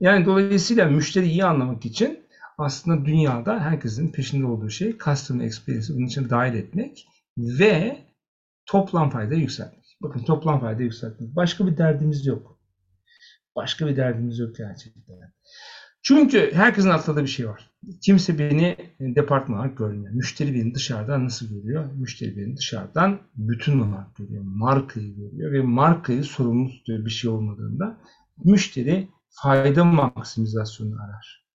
[0.00, 2.26] Yani dolayısıyla müşteriyi iyi anlamak için
[2.58, 7.06] aslında dünyada herkesin peşinde olduğu şey customer experience'i bunun için dahil etmek
[7.38, 7.98] ve
[8.66, 9.96] toplam fayda yükseltmek.
[10.02, 11.36] Bakın toplam fayda yükseltmek.
[11.36, 12.60] Başka bir derdimiz yok.
[13.56, 15.02] Başka bir derdimiz yok gerçekten.
[16.02, 17.70] Çünkü herkesin aklında bir şey var.
[18.02, 20.14] Kimse beni departman olarak görmüyor.
[20.14, 21.92] Müşteri beni dışarıdan nasıl görüyor?
[21.92, 24.42] Müşteri beni dışarıdan bütün olarak görüyor.
[24.46, 27.98] Markayı görüyor ve markayı sorumlu tutuyor bir şey olmadığında.
[28.44, 31.46] Müşteri fayda maksimizasyonu arar.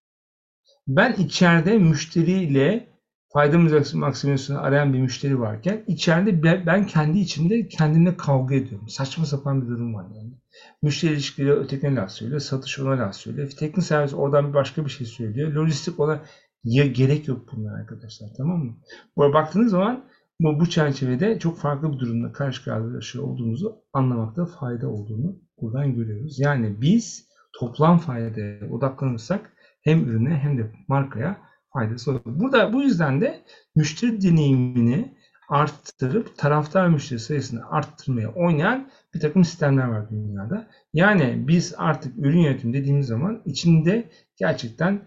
[0.88, 2.90] Ben içeride müşteriyle
[3.34, 3.58] fayda
[3.94, 8.90] maksimizasyonu arayan bir müşteri varken içeride ben kendi içimde kendimle kavga ediyorum.
[8.90, 10.41] Saçma sapan bir durum var yani.
[10.82, 14.90] Müşteri ilişkileri ötekine laf söylüyor, satış ona laf söylüyor, teknik servis oradan bir başka bir
[14.90, 16.20] şey söylüyor, lojistik ona
[16.64, 18.78] ya gerek yok bunlar arkadaşlar tamam mı?
[19.18, 20.06] Bu baktığınız zaman
[20.40, 26.40] bu, bu çerçevede çok farklı bir durumda karşı karşıya olduğumuzu anlamakta fayda olduğunu buradan görüyoruz.
[26.40, 27.28] Yani biz
[27.60, 31.38] toplam faydaya odaklanırsak hem ürüne hem de markaya
[31.74, 32.22] faydası olur.
[32.26, 33.44] Burada bu yüzden de
[33.76, 35.18] müşteri deneyimini
[35.52, 40.68] arttırıp taraftar müşteri sayısını arttırmaya oynayan bir takım sistemler var dünyada.
[40.94, 45.02] Yani biz artık ürün yönetimi dediğimiz zaman içinde gerçekten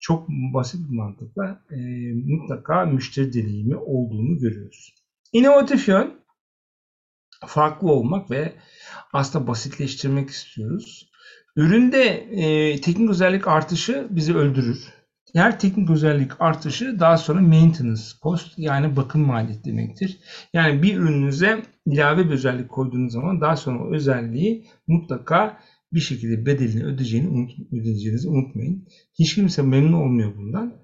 [0.00, 1.76] çok basit bir mantıkla e,
[2.14, 4.94] mutlaka müşteri deneyimi olduğunu görüyoruz.
[5.32, 6.20] İnovatif yön
[7.46, 8.52] farklı olmak ve
[9.12, 11.10] aslında basitleştirmek istiyoruz.
[11.56, 14.96] Üründe e, teknik özellik artışı bizi öldürür.
[15.36, 20.18] Her teknik özellik artışı daha sonra maintenance cost yani bakım maliyeti demektir.
[20.52, 25.58] Yani bir ürününüze ilave bir özellik koyduğunuz zaman daha sonra o özelliği mutlaka
[25.92, 28.88] bir şekilde bedelini ödeyeceğini unut, ödeyeceğinizi unutmayın.
[29.18, 30.74] Hiç kimse memnun olmuyor bundan.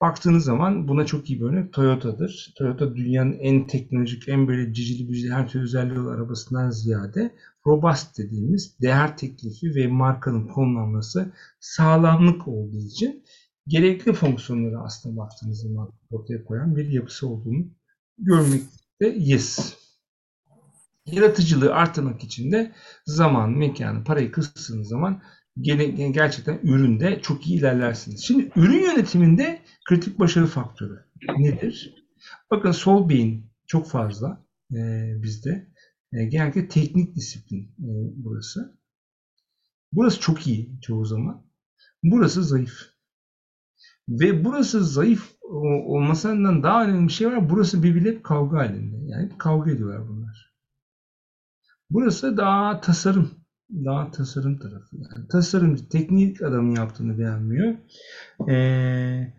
[0.00, 2.54] Baktığınız zaman buna çok iyi bir örnek Toyota'dır.
[2.58, 7.34] Toyota dünyanın en teknolojik, en böyle cicili bücili her türlü özelliği olan arabasından ziyade
[7.66, 13.24] robust dediğimiz değer teklifi ve markanın konumlanması sağlamlık olduğu için
[13.66, 17.66] gerekli fonksiyonları aslında baktığınız zaman ortaya koyan bir yapısı olduğunu
[18.18, 19.76] görmekteyiz.
[21.06, 22.72] Yaratıcılığı artırmak için de
[23.06, 25.22] zaman, mekanı, parayı kıstığınız zaman
[25.56, 28.24] gerçekten üründe çok iyi ilerlersiniz.
[28.24, 31.04] Şimdi ürün yönetiminde kritik başarı faktörü
[31.38, 32.04] nedir?
[32.50, 34.44] Bakın sol beyin çok fazla
[34.74, 35.72] e, bizde.
[36.12, 38.78] E, genellikle teknik disiplin e, burası.
[39.92, 41.46] Burası çok iyi çoğu zaman.
[42.02, 42.91] Burası zayıf.
[44.20, 45.32] Ve burası zayıf
[45.86, 47.50] olmasından daha önemli bir şey var.
[47.50, 48.96] Burası birbiriyle kavga halinde.
[49.06, 50.52] Yani kavga ediyorlar bunlar.
[51.90, 53.30] Burası daha tasarım.
[53.70, 54.96] Daha tasarım tarafı.
[54.96, 57.74] Yani tasarımcı, teknik adamın yaptığını beğenmiyor.
[58.50, 59.34] Ee,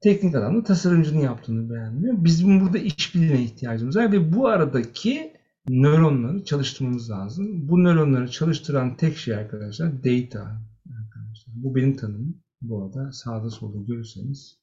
[0.00, 2.24] teknik adam da tasarımcının yaptığını beğenmiyor.
[2.24, 5.32] Bizim burada işbirliğine ihtiyacımız var ve bu aradaki
[5.68, 7.68] nöronları çalıştırmamız lazım.
[7.68, 10.40] Bu nöronları çalıştıran tek şey arkadaşlar data.
[11.00, 11.54] Arkadaşlar.
[11.54, 12.42] Bu benim tanımım.
[12.60, 14.60] Bu arada sağda solda görürseniz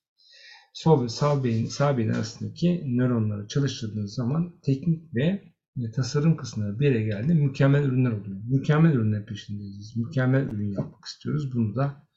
[0.78, 5.44] sol ve sağ beyin, sağ beyin arasındaki nöronları çalıştırdığınız zaman teknik ve
[5.78, 7.34] e, tasarım kısımları bir yere geldi.
[7.34, 8.38] Mükemmel ürünler oluyor.
[8.50, 9.98] Mükemmel ürünler peşindeyiz.
[9.98, 11.56] Mükemmel ürün yapmak istiyoruz.
[11.56, 12.08] Bunu da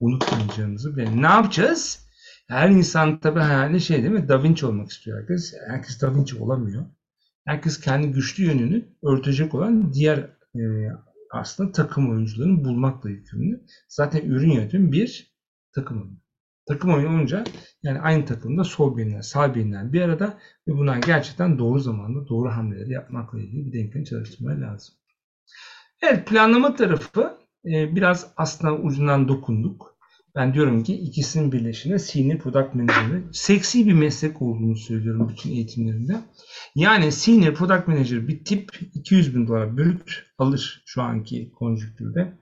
[0.00, 2.06] unutmayacağınızı ve ne yapacağız?
[2.48, 4.28] Her insan tabii hayali şey değil mi?
[4.28, 5.54] Da Vinci olmak istiyor herkes.
[5.68, 6.86] Herkes Da Vinci olamıyor.
[7.44, 10.18] Herkes kendi güçlü yönünü örtecek olan diğer
[10.54, 10.62] e,
[11.32, 13.64] aslında takım oyuncularını bulmakla yükümlü.
[13.88, 15.34] Zaten ürün yönetimi bir
[15.74, 16.22] takım oyunu.
[16.66, 17.44] Takım oyunu olunca
[17.82, 22.48] yani aynı takımda sol beyinler, sağ beyinler bir arada ve bunlar gerçekten doğru zamanda doğru
[22.48, 24.94] hamleleri yapmakla ilgili bir denklem çalıştırmaya lazım.
[26.02, 29.91] Evet planlama tarafı e, biraz aslında ucundan dokunduk.
[30.34, 36.20] Ben diyorum ki ikisinin birleşimine Senior Product Manager'ı seksi bir meslek olduğunu söylüyorum bütün eğitimlerimde.
[36.74, 42.38] Yani Senior Product Manager bir tip 200 bin dolar brüt alır şu anki konjüktürde.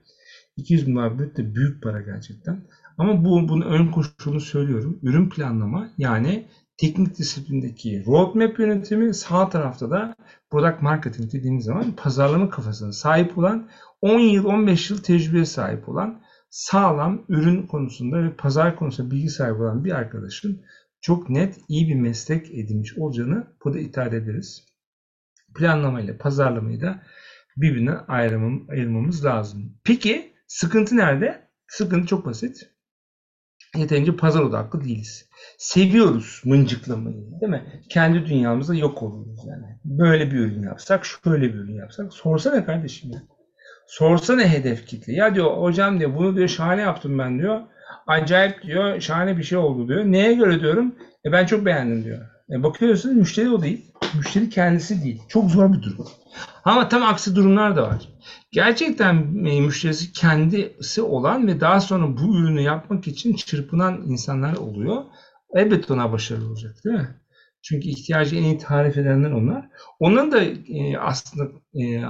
[0.57, 2.67] 200 bin dolar brüt de büyük para gerçekten.
[2.97, 4.99] Ama bu bunun ön koşulunu söylüyorum.
[5.03, 10.15] Ürün planlama yani teknik disiplindeki roadmap yönetimi sağ tarafta da
[10.49, 13.69] product marketing dediğimiz zaman pazarlama kafasına sahip olan
[14.01, 16.21] 10 yıl 15 yıl tecrübeye sahip olan
[16.51, 20.65] sağlam ürün konusunda ve pazar konusunda bilgi sahibi olan bir arkadaşın
[21.01, 24.65] çok net iyi bir meslek edinmiş olacağını burada ithal ederiz.
[25.55, 27.03] Planlama ile pazarlamayı da
[27.57, 29.77] birbirine ayırmam, ayırmamız lazım.
[29.83, 31.47] Peki sıkıntı nerede?
[31.67, 32.71] Sıkıntı çok basit.
[33.75, 35.29] Yeterince pazar odaklı değiliz.
[35.57, 37.83] Seviyoruz mıncıklamayı değil mi?
[37.89, 39.79] Kendi dünyamızda yok oluyoruz yani.
[39.85, 42.13] Böyle bir ürün yapsak, şöyle bir ürün yapsak.
[42.13, 43.23] Sorsana kardeşim ya.
[43.91, 45.13] Sorsana hedef kitle.
[45.13, 47.61] Ya diyor hocam diyor bunu diyor şahane yaptım ben diyor.
[48.07, 50.05] Acayip diyor şahane bir şey oldu diyor.
[50.05, 50.95] Neye göre diyorum?
[51.25, 52.19] E ben çok beğendim diyor.
[52.51, 53.91] E bakıyorsunuz müşteri o değil.
[54.17, 55.21] Müşteri kendisi değil.
[55.29, 56.07] Çok zor bir durum.
[56.65, 58.09] Ama tam aksi durumlar da var.
[58.51, 59.15] Gerçekten
[59.45, 65.03] e, müşterisi kendisi olan ve daha sonra bu ürünü yapmak için çırpınan insanlar oluyor.
[65.55, 67.15] Elbette ona başarılı olacak değil mi?
[67.61, 69.69] Çünkü ihtiyacı en iyi tarif edenler onlar.
[69.99, 72.01] Onların da e, aslında e,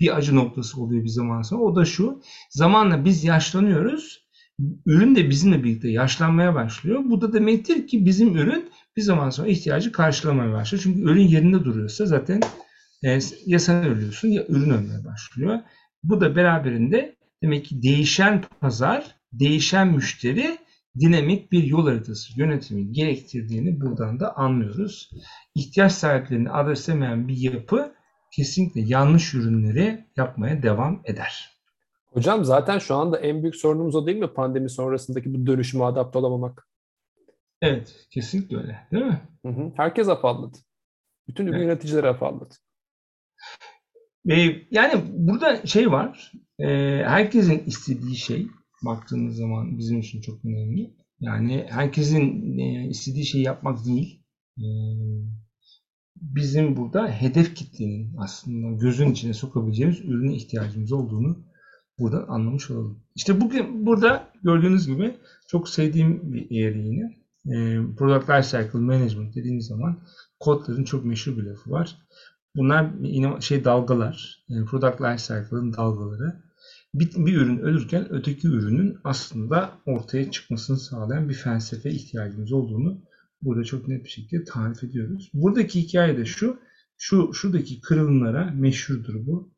[0.00, 1.62] bir acı noktası oluyor bir zaman sonra.
[1.62, 2.20] O da şu.
[2.50, 4.24] Zamanla biz yaşlanıyoruz.
[4.86, 7.00] Ürün de bizimle birlikte yaşlanmaya başlıyor.
[7.04, 10.82] Bu da demektir ki bizim ürün bir zaman sonra ihtiyacı karşılamaya başlıyor.
[10.82, 12.40] Çünkü ürün yerinde duruyorsa zaten
[13.04, 15.58] e, ya sen ölüyorsun ya ürün ölmeye başlıyor.
[16.02, 20.58] Bu da beraberinde demek ki değişen pazar, değişen müşteri
[21.00, 25.10] dinamik bir yol haritası yönetimi gerektirdiğini buradan da anlıyoruz.
[25.54, 27.93] İhtiyaç sahiplerini adreslemeyen bir yapı
[28.36, 31.50] kesinlikle yanlış ürünleri yapmaya devam eder.
[32.06, 34.34] Hocam zaten şu anda en büyük sorunumuz o değil mi?
[34.34, 36.68] Pandemi sonrasındaki bu dönüşüme adapte olamamak.
[37.62, 38.88] Evet, kesinlikle öyle.
[38.92, 39.20] Değil mi?
[39.44, 39.72] Hı hı.
[39.76, 40.58] Herkes afalladı.
[41.28, 41.66] Bütün ürün Evet.
[41.66, 42.54] yöneticileri afalladı.
[44.26, 46.32] Ve yani burada şey var.
[46.58, 46.66] e,
[47.06, 48.46] herkesin istediği şey
[48.84, 50.94] baktığınız zaman bizim için çok önemli.
[51.20, 54.22] Yani herkesin e, istediği şeyi yapmak değil.
[54.58, 54.64] E,
[56.16, 61.44] bizim burada hedef kitlenin aslında gözün içine sokabileceğimiz ürüne ihtiyacımız olduğunu
[61.98, 63.02] buradan anlamış olalım.
[63.14, 65.16] İşte bugün burada gördüğünüz gibi
[65.48, 67.24] çok sevdiğim bir eğri yine.
[67.46, 69.98] E, Product Lifecycle Management dediğimiz zaman
[70.40, 71.98] kodların çok meşhur bir lafı var.
[72.56, 76.44] Bunlar yine şey dalgalar, yani product life cycle'ın dalgaları.
[76.94, 82.98] Bir, bir ürün ölürken öteki ürünün aslında ortaya çıkmasını sağlayan bir felsefe ihtiyacımız olduğunu
[83.44, 85.30] burada çok net bir şekilde tarif ediyoruz.
[85.34, 86.60] Buradaki hikaye de şu,
[86.98, 89.54] şu şuradaki kırılımlara meşhurdur bu.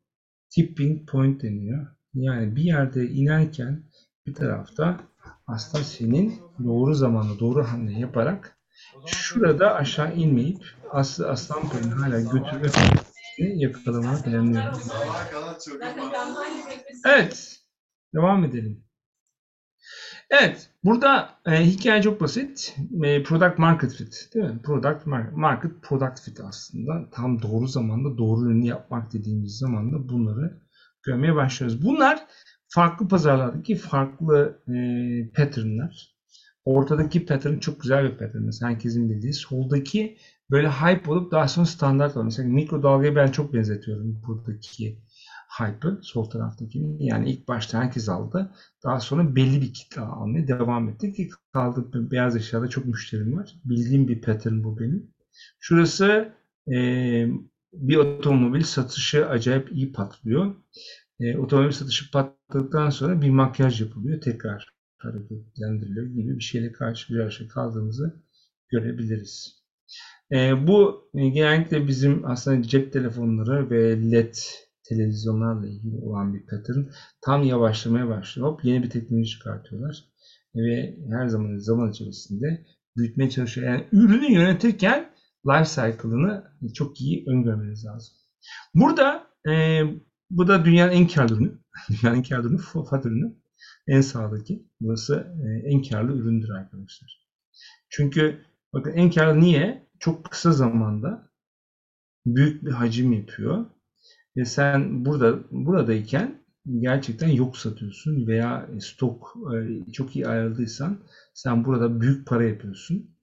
[0.49, 1.87] Tipping point deniyor.
[2.13, 3.83] Yani bir yerde inerken
[4.27, 4.99] bir tarafta
[5.47, 8.57] aslında senin doğru zamanda doğru hamle yaparak
[9.05, 12.17] şurada aşağı inmeyip aslı aslan payını hala
[13.37, 14.81] fikrini yakalamanı planlıyorum.
[17.05, 17.59] Evet.
[18.15, 18.83] Devam edelim.
[20.29, 20.66] Evet.
[20.83, 22.75] Burada e, hikaye çok basit.
[23.03, 24.29] E, product market fit.
[24.33, 24.61] Değil mi?
[24.63, 27.09] Product mar- market product fit aslında.
[27.11, 30.61] Tam doğru zamanda doğru ürünü yapmak dediğimiz zaman da bunları
[31.03, 31.85] görmeye başlıyoruz.
[31.85, 32.27] Bunlar
[32.69, 34.75] farklı pazarlardaki farklı e,
[35.35, 36.17] patternlar.
[36.65, 38.41] Ortadaki pattern çok güzel bir pattern.
[38.41, 39.33] Mesela herkesin bildiği.
[39.33, 40.17] Soldaki
[40.51, 42.25] böyle hype olup daha sonra standart olan.
[42.25, 44.99] Mesela mikrodalgaya ben çok benzetiyorum buradaki
[45.59, 47.05] hype'ı sol taraftakini.
[47.05, 48.51] Yani ilk başta herkes aldı.
[48.83, 53.55] Daha sonra belli bir kitle almaya devam etti ki kaldı beyaz eşyada çok müşterim var.
[53.65, 55.11] Bildiğim bir pattern bu benim.
[55.59, 56.33] Şurası
[56.71, 56.75] e,
[57.73, 60.55] bir otomobil satışı acayip iyi patlıyor.
[61.19, 64.21] E, otomobil satışı patladıktan sonra bir makyaj yapılıyor.
[64.21, 68.23] Tekrar hareketlendiriliyor gibi bir şeyle karşı karşıya kaldığımızı
[68.69, 69.63] görebiliriz.
[70.31, 74.35] E, bu e, genellikle bizim aslında cep telefonları ve LED
[74.89, 76.83] televizyonlarla ilgili olan bir pattern.
[77.21, 78.47] Tam yavaşlamaya başlıyor.
[78.47, 80.03] Hop yeni bir teknoloji çıkartıyorlar.
[80.55, 82.65] ve her zaman zaman içerisinde
[82.97, 83.67] büyütmeye çalışıyor.
[83.67, 85.09] Yani ürünü yönetirken
[85.45, 88.15] life cycle'ını çok iyi öngörmeniz lazım.
[88.73, 89.81] Burada e,
[90.29, 91.59] bu da dünyanın en karlı ürünü.
[91.89, 93.35] dünyanın en karlı ürünü FAT ürünü.
[93.87, 94.67] En sağdaki.
[94.81, 97.27] Burası e, en karlı üründür arkadaşlar.
[97.89, 99.87] Çünkü bakın en karlı niye?
[99.99, 101.31] Çok kısa zamanda
[102.25, 103.65] büyük bir hacim yapıyor.
[104.37, 106.43] Ve sen burada buradayken
[106.79, 110.97] gerçekten yok satıyorsun veya stok e, çok iyi ayarladıysan
[111.33, 113.17] sen burada büyük para yapıyorsun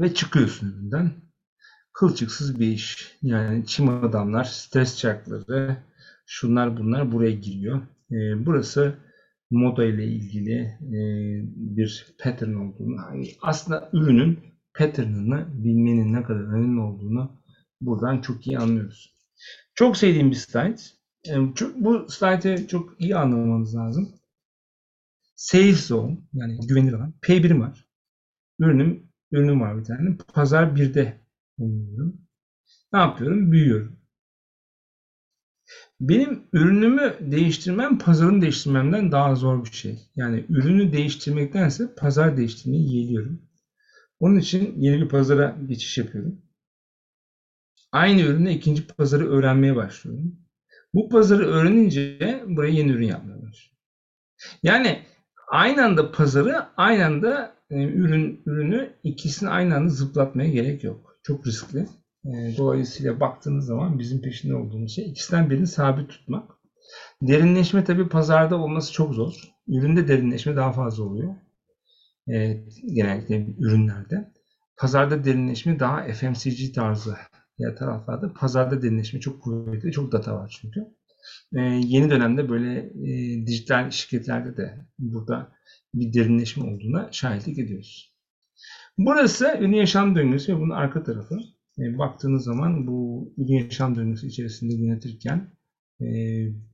[0.00, 1.12] ve çıkıyorsun üründen.
[1.92, 3.18] Kılçıksız bir iş.
[3.22, 5.76] Yani çim adamlar, stres çarkları,
[6.26, 7.82] şunlar bunlar buraya giriyor.
[8.10, 8.94] E, burası
[9.50, 11.00] moda ile ilgili e,
[11.56, 13.00] bir pattern olduğunu,
[13.42, 14.38] aslında ürünün
[14.74, 17.37] pattern'ını bilmenin ne kadar önemli olduğunu
[17.80, 19.14] buradan çok iyi anlıyoruz.
[19.74, 20.76] Çok sevdiğim bir slide.
[21.76, 24.14] Bu slide'ı çok iyi anlamanız lazım.
[25.36, 27.14] Safe zone yani güvenilir alan.
[27.22, 27.86] P1'im var.
[28.58, 30.16] Ürünüm, ürünüm var bir tane.
[30.34, 31.20] Pazar 1'de
[31.58, 32.20] bulunuyorum.
[32.92, 33.52] Ne yapıyorum?
[33.52, 33.98] Büyüyorum.
[36.00, 39.98] Benim ürünümü değiştirmem pazarını değiştirmemden daha zor bir şey.
[40.16, 43.42] Yani ürünü değiştirmektense pazar değiştirmeyi yeğliyorum.
[44.20, 46.42] Onun için yeni bir pazara geçiş yapıyorum.
[47.92, 50.36] Aynı ürünü ikinci pazarı öğrenmeye başlıyorum.
[50.94, 53.78] Bu pazarı öğrenince buraya yeni ürün yapmaya başlıyorum.
[54.62, 55.02] Yani
[55.48, 61.18] aynı anda pazarı, aynı anda e, ürün ürünü ikisini aynı anda zıplatmaya gerek yok.
[61.22, 61.86] Çok riskli.
[62.24, 66.50] E, dolayısıyla baktığınız zaman bizim peşinde olduğumuz şey ikisinden birini sabit tutmak.
[67.22, 69.34] Derinleşme tabi pazarda olması çok zor.
[69.68, 71.34] Üründe derinleşme daha fazla oluyor.
[72.28, 72.64] E,
[72.94, 74.32] genellikle ürünlerde.
[74.76, 77.16] Pazarda derinleşme daha FMCG tarzı
[77.58, 78.32] diğer taraflarda.
[78.32, 80.80] Pazarda derinleşme çok kuvvetli, çok data var çünkü.
[81.56, 85.52] E, yeni dönemde böyle e, dijital şirketlerde de burada
[85.94, 88.14] bir derinleşme olduğuna şahitlik ediyoruz.
[88.98, 91.38] Burası ürün yaşam döngüsü ve bunun arka tarafı.
[91.78, 95.50] E, baktığınız zaman bu ürün yaşam döngüsü içerisinde yönetirken
[96.00, 96.06] e,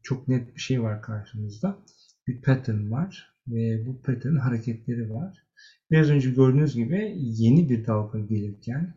[0.03, 1.79] çok net bir şey var karşımızda.
[2.27, 5.39] Bir pattern var ve bu pattern'ın hareketleri var.
[5.91, 8.95] Biraz önce gördüğünüz gibi yeni bir dalga gelirken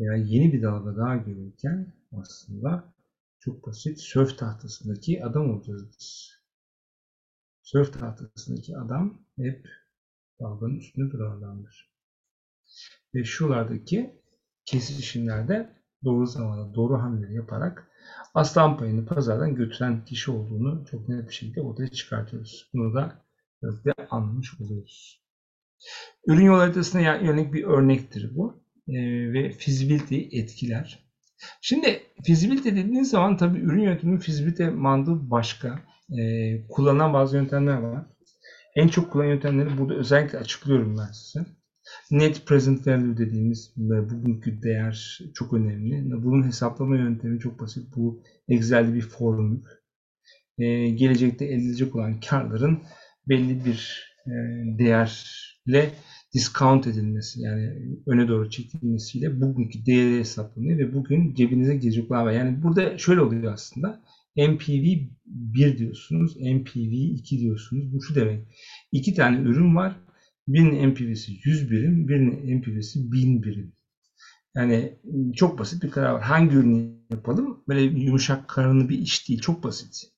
[0.00, 2.94] veya yeni bir dalga daha gelirken aslında
[3.40, 6.30] çok basit sörf tahtasındaki adam olacağız biz.
[7.62, 9.68] Sörf tahtasındaki adam hep
[10.40, 11.90] dalganın üstünde duran adamdır.
[13.14, 14.20] Ve şuralardaki
[14.64, 17.90] kesişimlerde doğru zamanda doğru hamleleri yaparak
[18.34, 22.70] aslan payını pazardan götüren kişi olduğunu çok net bir şekilde ortaya çıkartıyoruz.
[22.74, 23.24] Bunu da
[23.62, 25.22] böyle anlamış oluyoruz.
[26.26, 28.62] Ürün yol haritasına yönelik bir örnektir bu.
[28.90, 31.10] E, ve feasibility etkiler.
[31.60, 35.80] Şimdi feasibility dediğiniz zaman tabii ürün yönetimi feasibility mantığı başka.
[36.18, 36.22] E,
[36.68, 38.06] kullanılan bazı yöntemler var.
[38.76, 41.46] En çok kullanılan yöntemleri burada özellikle açıklıyorum ben size.
[42.10, 46.22] Net present value dediğimiz bugünkü değer çok önemli.
[46.22, 47.96] Bunun hesaplama yöntemi çok basit.
[47.96, 49.62] Bu Excel'de bir formül.
[50.58, 52.82] Ee, gelecekte elde edilecek olan karların
[53.28, 54.32] belli bir e,
[54.78, 55.90] değerle
[56.34, 57.72] discount edilmesi yani
[58.06, 62.32] öne doğru çekilmesiyle bugünkü değeri hesaplanıyor ve bugün cebinize girecek var.
[62.32, 64.02] Yani burada şöyle oluyor aslında.
[64.36, 64.84] MPV
[65.26, 67.92] 1 diyorsunuz, MPV 2 diyorsunuz.
[67.92, 68.44] Bu şu demek.
[68.92, 69.96] İki tane ürün var.
[70.48, 73.72] Birinin MPV'si 100 birim, birinin MPV'si 1000 birim.
[74.54, 74.98] Yani
[75.36, 76.22] çok basit bir karar var.
[76.22, 77.64] Hangi ürünü yapalım?
[77.68, 79.40] Böyle yumuşak karınlı bir iş değil.
[79.40, 80.10] Çok basit.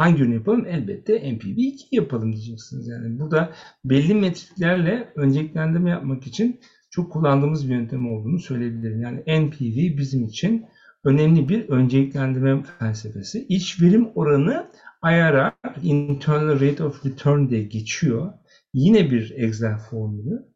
[0.00, 0.66] Hangi ürün yapalım?
[0.66, 2.88] Elbette MPV 2 yapalım diyeceksiniz.
[2.88, 3.52] Yani burada
[3.84, 9.02] belli metriklerle önceliklendirme yapmak için çok kullandığımız bir yöntem olduğunu söyleyebilirim.
[9.02, 10.66] Yani NPV bizim için
[11.04, 13.46] önemli bir önceliklendirme felsefesi.
[13.48, 14.70] İç verim oranı
[15.04, 18.32] IRR, Internal Rate of Return diye geçiyor.
[18.74, 20.46] Yine bir Excel formülü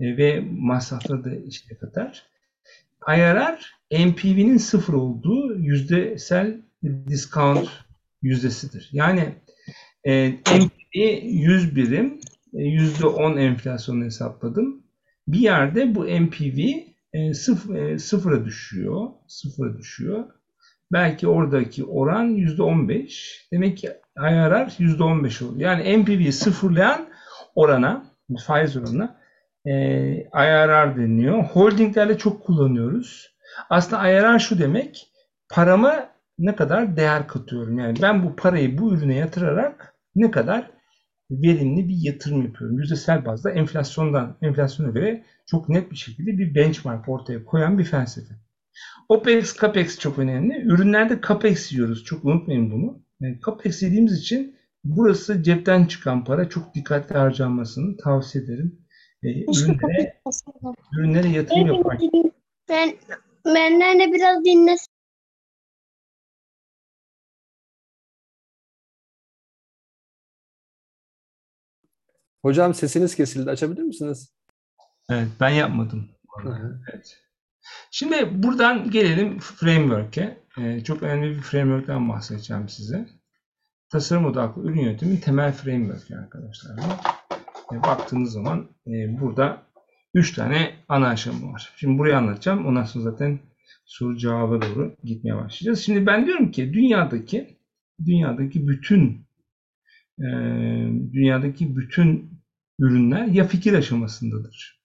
[0.00, 2.26] e, ve masrafları da içine katar.
[3.08, 3.58] IRR,
[3.92, 6.60] NPV'nin sıfır olduğu yüzdesel
[7.08, 7.85] discount
[8.22, 8.88] yüzdesidir.
[8.92, 9.34] Yani
[10.04, 12.20] e, NPV 100 birim,
[12.52, 14.82] %10 e, enflasyonu hesapladım.
[15.28, 16.58] Bir yerde bu NPV
[17.12, 19.06] e, sıf, e, sıfıra düşüyor.
[19.28, 20.24] Sıfıra düşüyor.
[20.92, 23.48] Belki oradaki oran %15.
[23.52, 25.60] Demek ki IRR %15 oluyor.
[25.60, 27.08] Yani NPV'yi sıfırlayan
[27.54, 28.04] orana,
[28.46, 29.20] faiz oranına
[29.64, 29.72] e,
[30.34, 31.44] IRR deniliyor.
[31.44, 33.36] Holdinglerle çok kullanıyoruz.
[33.70, 35.06] Aslında IRR şu demek,
[35.50, 36.06] paramı
[36.38, 37.78] ne kadar değer katıyorum.
[37.78, 40.70] Yani ben bu parayı bu ürüne yatırarak ne kadar
[41.30, 42.78] verimli bir yatırım yapıyorum.
[42.78, 48.34] Yüzdesel bazda enflasyondan, enflasyona göre çok net bir şekilde bir benchmark ortaya koyan bir felsefe.
[49.08, 50.62] OPEX, CAPEX çok önemli.
[50.62, 52.04] Ürünlerde CAPEX yiyoruz.
[52.04, 53.02] Çok unutmayın bunu.
[53.20, 54.56] Yani CAPEX yediğimiz için
[54.88, 56.48] Burası cepten çıkan para.
[56.48, 58.78] Çok dikkatli harcanmasını tavsiye ederim.
[59.22, 60.20] E, ürünlere,
[60.98, 62.10] ürünlere yatırım yaparken
[62.68, 62.94] Ben
[63.44, 64.76] benden de biraz dinle.
[72.46, 73.50] Hocam sesiniz kesildi.
[73.50, 74.32] Açabilir misiniz?
[75.10, 76.08] Evet, ben yapmadım.
[76.92, 77.18] Evet.
[77.90, 80.42] Şimdi buradan gelelim framework'e.
[80.58, 83.08] Ee, çok önemli bir framework'ten bahsedeceğim size.
[83.90, 86.78] Tasarım odaklı ürün yönetimi temel framework arkadaşlar.
[87.72, 89.62] E, baktığınız zaman e, burada
[90.14, 91.72] 3 tane ana aşama var.
[91.76, 92.66] Şimdi burayı anlatacağım.
[92.66, 93.38] Ondan sonra zaten
[93.84, 95.80] soru cevaba doğru gitmeye başlayacağız.
[95.80, 97.58] Şimdi ben diyorum ki dünyadaki
[98.04, 99.26] dünyadaki bütün
[100.18, 100.26] e,
[101.12, 102.35] dünyadaki bütün
[102.78, 104.76] ürünler ya fikir aşamasındadır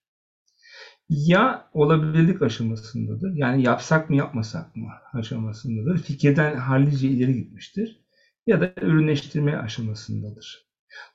[1.12, 3.36] ya olabilirlik aşamasındadır.
[3.36, 5.98] Yani yapsak mı yapmasak mı aşamasındadır.
[5.98, 8.02] Fikirden hallice ileri gitmiştir.
[8.48, 10.68] Ya da ürünleştirme aşamasındadır.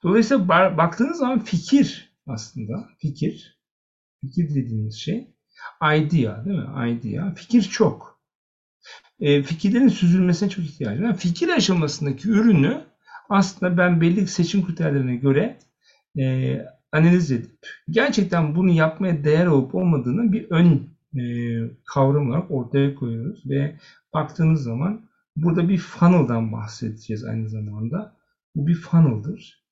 [0.02, 3.60] Dolayısıyla baktığınız zaman fikir aslında fikir
[4.20, 5.34] fikir dediğimiz şey
[5.82, 6.90] idea değil mi?
[6.90, 7.34] Idea.
[7.34, 8.20] Fikir çok.
[9.20, 11.16] E, fikirlerin süzülmesine çok ihtiyacım var.
[11.16, 12.84] Fikir aşamasındaki ürünü
[13.28, 15.58] aslında ben belli seçim kriterlerine göre
[16.18, 16.58] e,
[16.92, 17.58] analiz edip
[17.90, 21.22] gerçekten bunu yapmaya değer olup olmadığını bir ön e,
[21.84, 23.76] kavram olarak ortaya koyuyoruz ve
[24.14, 28.16] baktığınız zaman burada bir funnel'dan bahsedeceğiz aynı zamanda.
[28.54, 29.66] Bu bir funnel'dır.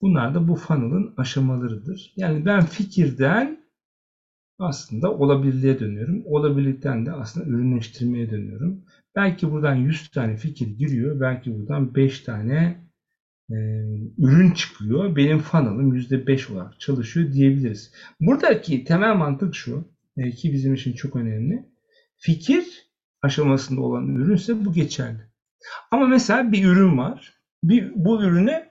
[0.00, 2.12] Bunlar da bu funnel'ın aşamalarıdır.
[2.16, 3.58] Yani ben fikirden
[4.58, 6.22] aslında olabilirliğe dönüyorum.
[6.26, 8.84] Olabilirlikten de aslında ürünleştirmeye dönüyorum.
[9.16, 11.20] Belki buradan 100 tane fikir giriyor.
[11.20, 12.87] Belki buradan 5 tane
[13.50, 13.56] e,
[14.18, 15.16] ürün çıkıyor.
[15.16, 17.92] Benim funnel'ım %5 olarak çalışıyor diyebiliriz.
[18.20, 21.66] Buradaki temel mantık şu e, ki bizim için çok önemli.
[22.16, 22.88] Fikir
[23.22, 25.20] aşamasında olan ürünse bu geçerli.
[25.90, 27.34] Ama mesela bir ürün var.
[27.64, 28.64] Bir, bu ürünü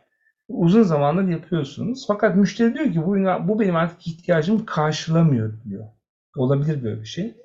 [0.47, 2.05] uzun zamandır yapıyorsunuz.
[2.07, 3.15] Fakat müşteri diyor ki bu,
[3.47, 5.85] bu benim artık ihtiyacımı karşılamıyor diyor.
[6.35, 7.35] Olabilir böyle bir şey.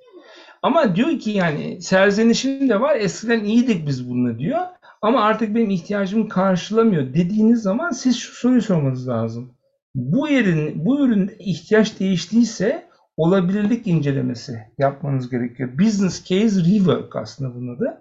[0.62, 2.96] Ama diyor ki yani serzenişim de var.
[2.96, 4.60] Eskiden iyiydik biz bununla diyor.
[5.02, 9.54] Ama artık benim ihtiyacımı karşılamıyor dediğiniz zaman siz şu soruyu sormanız lazım.
[9.94, 15.78] Bu yerin, bu üründe ihtiyaç değiştiyse olabilirlik incelemesi yapmanız gerekiyor.
[15.78, 18.00] Business case rework aslında bunun adı.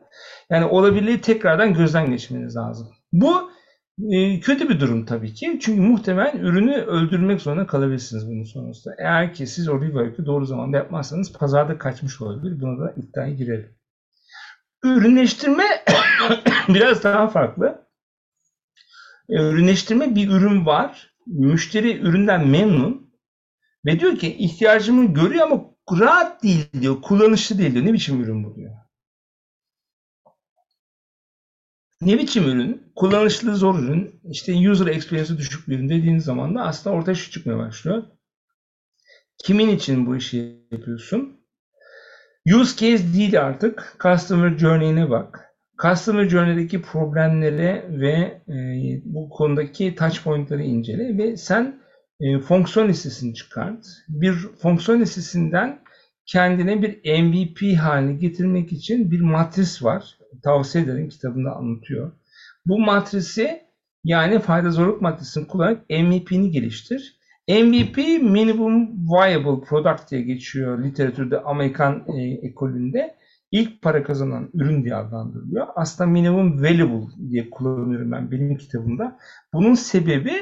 [0.49, 2.87] Yani olabilirliği tekrardan gözden geçmeniz lazım.
[3.13, 3.51] Bu
[4.11, 5.59] e, kötü bir durum tabii ki.
[5.61, 8.95] Çünkü muhtemelen ürünü öldürmek zorunda kalabilirsiniz bunun sonrasında.
[8.99, 12.61] Eğer ki siz o rework'ı doğru zamanda yapmazsanız pazarda kaçmış olabilir.
[12.61, 13.75] Buna da iddiaya girelim.
[14.83, 15.63] Ürünleştirme
[16.69, 17.87] biraz daha farklı.
[19.29, 21.13] E, ürünleştirme bir ürün var.
[21.27, 23.13] Müşteri üründen memnun
[23.85, 25.63] ve diyor ki ihtiyacımı görüyor ama
[25.99, 27.01] rahat değil diyor.
[27.01, 27.85] Kullanışlı değil diyor.
[27.85, 28.71] Ne biçim ürün bu diyor.
[32.01, 32.91] Ne biçim ürün?
[32.95, 34.21] Kullanışlı zor ürün.
[34.23, 38.03] İşte user experience'ı düşük bir ürün dediğiniz zaman da aslında ortaya şu çıkmaya başlıyor.
[39.43, 41.40] Kimin için bu işi yapıyorsun?
[42.45, 43.97] Use case değil artık.
[44.03, 45.51] Customer journey'ine bak.
[45.81, 48.55] Customer Journey'deki problemleri ve e,
[49.05, 51.81] bu konudaki touch point'ları incele ve sen
[52.19, 53.85] e, fonksiyon listesini çıkart.
[54.07, 55.79] Bir fonksiyon listesinden
[56.25, 60.17] kendine bir MVP haline getirmek için bir matris var.
[60.43, 62.11] Tavsiye ederim kitabında anlatıyor.
[62.65, 63.61] Bu matrisi
[64.03, 67.20] yani fayda zorluk matrisini kullanarak MVP'ni geliştir.
[67.51, 73.15] MVP Minimum Viable Product diye geçiyor literatürde Amerikan e, ekolünde
[73.51, 75.67] ilk para kazanan ürün diye adlandırılıyor.
[75.75, 79.17] Aslında minimum valuable diye kullanıyorum ben benim kitabımda.
[79.53, 80.33] Bunun sebebi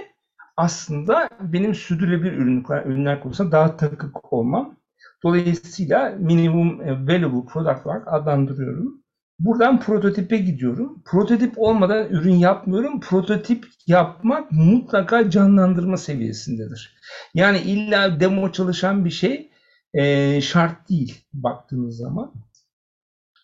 [0.58, 4.78] aslında benim sürdürülebilir ürünler, ürünler konusunda daha takık olmam.
[5.24, 8.99] Dolayısıyla minimum e, valuable product olarak adlandırıyorum.
[9.40, 11.04] Buradan prototipe gidiyorum.
[11.06, 13.00] Prototip olmadan ürün yapmıyorum.
[13.00, 16.96] Prototip yapmak mutlaka canlandırma seviyesindedir.
[17.34, 19.52] Yani illa demo çalışan bir şey
[19.94, 22.34] e, şart değil baktığınız zaman.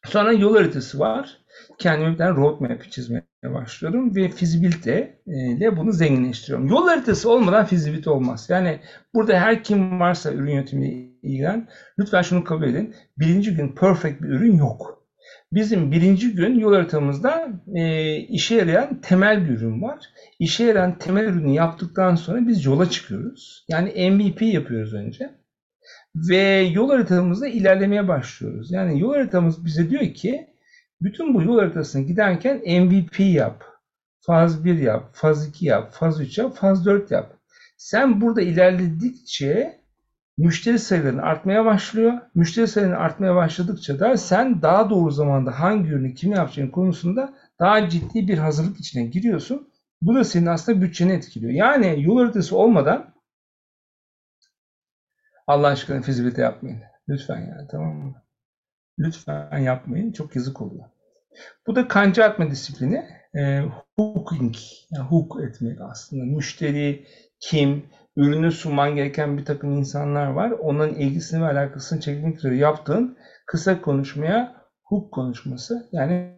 [0.05, 1.37] Sonra yol haritası var.
[1.77, 6.67] Kendime bir roadmap çizmeye başlıyorum ve fizibilite ile bunu zenginleştiriyorum.
[6.67, 8.47] Yol haritası olmadan fizibilite olmaz.
[8.49, 8.79] Yani
[9.13, 11.69] burada her kim varsa ürün yönetimiyle ilgilen
[11.99, 12.95] lütfen şunu kabul edin.
[13.17, 15.04] Birinci gün perfect bir ürün yok.
[15.55, 19.99] Bizim birinci gün yol haritamızda e, işe yarayan temel bir ürün var.
[20.39, 23.65] İşe yarayan temel ürünü yaptıktan sonra biz yola çıkıyoruz.
[23.67, 25.29] Yani MVP yapıyoruz önce.
[26.15, 28.71] Ve yol haritamızda ilerlemeye başlıyoruz.
[28.71, 30.47] Yani yol haritamız bize diyor ki
[31.01, 33.63] bütün bu yol haritasına giderken MVP yap.
[34.21, 37.33] Faz 1 yap, faz 2 yap, faz 3 yap, faz 4 yap.
[37.77, 39.79] Sen burada ilerledikçe
[40.37, 42.13] müşteri sayıların artmaya başlıyor.
[42.35, 47.89] Müşteri sayıların artmaya başladıkça da sen daha doğru zamanda hangi ürünü kim yapacağın konusunda daha
[47.89, 49.69] ciddi bir hazırlık içine giriyorsun
[50.01, 51.51] Bu da senin aslında bütçeni etkiliyor.
[51.51, 53.15] Yani yol haritası olmadan
[55.47, 56.81] Allah aşkına fizibilite yapmayın.
[57.09, 58.21] Lütfen yani tamam mı?
[58.99, 60.11] Lütfen yapmayın.
[60.11, 60.85] Çok yazık oluyor.
[61.67, 63.05] Bu da kanca atma disiplini.
[63.35, 63.61] E,
[63.99, 64.55] hooking,
[64.91, 66.23] yani hook etmek aslında.
[66.23, 67.05] Müşteri
[67.39, 70.51] kim, ürünü sunman gereken bir takım insanlar var.
[70.51, 75.89] Onların ilgisini ve alakasını çekmek üzere yaptığın kısa konuşmaya hook konuşması.
[75.91, 76.35] Yani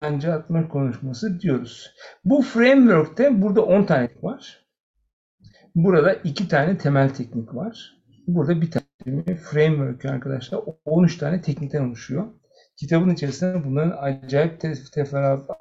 [0.00, 1.94] kanca atma konuşması diyoruz.
[2.24, 4.66] Bu framework'te burada 10 tane var.
[5.74, 7.96] Burada 2 tane temel teknik var.
[8.26, 12.26] Burada bir tane framework arkadaşlar 13 tane teknikten oluşuyor.
[12.76, 15.54] Kitabın içerisinde bunların acayip tef- teferruatlı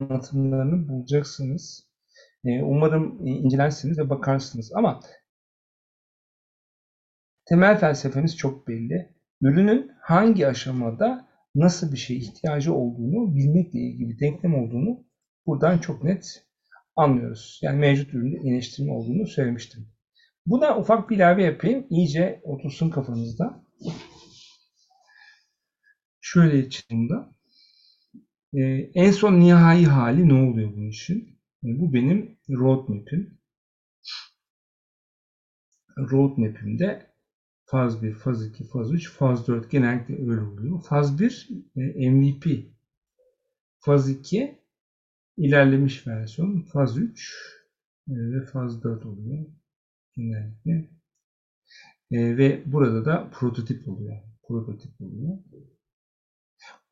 [0.00, 1.88] anlatımlarını bulacaksınız.
[2.44, 4.72] Ee, Umarım e, incelersiniz ve bakarsınız.
[4.74, 5.00] Ama
[7.44, 9.14] temel felsefemiz çok belli.
[9.42, 15.04] Ürünün hangi aşamada nasıl bir şeye ihtiyacı olduğunu bilmekle ilgili denklem olduğunu
[15.46, 16.46] buradan çok net
[16.96, 17.60] anlıyoruz.
[17.62, 19.88] Yani mevcut üründe iyileştirme olduğunu söylemiştim.
[20.46, 21.86] Buna ufak bir ilave yapayım.
[21.90, 23.64] İyice otursun kafanızda.
[26.20, 27.14] Şöyle içinde.
[28.54, 31.38] Ee, en son nihai hali ne oluyor bu işin?
[31.62, 33.38] Yani bu benim roadmap'im.
[35.98, 37.06] Roadmap'imde
[37.64, 40.82] faz 1, faz 2, faz 3, faz 4 genellikle öyle oluyor.
[40.82, 42.46] Faz 1 e, MVP.
[43.80, 44.58] Faz 2
[45.36, 46.60] ilerlemiş versiyon.
[46.62, 47.34] Faz 3
[48.08, 49.46] e, ve faz 4 oluyor
[50.16, 50.90] genellikle.
[52.10, 54.16] E, ve burada da prototip oluyor.
[54.48, 55.38] Prototip oluyor.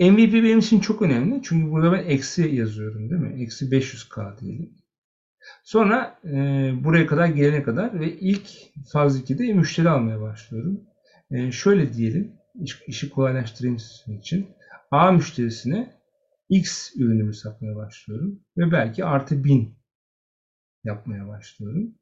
[0.00, 1.40] MVP benim için çok önemli.
[1.44, 3.42] Çünkü burada ben eksi yazıyorum değil mi?
[3.42, 4.74] Eksi 500K diyelim.
[5.64, 6.34] Sonra e,
[6.84, 8.48] buraya kadar gelene kadar ve ilk
[8.92, 10.80] faz 2'de müşteri almaya başlıyorum.
[11.30, 12.32] E, şöyle diyelim,
[12.62, 14.46] iş, işi kolaylaştırayım sizin için.
[14.90, 15.92] A müşterisine
[16.48, 19.78] X ürünümü satmaya başlıyorum ve belki artı 1000
[20.84, 21.94] yapmaya başlıyorum.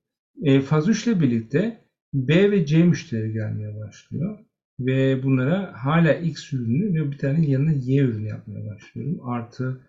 [0.43, 1.85] E, faz 3 ile birlikte
[2.15, 4.39] B ve C müşteri gelmeye başlıyor.
[4.81, 9.29] Ve bunlara hala X ürünü ve bir tane yanına Y ürünü yapmaya başlıyorum.
[9.29, 9.81] Artı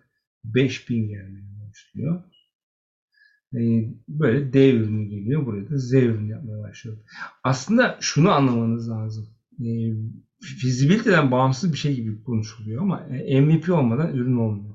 [0.44, 2.22] 5000 gelmeye başlıyor.
[3.54, 5.46] Ee, böyle D ürünü geliyor.
[5.46, 7.02] Buraya da Z ürünü yapmaya başlıyorum.
[7.44, 9.28] Aslında şunu anlamanız lazım.
[9.60, 9.92] Ee,
[10.40, 14.74] fizibiliteden bağımsız bir şey gibi konuşuluyor ama e, MVP olmadan ürün olmuyor.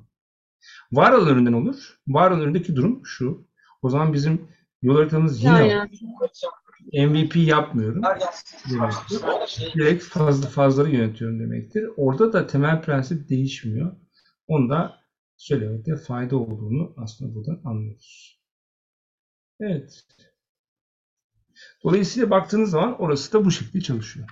[0.92, 2.00] Var olan üründen olur.
[2.08, 3.48] Var olan üründeki durum şu.
[3.82, 4.48] O zaman bizim
[4.82, 5.90] yol haritamız yine var.
[6.94, 8.02] MVP yapmıyorum
[8.70, 9.20] demektir.
[9.74, 11.90] Direkt fazla fazları yönetiyorum demektir.
[11.98, 13.96] Orada da temel prensip değişmiyor.
[14.48, 15.00] Onu da
[15.38, 18.42] söylemekte fayda olduğunu aslında buradan anlıyoruz.
[19.60, 20.06] Evet.
[21.84, 24.30] Dolayısıyla baktığınız zaman orası da bu şekilde çalışıyor.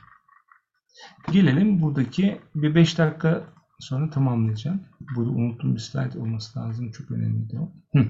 [1.32, 4.84] Gelelim buradaki bir 5 dakika sonra tamamlayacağım.
[5.16, 6.92] Burada unuttuğum bir slide olması lazım.
[6.92, 7.72] Çok önemli de o.
[7.94, 8.08] Hı.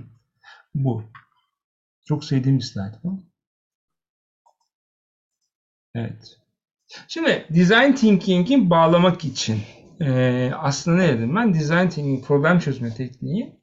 [0.75, 1.03] Bu.
[2.05, 3.23] Çok sevdiğim bir slide bu.
[5.95, 6.37] Evet.
[7.07, 9.59] Şimdi design thinking'i bağlamak için
[10.01, 11.53] e, aslında ne dedim ben?
[11.53, 13.59] Design thinking problem çözme tekniği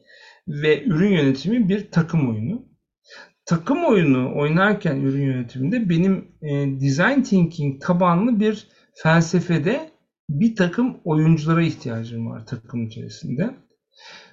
[0.49, 2.63] ve ürün yönetimi bir takım oyunu.
[3.45, 9.91] Takım oyunu oynarken ürün yönetiminde benim e, design thinking tabanlı bir felsefede
[10.31, 13.55] bir takım oyunculara ihtiyacım var takım içerisinde.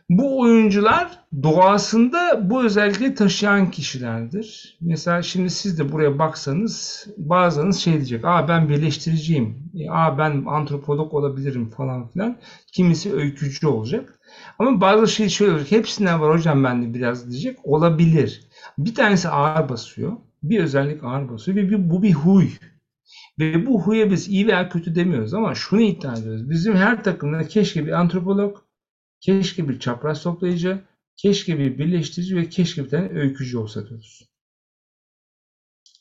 [0.09, 4.77] Bu oyuncular doğasında bu özellikleri taşıyan kişilerdir.
[4.81, 8.25] Mesela şimdi siz de buraya baksanız bazılarınız şey diyecek.
[8.25, 9.71] Aa ben birleştiriciyim.
[9.79, 12.37] E, Aa ben antropolog olabilirim falan filan.
[12.71, 14.19] Kimisi öykücü olacak.
[14.59, 15.71] Ama bazı şey şöyle olacak.
[15.71, 17.59] Hepsinden var hocam bende biraz diyecek.
[17.63, 18.47] Olabilir.
[18.77, 20.11] Bir tanesi ağır basıyor.
[20.43, 22.47] Bir özellik ağır basıyor ve bir, bu bir huy.
[23.39, 26.49] Ve bu huya biz iyi veya kötü demiyoruz ama şunu iddia ediyoruz.
[26.49, 28.57] Bizim her takımda keşke bir antropolog,
[29.23, 30.81] keşke bir çapraz toplayıcı,
[31.17, 34.29] keşke bir birleştirici ve keşke bir tane öykücü olsa diyoruz.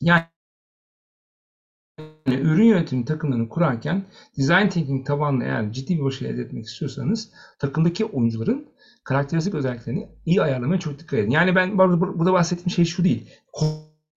[0.01, 0.25] Yani
[2.27, 4.05] ürün yönetimi takımlarını kurarken
[4.37, 8.67] design thinking tabanlı eğer ciddi bir başarı elde etmek istiyorsanız takımdaki oyuncuların
[9.03, 11.31] karakteristik özelliklerini iyi ayarlamaya çok dikkat edin.
[11.31, 13.29] Yani ben burada bahsettiğim şey şu değil.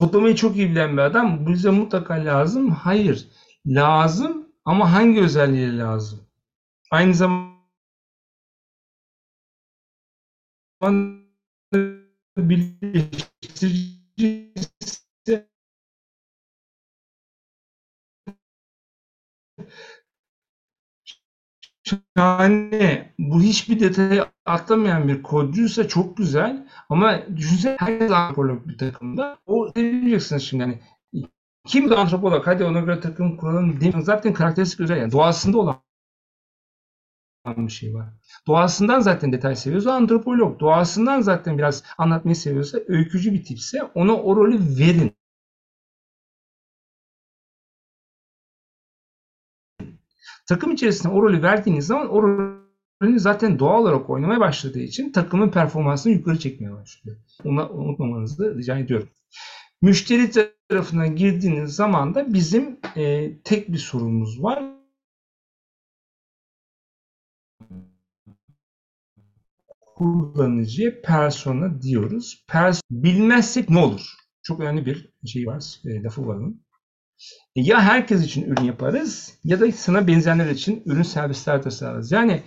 [0.01, 2.71] Kodlamayı çok iyi bilen bir adam bize mutlaka lazım.
[2.71, 3.29] Hayır.
[3.67, 6.21] Lazım ama hangi özelliği lazım?
[6.91, 7.56] Aynı zamanda
[12.39, 14.53] birleştirici
[22.17, 23.15] şahane.
[23.19, 26.67] Bu hiçbir detayı atlamayan bir kodcuysa çok güzel.
[26.89, 29.39] Ama düşünsene herkes antropolog bir takımda.
[29.47, 30.81] O diyeceksiniz şimdi hani
[31.67, 34.03] kim de antropolog hadi ona göre takım kuralım demiyorum.
[34.03, 35.86] Zaten karakteristik özel yani doğasında olan
[37.57, 38.07] bir şey var.
[38.47, 40.61] Doğasından zaten detay seviyorsa antropolog.
[40.61, 45.13] Doğasından zaten biraz anlatmayı seviyorsa öykücü bir tipse ona o rolü verin.
[50.49, 55.51] Takım içerisinde o rolü verdiğiniz zaman o rolü zaten doğal olarak oynamaya başladığı için takımın
[55.51, 57.17] performansını yukarı çekmeye başlıyor.
[57.45, 59.09] Onu unutmamanızı rica ediyorum.
[59.83, 60.31] Müşteri
[60.69, 64.76] tarafına girdiğiniz zaman da bizim e, tek bir sorunumuz var.
[69.97, 72.45] Kullanıcıya persona diyoruz.
[72.49, 74.01] Pers bilmezsek ne olur?
[74.43, 76.65] Çok önemli bir şey var, e, lafı var onun.
[77.57, 82.13] E, ya herkes için ürün yaparız ya da sana benzeyenler için ürün servisler tasarlarız.
[82.13, 82.43] Yani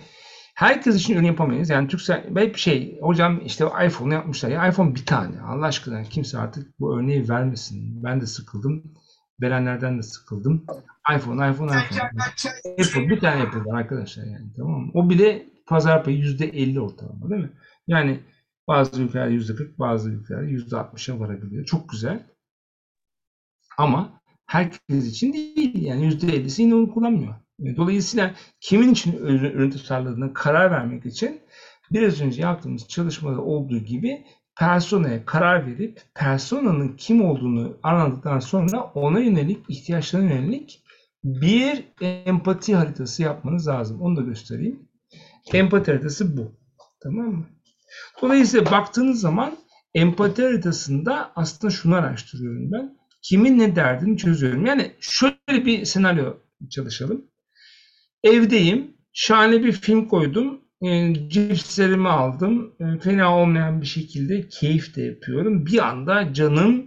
[0.54, 1.70] herkes için ürün yapamayız.
[1.70, 4.50] Yani Türksel hep şey hocam işte iPhone yapmışlar.
[4.50, 5.40] Ya iPhone bir tane.
[5.40, 8.04] Allah aşkına kimse artık bu örneği vermesin.
[8.04, 8.94] Ben de sıkıldım.
[9.42, 10.66] Verenlerden de sıkıldım.
[11.16, 12.00] iPhone, iPhone, iPhone.
[12.80, 14.90] Apple bir tane yapıyorlar arkadaşlar yani tamam mı?
[14.94, 17.52] O bile pazar payı %50 ortalama değil mi?
[17.86, 18.20] Yani
[18.68, 21.64] bazı ülkeler %40, bazı ülkeler %60'a varabiliyor.
[21.64, 22.26] Çok güzel.
[23.78, 25.82] Ama herkes için değil.
[25.82, 27.34] Yani %50'si yine onu kullanmıyor.
[27.76, 31.40] Dolayısıyla kimin için ürün tasarladığına karar vermek için
[31.92, 34.24] biraz önce yaptığımız çalışmada olduğu gibi
[34.58, 40.82] personaya karar verip personanın kim olduğunu anladıktan sonra ona yönelik, ihtiyaçlarına yönelik
[41.24, 44.00] bir empati haritası yapmanız lazım.
[44.00, 44.89] Onu da göstereyim.
[45.52, 46.52] Empati haritası bu.
[47.02, 47.46] Tamam mı?
[48.22, 49.58] Dolayısıyla baktığınız zaman
[49.94, 52.98] empati haritasında aslında şunu araştırıyorum ben.
[53.22, 54.66] Kimin ne derdini çözüyorum.
[54.66, 56.34] Yani şöyle bir senaryo
[56.70, 57.24] çalışalım.
[58.24, 58.96] Evdeyim.
[59.12, 60.60] Şahane bir film koydum.
[60.82, 62.76] E, cipslerimi aldım.
[62.80, 65.66] E, fena olmayan bir şekilde keyif de yapıyorum.
[65.66, 66.86] Bir anda canım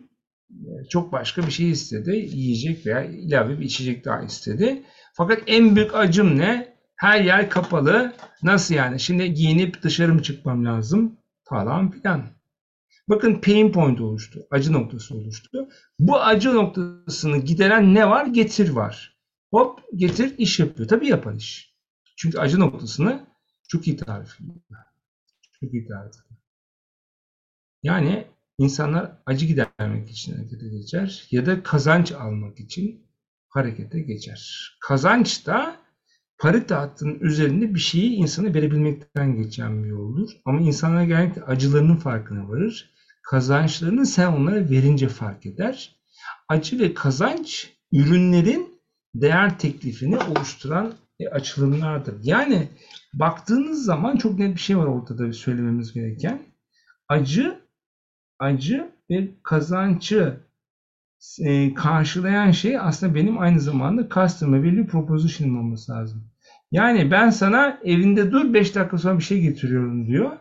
[0.51, 2.11] e, çok başka bir şey istedi.
[2.11, 4.83] Yiyecek veya ilave bir içecek daha istedi.
[5.13, 6.72] Fakat en büyük acım ne?
[7.03, 8.13] Her yer kapalı.
[8.43, 8.99] Nasıl yani?
[8.99, 11.17] Şimdi giyinip dışarı mı çıkmam lazım?
[11.43, 12.29] Falan filan.
[13.09, 14.39] Bakın pain point oluştu.
[14.51, 15.67] Acı noktası oluştu.
[15.99, 18.25] Bu acı noktasını gideren ne var?
[18.25, 19.17] Getir var.
[19.51, 20.89] Hop getir iş yapıyor.
[20.89, 21.75] Tabii yapar iş.
[22.17, 23.27] Çünkü acı noktasını
[23.67, 24.55] çok iyi tarif ediyor.
[25.59, 26.41] Çok iyi tarif ediyor.
[27.83, 28.27] Yani
[28.57, 33.07] insanlar acı gidermek için harekete geçer ya da kazanç almak için
[33.49, 34.71] harekete geçer.
[34.81, 35.82] Kazanç da
[36.37, 40.29] parite hattının üzerinde bir şeyi insana verebilmekten geçen bir yoldur.
[40.45, 42.93] Ama insanlar genellikle acılarının farkına varır.
[43.23, 45.95] Kazançlarını sen onlara verince fark eder.
[46.49, 48.81] Acı ve kazanç ürünlerin
[49.15, 50.93] değer teklifini oluşturan
[51.31, 52.15] açılımlardır.
[52.23, 52.67] Yani
[53.13, 56.41] baktığınız zaman çok net bir şey var ortada söylememiz gereken.
[57.07, 57.59] Acı,
[58.39, 60.39] acı ve kazancı
[61.39, 66.23] e, karşılayan şey aslında benim aynı zamanda customer value proposition'ım olması lazım.
[66.71, 70.31] Yani ben sana evinde dur 5 dakika sonra bir şey getiriyorum diyor.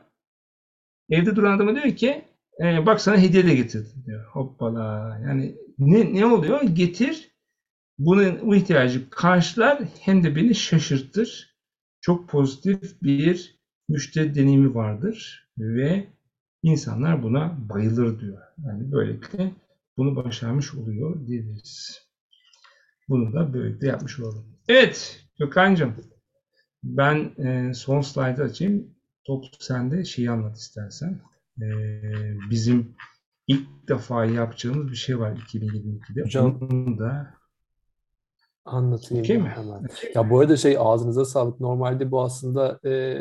[1.10, 2.24] Evde duran adama diyor ki
[2.64, 4.24] e, bak sana hediye de getirdim diyor.
[4.24, 5.18] Hoppala.
[5.24, 6.62] Yani ne, ne oluyor?
[6.62, 7.30] Getir
[7.98, 11.56] bunun bu ihtiyacı karşılar hem de beni şaşırtır.
[12.00, 13.58] Çok pozitif bir
[13.88, 16.06] müşteri deneyimi vardır ve
[16.62, 18.38] insanlar buna bayılır diyor.
[18.66, 19.52] Yani böylelikle
[19.96, 22.02] bunu başarmış oluyor diyebiliriz.
[23.08, 24.46] Bunu da böylelikle yapmış olalım.
[24.68, 25.94] Evet Gökhan'cığım
[26.84, 28.94] ben e, son slaydı açayım.
[29.24, 31.20] Top sende şeyi anlat istersen.
[31.62, 31.66] E,
[32.50, 32.94] bizim
[33.46, 36.22] ilk defa yapacağımız bir şey var 2022'de.
[36.22, 37.34] Hocam, Onu da
[38.64, 39.48] Anlatayım Okey mi?
[39.48, 39.86] hemen.
[40.14, 41.60] Ya bu arada şey ağzınıza sağlık.
[41.60, 43.16] Normalde bu aslında e,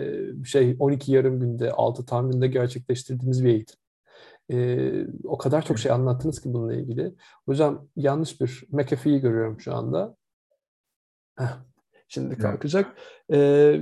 [0.46, 3.76] şey 12 yarım günde 6 tam günde gerçekleştirdiğimiz bir eğitim.
[4.52, 7.16] E, o kadar çok şey anlattınız ki bununla ilgili.
[7.46, 10.16] Hocam yanlış bir McAfee'yi görüyorum şu anda.
[11.38, 11.60] Heh,
[12.08, 12.98] şimdi kalkacak.
[13.34, 13.38] E,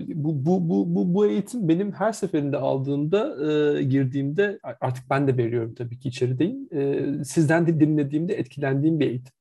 [0.07, 5.37] bu, bu, bu, bu, bu eğitim benim her seferinde aldığımda, e, girdiğimde artık ben de
[5.37, 6.67] veriyorum tabii ki içerideyim.
[6.71, 9.38] E, sizden de dinlediğimde etkilendiğim bir eğitim.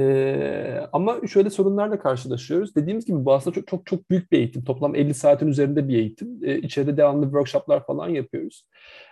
[0.00, 2.76] Ee, ama şöyle sorunlarla karşılaşıyoruz.
[2.76, 4.64] Dediğimiz gibi bu aslında çok çok çok büyük bir eğitim.
[4.64, 6.40] Toplam 50 saatin üzerinde bir eğitim.
[6.44, 8.66] Ee, içeride devamlı workshoplar falan yapıyoruz.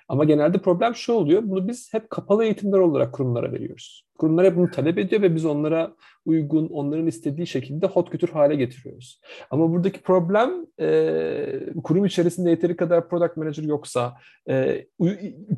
[0.08, 1.42] Ama genelde problem şu oluyor.
[1.44, 4.04] Bunu biz hep kapalı eğitimler olarak kurumlara veriyoruz.
[4.18, 5.94] Kurumlar hep bunu talep ediyor ve biz onlara
[6.26, 9.20] uygun, onların istediği şekilde hot kütür hale getiriyoruz.
[9.50, 10.50] Ama buradaki problem
[10.80, 14.16] e, kurum içerisinde yeteri kadar product manager yoksa,
[14.50, 14.86] e,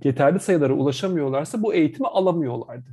[0.04, 2.88] yeterli sayılara ulaşamıyorlarsa bu eğitimi alamıyorlardı.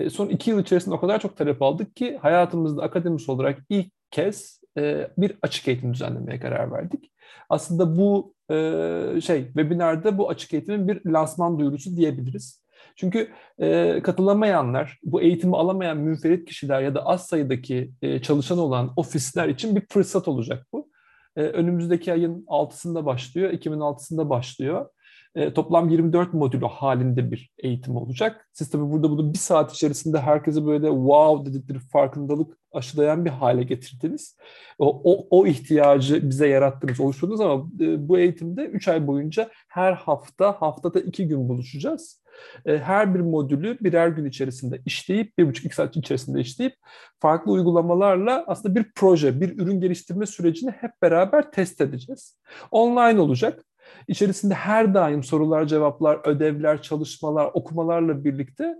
[0.00, 3.92] E, son iki yıl içerisinde o kadar çok talep aldık ki hayatımızda akademis olarak ilk
[4.10, 7.12] kez e, bir açık eğitim düzenlemeye karar verdik.
[7.48, 12.66] Aslında bu e, şey webinarda bu açık eğitimin bir lansman duyurusu diyebiliriz.
[12.96, 18.92] Çünkü e, katılamayanlar, bu eğitimi alamayan münferit kişiler ya da az sayıdaki e, çalışan olan
[18.96, 20.90] ofisler için bir fırsat olacak bu.
[21.36, 24.88] e, önümüzdeki ayın 6'sında başlıyor, Ekim'in 6'sında başlıyor.
[25.36, 28.48] E, toplam 24 modülü halinde bir eğitim olacak.
[28.52, 33.62] Siz tabii burada bunu bir saat içerisinde herkese böyle wow dedikleri farkındalık aşılayan bir hale
[33.62, 34.36] getirdiniz.
[34.78, 39.92] O, o, o ihtiyacı bize yarattınız, oluşturdunuz ama e, bu eğitimde 3 ay boyunca her
[39.92, 42.22] hafta, haftada 2 gün buluşacağız.
[42.66, 46.74] E, her bir modülü birer gün içerisinde işleyip, bir buçuk iki saat içerisinde işleyip
[47.20, 52.38] farklı uygulamalarla aslında bir proje, bir ürün geliştirme sürecini hep beraber test edeceğiz.
[52.70, 53.64] Online olacak.
[54.08, 58.74] İçerisinde her daim sorular, cevaplar, ödevler, çalışmalar, okumalarla birlikte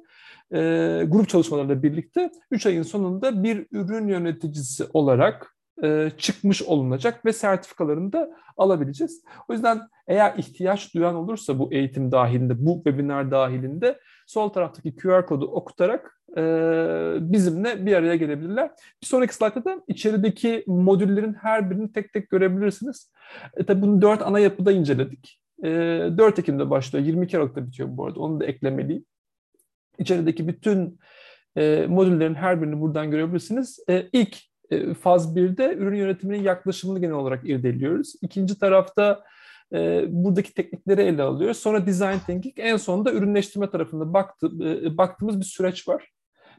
[0.52, 0.58] e,
[1.06, 8.12] grup çalışmalarıyla birlikte 3 ayın sonunda bir ürün yöneticisi olarak e, çıkmış olunacak ve sertifikalarını
[8.12, 9.24] da alabileceğiz.
[9.48, 15.26] O yüzden eğer ihtiyaç duyan olursa bu eğitim dahilinde, bu webinar dahilinde sol taraftaki QR
[15.26, 16.42] kodu okutarak e,
[17.20, 18.70] bizimle bir araya gelebilirler.
[19.02, 23.12] Bir sonraki slaytta da içerideki modüllerin her birini tek tek görebilirsiniz.
[23.56, 25.40] E, tabii bunu dört ana yapıda inceledik.
[25.64, 28.20] E, 4 Ekim'de başlıyor, 22 Aralık'ta bitiyor bu arada.
[28.20, 29.04] Onu da eklemeliyim.
[29.98, 30.98] İçerideki bütün
[31.56, 33.78] e, modüllerin her birini buradan görebilirsiniz.
[33.88, 34.36] E, ilk
[34.70, 38.14] e, faz 1'de ürün yönetiminin yaklaşımını genel olarak irdeliyoruz.
[38.22, 39.24] İkinci tarafta
[39.72, 41.58] e, buradaki teknikleri ele alıyoruz.
[41.58, 46.10] Sonra design thinking, en sonunda ürünleştirme tarafında baktı, e, baktığımız bir süreç var.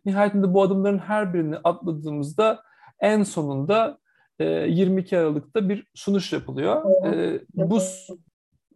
[0.05, 2.61] Nihayetinde bu adımların her birini atladığımızda
[2.99, 3.97] en sonunda
[4.39, 7.05] e, 22 Aralık'ta bir sunuş yapılıyor.
[7.05, 7.79] E, bu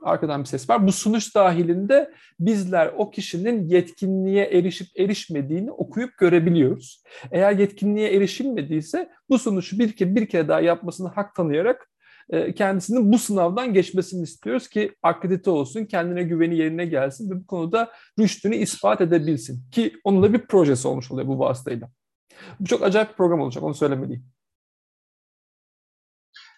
[0.04, 0.88] arkadan bir ses var.
[0.88, 7.04] Bu sunuş dahilinde bizler o kişinin yetkinliğe erişip erişmediğini okuyup görebiliyoruz.
[7.32, 11.92] Eğer yetkinliğe erişilmediyse bu sunuşu bir kere bir kere daha yapmasını hak tanıyarak
[12.30, 17.46] e, kendisinin bu sınavdan geçmesini istiyoruz ki akredite olsun, kendine güveni yerine gelsin ve bu
[17.46, 19.70] konuda rüştünü ispat edebilsin.
[19.72, 21.90] Ki onun da bir projesi olmuş oluyor bu vasıtayla.
[22.60, 24.26] Bu çok acayip bir program olacak, onu söylemeliyim.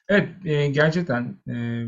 [0.07, 1.85] Evet, e, gerçekten e,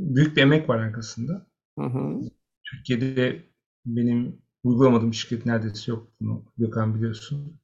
[0.00, 1.46] büyük bir emek var arkasında.
[1.78, 2.20] Hı hı.
[2.64, 3.42] Türkiye'de
[3.86, 7.60] benim uygulamadığım şirket neredeyse yok bunu Gökhan biliyorsun.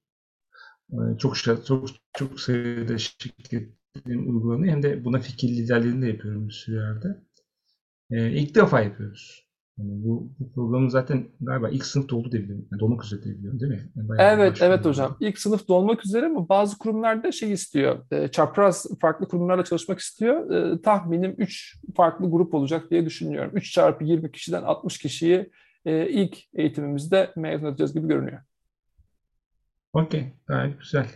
[0.92, 1.86] E, çok çok
[2.18, 7.22] çok sayıda şirketlerin uygulanıyor hem de buna fikir liderliğini de yapıyorum bir sürü yerde.
[8.12, 9.45] E, ilk defa yapıyoruz.
[9.78, 12.68] Yani bu, bu programı zaten galiba ilk sınıfta oldu diye biliyorum.
[12.72, 13.90] Yani dolmak üzere diye biliyorum değil mi?
[13.96, 15.16] Yani evet, evet hocam.
[15.20, 17.98] İlk sınıf dolmak üzere ama bazı kurumlarda şey istiyor.
[18.10, 20.50] E, çapraz farklı kurumlarla çalışmak istiyor.
[20.50, 23.50] E, tahminim 3 farklı grup olacak diye düşünüyorum.
[23.54, 25.50] 3 çarpı 20 kişiden 60 kişiyi
[25.84, 28.40] e, ilk eğitimimizde mezun edeceğiz gibi görünüyor.
[29.92, 31.06] Okey, gayet güzel.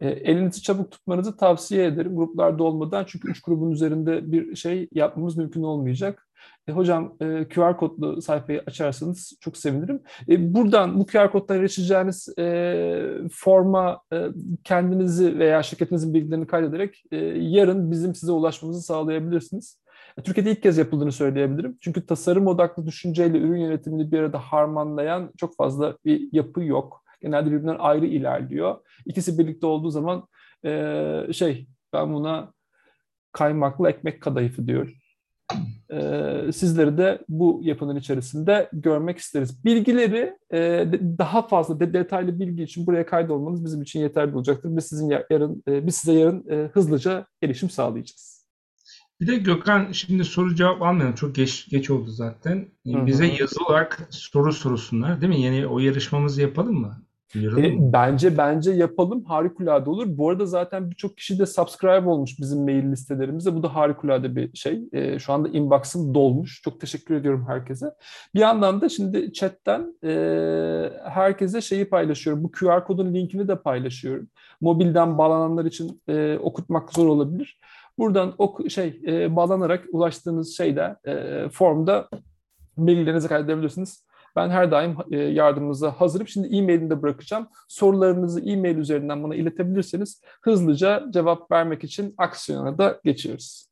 [0.00, 3.04] E, elinizi çabuk tutmanızı tavsiye ederim gruplarda olmadan.
[3.08, 6.26] Çünkü üç grubun üzerinde bir şey yapmamız mümkün olmayacak.
[6.68, 10.02] E, hocam e, QR kodlu sayfayı açarsanız çok sevinirim.
[10.28, 14.26] E, buradan bu QR koddan erişeceğiniz e, forma e,
[14.64, 19.80] kendinizi veya şirketinizin bilgilerini kaydederek e, yarın bizim size ulaşmamızı sağlayabilirsiniz.
[20.18, 21.76] E, Türkiye'de ilk kez yapıldığını söyleyebilirim.
[21.80, 27.04] Çünkü tasarım odaklı düşünceyle ürün yönetimini bir arada harmanlayan çok fazla bir yapı yok.
[27.20, 28.78] Genelde birbirinden ayrı ilerliyor.
[29.06, 30.28] İkisi birlikte olduğu zaman
[30.64, 32.52] e, şey ben buna
[33.32, 34.92] kaymaklı ekmek kadayıfı diyorum.
[35.92, 39.64] Ee, sizleri de bu yapının içerisinde görmek isteriz.
[39.64, 40.86] Bilgileri e,
[41.18, 45.62] daha fazla de, detaylı bilgi için buraya kaydolmanız bizim için yeterli olacaktır ve sizin yarın
[45.68, 48.46] e, biz size yarın e, hızlıca erişim sağlayacağız.
[49.20, 51.14] Bir de Gökhan şimdi soru cevap almayalım.
[51.14, 52.68] Çok geç geç oldu zaten.
[52.86, 53.06] Hı-hı.
[53.06, 55.40] Bize yazı olarak soru sorsunlar değil mi?
[55.40, 57.02] Yeni o yarışmamızı yapalım mı?
[57.36, 60.06] E, bence bence yapalım harikulade olur.
[60.08, 63.54] Bu arada zaten birçok kişi de subscribe olmuş bizim mail listelerimize.
[63.54, 64.80] Bu da harikulade bir şey.
[64.92, 66.62] E, şu anda inbox'ım dolmuş.
[66.62, 67.94] Çok teşekkür ediyorum herkese.
[68.34, 70.12] Bir yandan da şimdi chatten e,
[71.04, 72.44] herkese şeyi paylaşıyorum.
[72.44, 74.28] Bu QR kodun linkini de paylaşıyorum.
[74.60, 77.60] Mobilden bağlananlar için e, okutmak zor olabilir.
[77.98, 82.08] Buradan ok şey e, bağlanarak ulaştığınız şeyde e, formda
[82.78, 84.04] bilgilerinizi kaydedebilirsiniz.
[84.36, 86.28] Ben her daim e, yardımınıza hazırım.
[86.28, 87.48] Şimdi e-mailini de bırakacağım.
[87.68, 93.70] Sorularınızı e-mail üzerinden bana iletebilirseniz hızlıca cevap vermek için aksiyona da geçiyoruz.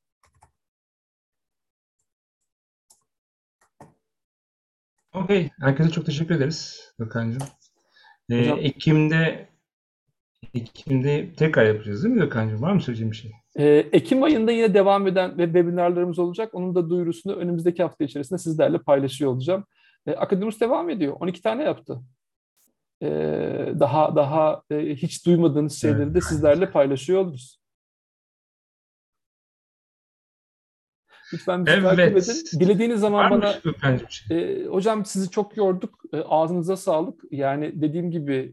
[5.15, 5.51] Okey.
[5.61, 7.43] Herkese çok teşekkür ederiz Gökhan'cığım.
[8.31, 9.49] Ee, Ekim'de
[10.55, 12.63] Ekim'de tekrar yapacağız değil mi Gökhan'cığım?
[12.63, 13.33] Var mı söyleyeceğim bir şey?
[13.57, 16.55] Ee, Ekim ayında yine devam eden ve webinarlarımız olacak.
[16.55, 19.65] Onun da duyurusunu önümüzdeki hafta içerisinde sizlerle paylaşıyor olacağım.
[20.09, 21.17] E, Akademus devam ediyor.
[21.21, 22.01] 12 tane yaptı.
[23.03, 23.09] E,
[23.81, 26.15] daha daha e, hiç duymadığınız şeyleri evet.
[26.15, 27.59] de sizlerle paylaşıyor oluruz.
[31.33, 31.97] Lütfen bizi evet.
[31.97, 32.61] takip edin.
[32.61, 33.53] Dilediğiniz zaman Var bana
[34.09, 34.63] şey?
[34.63, 35.99] e, hocam sizi çok yorduk.
[36.13, 37.21] E, ağzınıza sağlık.
[37.31, 38.53] Yani dediğim gibi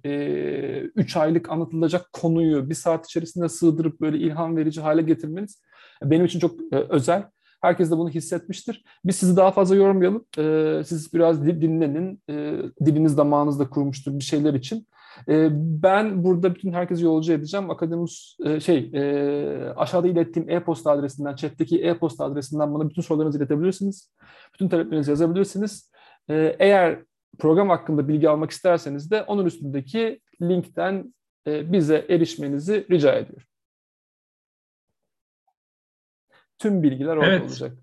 [0.95, 5.61] 3 e, aylık anlatılacak konuyu bir saat içerisinde sığdırıp böyle ilham verici hale getirmeniz
[6.03, 7.29] Benim için çok e, özel.
[7.61, 8.83] Herkes de bunu hissetmiştir.
[9.05, 10.25] Biz sizi daha fazla yormayalım.
[10.37, 12.21] E, siz biraz dinlenin.
[12.29, 14.87] E, diliniz damağınızda kurmuştur bir şeyler için.
[15.29, 17.69] E, ben burada bütün herkesi yolcu edeceğim.
[17.69, 24.13] Akademus e, şey e, aşağıda ilettiğim e-posta adresinden, chat'teki e-posta adresinden bana bütün sorularınızı iletebilirsiniz.
[24.53, 25.91] Bütün taleplerinizi yazabilirsiniz.
[26.29, 26.99] E, eğer
[27.39, 31.13] program hakkında bilgi almak isterseniz de onun üstündeki linkten
[31.47, 33.47] e, bize erişmenizi rica ediyorum.
[36.59, 37.41] Tüm bilgiler orada Evet.
[37.49, 37.77] olacak.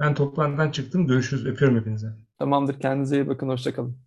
[0.00, 1.06] Ben toplantıdan çıktım.
[1.06, 1.46] Görüşürüz.
[1.46, 2.12] Öpüyorum hepinize.
[2.38, 2.80] Tamamdır.
[2.80, 3.48] Kendinize iyi bakın.
[3.48, 3.98] Hoşçakalın.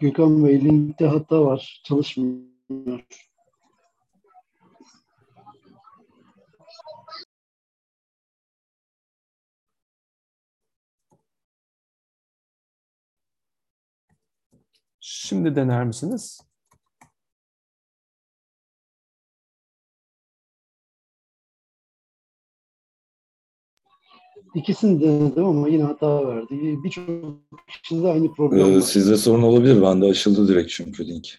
[0.00, 1.80] Gökhan Bey linkte hata var.
[1.84, 3.04] Çalışmıyor.
[15.00, 16.40] Şimdi dener misiniz?
[24.54, 26.78] İkisini denedim ama yine hata verdi.
[26.84, 27.04] Birçok
[27.82, 28.80] kişide aynı problem Ee, var.
[28.80, 29.82] sizde sorun olabilir.
[29.82, 31.38] Bende açıldı direkt çünkü link.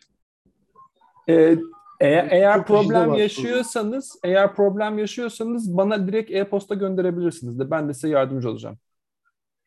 [1.29, 1.57] Ee,
[1.99, 7.89] eğer, eğer Çok kişide problem yaşıyorsanız, eğer problem yaşıyorsanız bana direkt e-posta gönderebilirsiniz de ben
[7.89, 8.77] de size yardımcı olacağım.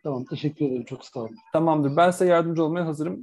[0.02, 0.84] Tamam teşekkür ederim.
[0.84, 1.36] Çok sağ olun.
[1.52, 1.96] Tamamdır.
[1.96, 3.20] Ben size yardımcı olmaya hazırım.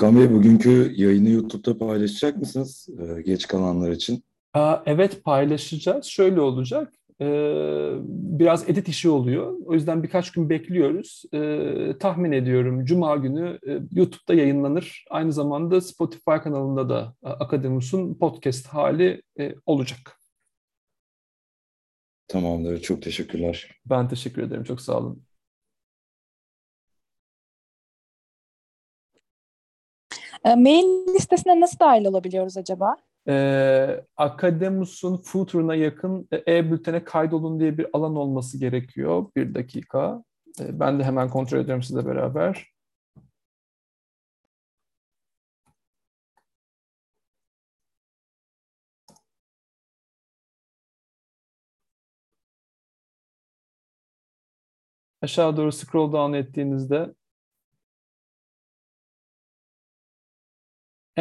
[0.00, 2.88] Gökhan Bey bugünkü yayını YouTube'da paylaşacak mısınız?
[3.00, 4.24] Ee, geç kalanlar için.
[4.54, 6.06] Aa, evet paylaşacağız.
[6.06, 6.94] Şöyle olacak.
[7.20, 9.56] Ee, biraz edit işi oluyor.
[9.64, 11.22] O yüzden birkaç gün bekliyoruz.
[11.34, 15.04] Ee, tahmin ediyorum Cuma günü e, YouTube'da yayınlanır.
[15.10, 20.20] Aynı zamanda Spotify kanalında da e, Akademus'un podcast hali e, olacak.
[22.28, 22.82] Tamamdır.
[22.82, 23.70] Çok teşekkürler.
[23.86, 24.64] Ben teşekkür ederim.
[24.64, 25.22] Çok sağ olun.
[30.44, 30.84] E, Mail
[31.14, 32.96] listesine nasıl dahil olabiliyoruz acaba?
[33.28, 39.26] Ee, Akademus'un Future'ına yakın e, e-bültene kaydolun diye bir alan olması gerekiyor.
[39.36, 40.24] Bir dakika.
[40.60, 42.66] Ee, ben de hemen kontrol ediyorum sizle beraber.
[55.22, 57.14] Aşağı doğru scroll down ettiğinizde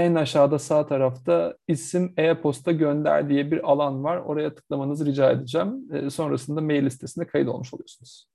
[0.01, 4.17] en aşağıda sağ tarafta isim e-posta gönder diye bir alan var.
[4.17, 5.93] Oraya tıklamanızı rica edeceğim.
[5.93, 8.27] Ee, sonrasında mail listesine kayıt olmuş oluyorsunuz.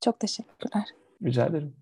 [0.00, 0.84] Çok teşekkürler.
[1.24, 1.76] Rica ederim.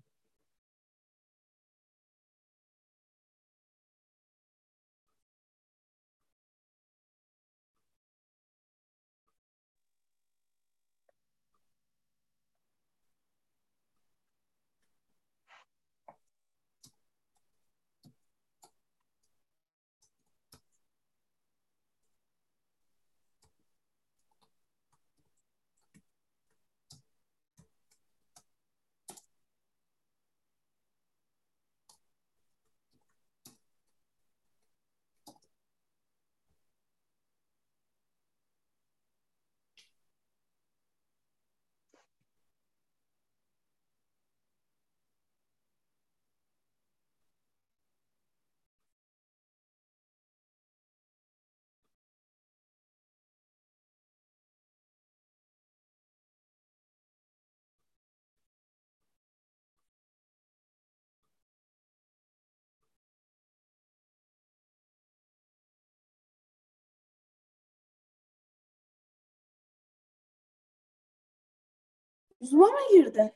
[72.41, 73.31] Zoom'a mı girdin?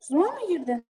[0.00, 0.86] Zoom'a mı girdin?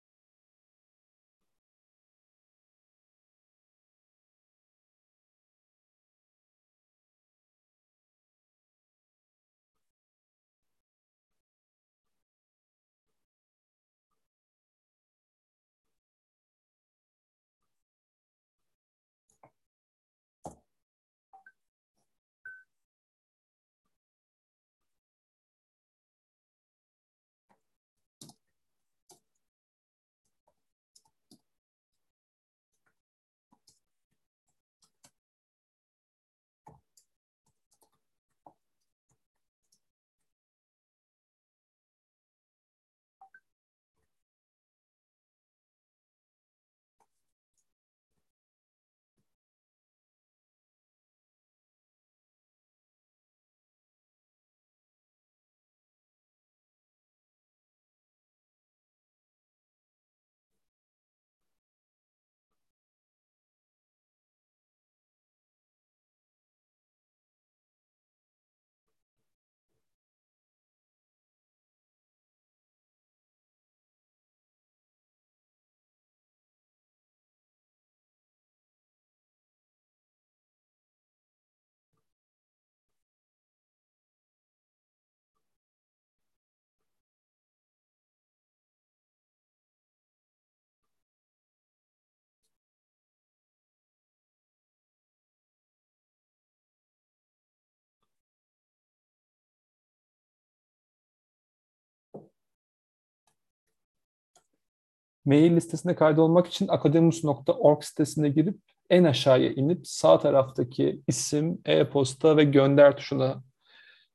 [105.25, 108.57] Mail listesine kaydolmak için akademus.org sitesine girip
[108.89, 113.43] en aşağıya inip sağ taraftaki isim, e-posta ve gönder tuşuna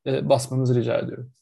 [0.07, 1.33] e, basmanızı rica ediyorum.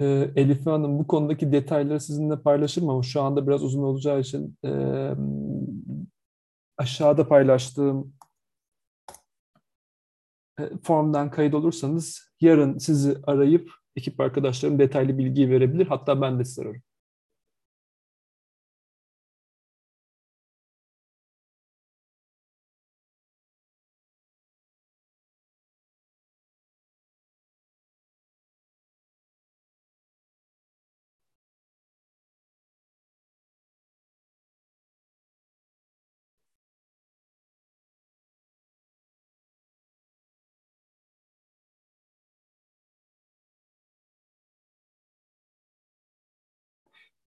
[0.00, 4.58] Ee, Elife Hanım bu konudaki detayları sizinle paylaşırım ama şu anda biraz uzun olacağı için
[4.64, 4.70] e,
[6.76, 8.12] aşağıda paylaştığım
[10.60, 15.86] e, formdan kayıt olursanız yarın sizi arayıp ekip arkadaşlarım detaylı bilgiyi verebilir.
[15.86, 16.82] Hatta ben de size.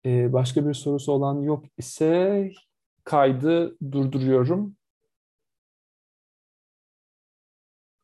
[0.05, 2.51] Başka bir sorusu olan yok ise
[3.03, 4.75] kaydı durduruyorum.